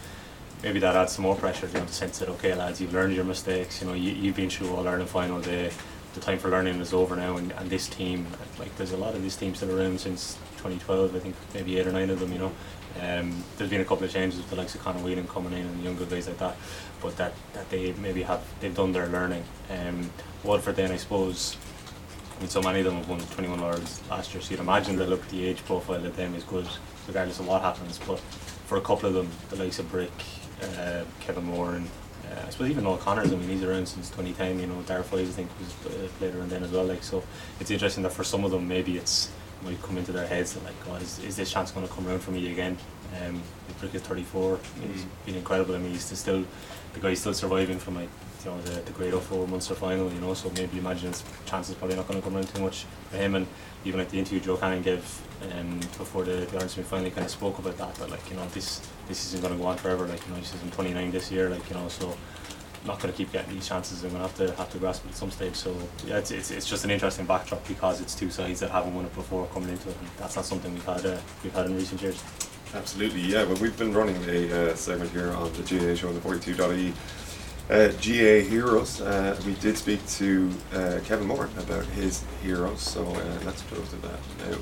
Maybe 0.63 0.81
that 0.81 0.97
adds 0.97 1.13
some 1.13 1.23
more 1.23 1.37
pressure, 1.37 1.67
you 1.69 1.75
know, 1.75 1.85
the 1.85 1.93
sense 1.93 2.19
that 2.19 2.29
okay, 2.31 2.55
lads, 2.55 2.81
you've 2.81 2.93
learned 2.93 3.15
your 3.15 3.25
mistakes. 3.25 3.81
You 3.81 3.89
know, 3.89 3.95
you, 3.95 4.13
you've 4.13 4.37
been 4.37 4.51
through 4.51 4.75
all 4.75 4.87
Ireland 4.89 5.09
final 5.09 5.41
day 5.41 5.71
the 6.19 6.21
time 6.21 6.39
for 6.39 6.49
learning 6.49 6.81
is 6.81 6.93
over 6.93 7.17
now, 7.17 7.37
and, 7.37 7.53
and 7.53 7.71
this 7.71 7.89
team, 7.89 8.27
like 8.59 8.75
there's 8.77 8.93
a 8.93 8.97
lot 8.97 9.15
of 9.15 9.23
these 9.23 9.37
teams 9.37 9.59
still 9.59 9.79
around 9.79 10.01
since 10.01 10.35
2012. 10.57 11.15
I 11.15 11.19
think 11.19 11.37
maybe 11.55 11.79
eight 11.79 11.87
or 11.87 11.93
nine 11.93 12.11
of 12.11 12.19
them. 12.21 12.33
You 12.33 12.39
know, 12.39 12.53
um, 13.01 13.45
there's 13.57 13.71
been 13.71 13.81
a 13.81 13.85
couple 13.85 14.05
of 14.05 14.13
changes 14.13 14.39
with 14.39 14.51
the 14.51 14.57
likes 14.57 14.75
of 14.75 14.83
Conor 14.83 15.01
Whelan 15.01 15.29
coming 15.29 15.53
in 15.53 15.67
and 15.67 15.85
younger 15.85 16.05
guys 16.07 16.27
like 16.27 16.39
that, 16.39 16.57
but 17.01 17.17
that, 17.17 17.33
that 17.53 17.69
they 17.71 17.93
maybe 17.93 18.23
have 18.23 18.43
they've 18.61 18.75
done 18.75 18.93
their 18.93 19.07
learning. 19.07 19.45
Um, 19.71 20.11
Waterford 20.45 20.77
then 20.77 20.93
I 20.93 20.97
suppose. 20.97 21.57
I 22.37 22.41
mean, 22.41 22.51
so 22.51 22.63
many 22.63 22.79
of 22.79 22.85
them 22.85 22.95
have 22.95 23.09
won 23.09 23.19
21 23.19 23.61
Worlds 23.61 24.01
last 24.09 24.33
year, 24.33 24.41
so 24.41 24.53
you'd 24.53 24.61
imagine 24.61 24.95
that 24.97 25.09
look 25.09 25.23
at 25.23 25.29
the 25.29 25.45
age 25.45 25.65
profile 25.65 26.07
of 26.07 26.15
them 26.15 26.37
is 26.37 26.45
good, 26.45 26.69
regardless 27.09 27.41
of 27.41 27.49
what 27.49 27.63
happens. 27.63 27.99
But 28.07 28.21
for 28.21 28.79
a 28.79 28.81
couple 28.81 29.09
of 29.09 29.15
them, 29.15 29.29
the 29.51 29.57
likes 29.57 29.81
of 29.81 29.91
Brick, 29.91 30.13
uh, 30.63 31.05
Kevin 31.21 31.45
Moore, 31.45 31.75
and 31.75 31.87
uh, 32.31 32.47
I 32.47 32.51
suppose 32.51 32.71
even 32.71 32.85
Noel 32.85 32.99
Connors. 32.99 33.33
I 33.33 33.37
mean, 33.37 33.49
he's 33.49 33.63
around 33.63 33.87
since 33.87 34.09
2010. 34.11 34.61
You 34.61 34.67
know, 34.67 34.83
Darragh 34.83 35.05
Fives, 35.05 35.31
I 35.31 35.33
think 35.33 35.51
was 35.59 35.95
uh, 35.95 36.09
played 36.19 36.35
around 36.35 36.51
then 36.51 36.63
as 36.63 36.71
well. 36.71 36.85
Like, 36.85 37.03
so 37.03 37.23
it's 37.61 37.71
interesting 37.71 38.03
that 38.03 38.13
for 38.13 38.25
some 38.25 38.45
of 38.45 38.51
them, 38.51 38.67
maybe 38.69 38.97
it's 38.97 39.31
might 39.65 39.81
come 39.83 39.99
into 39.99 40.13
their 40.13 40.27
heads 40.27 40.55
that 40.55 40.65
like, 40.65 40.85
God, 40.85 41.03
is, 41.03 41.19
is 41.25 41.37
this 41.37 41.51
chance 41.51 41.73
going 41.73 41.87
to 41.87 41.93
come 41.93 42.07
around 42.07 42.21
for 42.21 42.31
me 42.31 42.51
again? 42.53 42.77
Um, 43.21 43.43
Brick 43.81 43.95
is 43.95 44.03
34. 44.03 44.59
He's 44.93 45.05
been 45.27 45.35
incredible. 45.37 45.75
I 45.75 45.79
mean, 45.79 45.93
he's 45.93 46.05
still 46.05 46.45
the 46.95 47.01
guy's 47.01 47.21
still 47.21 47.35
surviving 47.35 47.79
from 47.79 47.97
like 47.97 48.09
you 48.45 48.51
know 48.51 48.61
the, 48.63 48.81
the 48.81 48.93
Grade 48.93 49.15
04 49.15 49.47
Munster 49.49 49.75
final. 49.75 50.13
You 50.13 50.21
know, 50.21 50.35
so 50.35 50.51
maybe 50.51 50.79
imagine 50.79 51.09
his 51.09 51.25
chances 51.47 51.75
probably 51.75 51.97
not 51.97 52.07
going 52.09 52.21
to 52.21 52.25
come 52.25 52.37
around 52.37 52.49
too 52.49 52.63
much 52.63 52.87
for 53.11 53.17
him. 53.17 53.35
And 53.35 53.47
even 53.85 54.01
like 54.01 54.11
the 54.11 54.19
interview 54.19 54.41
Joe 54.41 54.57
Canning 54.57 54.83
gave 54.83 55.23
um, 55.59 55.81
before 55.99 56.25
the, 56.25 56.33
the 56.33 56.53
Ireland 56.53 56.71
semi-final, 56.71 57.11
kind 57.11 57.25
of 57.25 57.31
spoke 57.31 57.59
about 57.59 57.77
that. 57.79 57.95
That 57.97 58.11
like 58.11 58.29
you 58.31 58.37
know 58.37 58.47
this 58.49 58.81
this 59.07 59.27
isn't 59.27 59.43
going 59.43 59.55
to 59.55 59.61
go 59.61 59.67
on 59.67 59.77
forever. 59.77 60.07
Like 60.07 60.25
you 60.27 60.33
know, 60.33 60.39
he's 60.39 60.53
in 60.63 60.71
29 60.71 61.11
this 61.11 61.31
year. 61.31 61.49
Like 61.49 61.69
you 61.69 61.77
know, 61.77 61.89
so 61.89 62.17
not 62.85 63.01
going 63.01 63.13
to 63.13 63.17
keep 63.17 63.33
getting 63.33 63.55
these 63.55 63.69
chances. 63.69 64.05
I'm 64.05 64.11
going 64.11 64.23
to 64.23 64.29
have 64.29 64.37
to 64.37 64.55
have 64.57 64.71
to 64.71 64.79
grasp 64.79 65.05
it 65.05 65.11
at 65.11 65.17
some 65.17 65.31
stage. 65.31 65.55
So 65.55 65.75
yeah, 66.07 66.19
it's, 66.19 66.31
it's, 66.31 66.51
it's 66.51 66.69
just 66.69 66.85
an 66.85 66.91
interesting 66.91 67.27
backdrop 67.27 67.67
because 67.67 68.01
it's 68.01 68.15
two 68.15 68.31
sides 68.31 68.61
that 68.61 68.71
haven't 68.71 68.95
won 68.95 69.05
it 69.05 69.15
before 69.15 69.47
coming 69.47 69.71
into 69.71 69.91
it. 69.91 69.97
And 69.99 70.09
that's 70.19 70.37
not 70.37 70.45
something 70.45 70.73
we've 70.73 70.85
had 70.85 71.05
uh, 71.05 71.19
we've 71.43 71.55
had 71.55 71.67
in 71.67 71.77
recent 71.77 72.03
years. 72.03 72.23
Absolutely, 72.75 73.21
yeah. 73.21 73.45
Well, 73.45 73.57
we've 73.57 73.79
been 73.79 73.95
running 73.95 74.17
a 74.29 74.73
uh, 74.73 74.75
segment 74.75 75.11
here 75.11 75.33
on 75.33 75.53
the 75.55 75.63
GAA 75.63 75.95
show 75.95 76.09
on 76.09 76.15
the 76.15 76.21
42.ie. 76.21 76.93
Uh, 77.71 77.89
GAA 78.01 78.49
Heroes. 78.49 79.01
Uh, 79.01 79.39
we 79.45 79.55
did 79.57 79.77
speak 79.77 80.07
to 80.07 80.51
uh, 80.73 81.01
Kevin 81.05 81.27
Moore 81.27 81.51
about 81.59 81.85
his 81.87 82.25
heroes, 82.43 82.81
so 82.81 83.05
uh, 83.05 83.39
let's 83.45 83.63
go 83.63 83.77
to 83.77 83.97
that 83.97 84.21
now. 84.39 84.57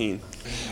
Uh, 0.00 0.02
Keane. 0.02 0.20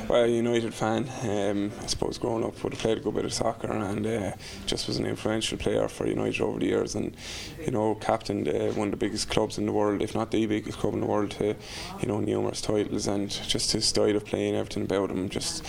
Well, 0.09 0.27
United 0.27 0.73
fan. 0.73 1.07
Um, 1.23 1.71
I 1.83 1.87
suppose 1.87 2.17
growing 2.17 2.45
up 2.45 2.63
would 2.65 2.73
have 2.73 2.81
played 2.81 2.97
a 2.97 3.01
good 3.01 3.15
bit 3.15 3.27
of 3.27 3.33
soccer 3.35 3.71
and 3.71 4.07
uh, 4.07 4.33
just 4.65 4.87
was 4.87 4.97
an 4.97 5.05
influential 5.05 5.59
player 5.59 5.87
for 5.89 6.07
United 6.07 6.41
over 6.41 6.59
the 6.59 6.67
years 6.67 6.95
and 6.95 7.15
you 7.61 7.71
know 7.71 7.95
captained 7.97 8.49
uh, 8.49 8.73
one 8.73 8.89
of 8.89 8.93
the 8.93 8.97
biggest 8.97 9.29
clubs 9.29 9.59
in 9.59 9.67
the 9.67 9.73
world, 9.73 10.01
if 10.01 10.15
not 10.15 10.31
the 10.31 10.47
biggest 10.47 10.79
club 10.79 10.95
in 10.95 11.01
the 11.01 11.07
world, 11.07 11.33
to 11.33 11.55
you 12.01 12.09
know 12.09 12.21
numerous 12.21 12.63
titles 12.63 13.07
and 13.07 13.29
just 13.29 13.73
his 13.73 13.85
style 13.85 14.17
of 14.17 14.25
playing, 14.25 14.55
everything 14.55 14.85
about 14.85 15.11
him, 15.11 15.29
just 15.29 15.63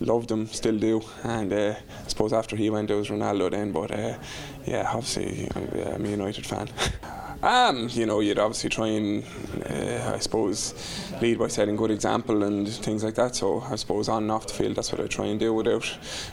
loved 0.00 0.30
him, 0.30 0.48
still 0.48 0.76
do. 0.76 1.02
And 1.22 1.52
uh, 1.52 1.76
I 2.04 2.08
suppose 2.08 2.32
after 2.32 2.56
he 2.56 2.68
went, 2.68 2.90
it 2.90 2.96
was 2.96 3.10
Ronaldo 3.10 3.52
then. 3.52 3.70
But 3.70 3.92
uh, 3.92 4.18
yeah, 4.66 4.90
obviously 4.92 5.48
uh, 5.54 5.94
I'm 5.94 6.04
a 6.04 6.08
United 6.08 6.44
fan. 6.44 6.68
Um, 7.42 7.88
you 7.90 8.06
know, 8.06 8.20
you'd 8.20 8.38
obviously 8.38 8.70
try 8.70 8.86
and, 8.86 9.24
uh, 9.68 10.12
I 10.14 10.18
suppose, 10.20 10.74
lead 11.20 11.40
by 11.40 11.48
setting 11.48 11.74
good 11.74 11.90
example 11.90 12.44
and 12.44 12.68
things 12.68 13.02
like 13.02 13.16
that. 13.16 13.34
So 13.34 13.60
I 13.62 13.74
suppose 13.74 14.08
on 14.08 14.22
and 14.22 14.30
off 14.30 14.46
the 14.46 14.52
field, 14.52 14.76
that's 14.76 14.92
what 14.92 15.00
I 15.00 15.08
try 15.08 15.26
and 15.26 15.40
do 15.40 15.52
without, 15.52 15.84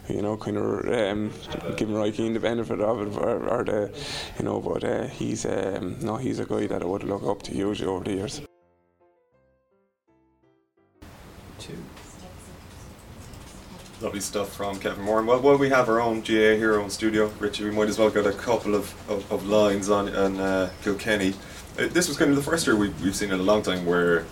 you 0.08 0.22
know, 0.22 0.38
kind 0.38 0.58
of 0.58 0.88
um, 0.88 1.32
giving 1.78 1.96
Roy 1.96 2.12
the 2.12 2.40
benefit 2.40 2.80
of 2.80 3.02
it, 3.02 3.18
or, 3.18 3.48
or 3.48 3.64
the, 3.64 3.92
you 4.38 4.46
know. 4.46 4.60
But 4.62 4.84
uh, 4.84 5.08
he's, 5.08 5.46
um, 5.46 5.98
no, 6.00 6.18
he's 6.18 6.40
a 6.40 6.46
guy 6.46 6.68
that 6.68 6.84
I 6.84 6.86
would 6.86 7.04
look 7.04 7.24
up 7.24 7.42
to 7.44 7.52
hugely 7.54 7.88
over 7.88 8.04
the 8.04 8.14
years. 8.14 8.42
Lovely 14.02 14.22
stuff 14.22 14.56
from 14.56 14.80
Kevin 14.80 15.04
Moore. 15.04 15.20
And 15.20 15.28
while, 15.28 15.58
we 15.58 15.68
have 15.70 15.90
our 15.90 16.00
own 16.00 16.22
GAA 16.22 16.56
hero 16.56 16.82
in 16.86 16.90
studio, 16.90 17.30
Richie, 17.38 17.66
we 17.66 17.72
might 17.72 17.90
as 17.90 18.00
well 18.00 18.10
get 18.10 18.26
a 18.26 18.32
couple 18.32 18.74
of, 18.74 18.94
of, 19.10 19.30
of 19.30 19.46
lines 19.46 19.90
on, 19.90 20.16
on 20.16 20.40
uh, 20.40 20.72
Kilkenny. 20.82 21.34
Uh, 21.78 21.88
this 21.88 22.08
was 22.08 22.16
kind 22.16 22.30
of 22.30 22.38
the 22.38 22.42
first 22.44 22.66
year 22.66 22.78
we've, 22.78 22.98
we've 23.04 23.16
seen 23.16 23.30
in 23.30 23.42
a 23.42 23.44
long 23.44 23.62
time 23.62 23.86
where 23.86 24.26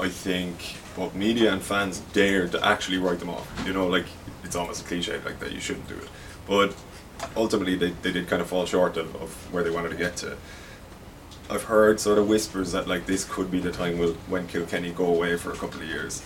I 0.00 0.08
think 0.08 0.78
both 0.96 1.14
media 1.14 1.52
and 1.52 1.62
fans 1.62 2.00
dared 2.12 2.50
to 2.52 2.66
actually 2.66 2.98
write 2.98 3.20
them 3.20 3.30
off. 3.30 3.48
You 3.64 3.72
know, 3.72 3.86
like 3.86 4.06
it's 4.42 4.56
almost 4.56 4.82
a 4.82 4.84
cliche 4.84 5.20
like 5.24 5.38
that, 5.38 5.52
you 5.52 5.60
shouldn't 5.60 5.86
do 5.86 5.94
it. 5.94 6.08
But 6.48 6.74
ultimately, 7.36 7.76
they, 7.76 7.90
they 8.02 8.10
did 8.10 8.26
kind 8.26 8.42
of 8.42 8.48
fall 8.48 8.66
short 8.66 8.96
of, 8.96 9.14
of 9.14 9.30
where 9.52 9.62
they 9.62 9.70
wanted 9.70 9.90
to 9.90 9.96
get 9.96 10.16
to. 10.18 10.36
I've 11.48 11.64
heard 11.64 12.00
sort 12.00 12.18
of 12.18 12.28
whispers 12.28 12.72
that 12.72 12.88
like 12.88 13.06
this 13.06 13.24
could 13.24 13.48
be 13.48 13.60
the 13.60 13.70
time 13.70 13.96
will, 13.98 14.14
when 14.26 14.48
Kilkenny 14.48 14.90
go 14.90 15.06
away 15.06 15.36
for 15.36 15.52
a 15.52 15.56
couple 15.56 15.80
of 15.82 15.86
years, 15.86 16.24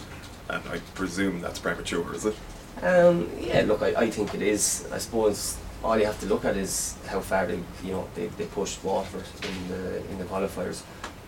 and 0.48 0.62
I 0.70 0.78
presume 0.94 1.42
that's 1.42 1.58
premature, 1.58 2.14
is 2.14 2.24
it? 2.24 2.34
Um, 2.82 3.28
yeah, 3.40 3.62
look, 3.62 3.82
I, 3.82 3.94
I 3.94 4.10
think 4.10 4.34
it 4.34 4.42
is. 4.42 4.88
I 4.92 4.98
suppose 4.98 5.56
all 5.82 5.98
you 5.98 6.06
have 6.06 6.20
to 6.20 6.26
look 6.26 6.44
at 6.44 6.56
is 6.56 6.96
how 7.06 7.20
far 7.20 7.46
they, 7.46 7.60
you 7.84 7.92
know, 7.92 8.08
they, 8.14 8.26
they 8.26 8.46
pushed 8.46 8.82
Waterford 8.84 9.24
in 9.48 9.68
the 9.68 9.98
in 10.10 10.18
the 10.18 10.24
qualifiers. 10.24 10.82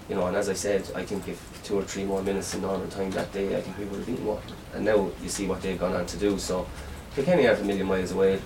You 0.08 0.16
know, 0.16 0.26
and 0.26 0.36
as 0.36 0.48
I 0.48 0.54
said, 0.54 0.90
I 0.94 1.04
think 1.04 1.28
if 1.28 1.62
two 1.62 1.78
or 1.78 1.82
three 1.84 2.04
more 2.04 2.22
minutes 2.22 2.54
in 2.54 2.62
normal 2.62 2.88
time 2.88 3.10
that 3.12 3.32
day, 3.32 3.56
I 3.56 3.60
think 3.60 3.78
we 3.78 3.84
would 3.84 3.98
have 3.98 4.06
beaten 4.06 4.26
Waterford. 4.26 4.56
And 4.74 4.84
now 4.84 5.10
you 5.22 5.28
see 5.28 5.46
what 5.46 5.62
they've 5.62 5.78
gone 5.78 5.94
on 5.94 6.06
to 6.06 6.16
do. 6.16 6.38
So 6.38 6.66
Kilkenny 7.14 7.46
aren't 7.46 7.60
a 7.60 7.64
million 7.64 7.86
miles 7.86 8.10
away. 8.10 8.40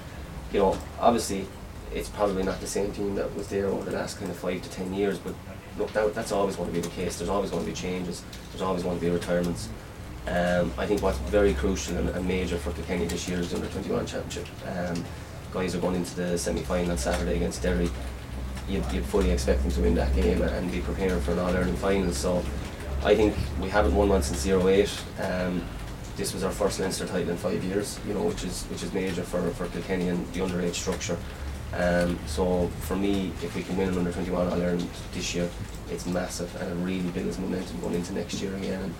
You 0.52 0.58
know, 0.58 0.78
obviously 1.00 1.46
it's 1.92 2.08
probably 2.10 2.42
not 2.42 2.60
the 2.60 2.66
same 2.66 2.92
team 2.92 3.14
that 3.14 3.34
was 3.34 3.48
there 3.48 3.66
over 3.66 3.90
the 3.90 3.96
last 3.96 4.18
kind 4.18 4.30
of 4.30 4.36
five 4.36 4.60
to 4.60 4.70
ten 4.70 4.92
years, 4.92 5.18
but 5.18 5.34
look, 5.78 5.92
that, 5.92 6.14
that's 6.14 6.32
always 6.32 6.56
going 6.56 6.68
to 6.68 6.74
be 6.74 6.80
the 6.80 6.88
case. 6.90 7.18
There's 7.18 7.30
always 7.30 7.50
going 7.50 7.64
to 7.64 7.70
be 7.70 7.74
changes. 7.74 8.22
There's 8.50 8.62
always 8.62 8.82
going 8.82 8.98
to 8.98 9.04
be 9.04 9.10
retirements. 9.10 9.68
Um, 10.26 10.72
I 10.78 10.86
think 10.86 11.02
what's 11.02 11.18
very 11.18 11.52
crucial 11.52 11.96
and, 11.98 12.08
and 12.08 12.26
major 12.26 12.56
for 12.56 12.72
Kilkenny 12.72 13.06
this 13.06 13.28
year 13.28 13.40
is 13.40 13.50
the 13.50 13.56
under 13.56 13.68
21 13.68 14.06
championship. 14.06 14.46
Um, 14.66 15.04
guys 15.52 15.74
are 15.74 15.78
going 15.78 15.96
into 15.96 16.14
the 16.16 16.38
semi 16.38 16.62
final 16.62 16.90
on 16.90 16.98
Saturday 16.98 17.36
against 17.36 17.62
Derry. 17.62 17.90
You'd, 18.68 18.90
you'd 18.92 19.04
fully 19.04 19.30
expect 19.30 19.62
them 19.62 19.70
to 19.72 19.80
win 19.82 19.94
that 19.96 20.14
game 20.14 20.40
and, 20.40 20.72
be 20.72 20.80
preparing 20.80 21.20
for 21.20 21.32
an 21.32 21.38
All 21.38 21.48
Ireland 21.48 21.78
final. 21.78 22.12
So 22.12 22.42
I 23.04 23.14
think 23.14 23.34
we 23.60 23.68
haven't 23.68 23.94
won 23.94 24.08
one 24.08 24.22
since 24.22 24.46
08. 24.46 24.90
Um, 25.20 25.62
this 26.16 26.32
was 26.32 26.42
our 26.42 26.52
first 26.52 26.80
Leinster 26.80 27.06
title 27.06 27.30
in 27.30 27.36
five 27.36 27.62
years, 27.62 28.00
you 28.06 28.14
know, 28.14 28.22
which 28.22 28.44
is 28.44 28.64
which 28.64 28.82
is 28.82 28.92
major 28.92 29.22
for, 29.22 29.50
for 29.50 29.66
Kilkenny 29.66 30.08
and 30.08 30.26
the 30.32 30.40
underage 30.40 30.74
structure. 30.74 31.18
Um, 31.74 32.18
so 32.26 32.68
for 32.82 32.96
me, 32.96 33.32
if 33.42 33.54
we 33.54 33.62
can 33.62 33.76
win 33.76 33.88
an 33.88 33.98
under 33.98 34.12
21 34.12 34.46
All 34.46 34.54
Ireland 34.54 34.88
this 35.12 35.34
year, 35.34 35.50
it's 35.90 36.06
massive 36.06 36.54
and 36.62 36.70
it 36.70 36.84
really 36.84 37.10
builds 37.10 37.38
momentum 37.38 37.80
going 37.80 37.94
into 37.94 38.14
next 38.14 38.40
year 38.40 38.54
again. 38.56 38.82
And 38.82 38.94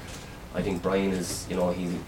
I 0.54 0.62
think 0.62 0.82
Brian 0.82 1.10
is, 1.10 1.46
you 1.50 1.56
know, 1.56 1.70
he 1.70 1.98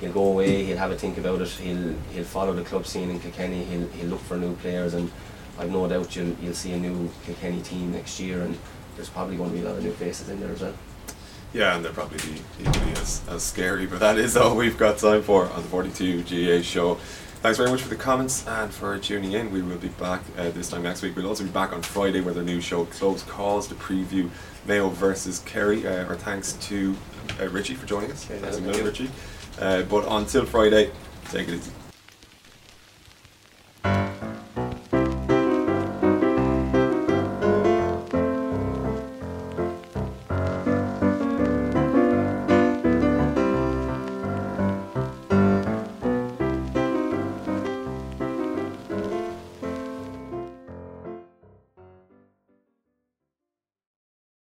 he'll 0.00 0.12
go 0.12 0.24
away, 0.24 0.64
he'll 0.64 0.76
have 0.76 0.90
a 0.90 0.96
think 0.96 1.18
about 1.18 1.40
it, 1.40 1.48
he'll 1.48 1.94
he'll 2.12 2.24
follow 2.24 2.52
the 2.52 2.62
club 2.62 2.86
scene 2.86 3.10
in 3.10 3.20
Kilkenny, 3.20 3.64
he'll 3.64 3.88
he'll 3.88 4.08
look 4.08 4.20
for 4.20 4.36
new 4.36 4.54
players, 4.56 4.94
and 4.94 5.10
I've 5.58 5.70
no 5.70 5.88
doubt 5.88 6.14
you'll 6.16 6.34
you'll 6.42 6.54
see 6.54 6.72
a 6.72 6.78
new 6.78 7.10
Kilkenny 7.24 7.62
team 7.62 7.92
next 7.92 8.18
year, 8.18 8.42
and 8.42 8.58
there's 8.96 9.08
probably 9.08 9.36
going 9.36 9.50
to 9.50 9.56
be 9.56 9.62
a 9.62 9.68
lot 9.68 9.78
of 9.78 9.84
new 9.84 9.92
faces 9.92 10.28
in 10.28 10.40
there 10.40 10.50
as 10.50 10.60
well. 10.60 10.74
Yeah, 11.52 11.76
and 11.76 11.84
they'll 11.84 11.92
probably 11.92 12.18
be 12.18 12.40
equally 12.60 12.92
as, 12.92 13.20
as 13.28 13.42
scary, 13.42 13.86
but 13.86 14.00
that 14.00 14.16
is 14.16 14.36
all 14.36 14.56
we've 14.56 14.78
got 14.78 14.98
time 14.98 15.22
for 15.22 15.50
on 15.50 15.62
the 15.62 15.68
42 15.68 16.22
GAA 16.22 16.62
show. 16.62 16.94
Thanks 17.42 17.58
very 17.58 17.70
much 17.70 17.82
for 17.82 17.88
the 17.88 17.96
comments 17.96 18.46
and 18.46 18.72
for 18.72 18.96
tuning 18.98 19.32
in. 19.32 19.50
We 19.50 19.62
will 19.62 19.76
be 19.76 19.88
back 19.88 20.22
uh, 20.38 20.50
this 20.50 20.70
time 20.70 20.84
next 20.84 21.02
week. 21.02 21.14
We'll 21.16 21.26
also 21.26 21.44
be 21.44 21.50
back 21.50 21.72
on 21.72 21.82
Friday 21.82 22.20
with 22.20 22.38
our 22.38 22.44
new 22.44 22.60
show, 22.60 22.84
Close 22.86 23.24
Calls, 23.24 23.66
to 23.68 23.74
preview 23.74 24.30
Mayo 24.64 24.88
versus 24.88 25.40
Kerry. 25.40 25.86
Uh, 25.86 26.06
our 26.06 26.14
thanks 26.14 26.52
to 26.68 26.96
uh, 27.40 27.48
Richie 27.48 27.74
for 27.74 27.86
joining 27.86 28.10
us. 28.10 28.24
Thanks 28.24 28.42
a 28.42 28.50
thank 28.52 28.64
million, 28.64 28.84
you. 28.84 28.90
Richie. 28.90 29.10
Uh, 29.58 29.82
but 29.82 30.06
until 30.08 30.44
Friday, 30.44 30.90
take 31.30 31.48
it 31.48 31.54
easy. 31.54 31.72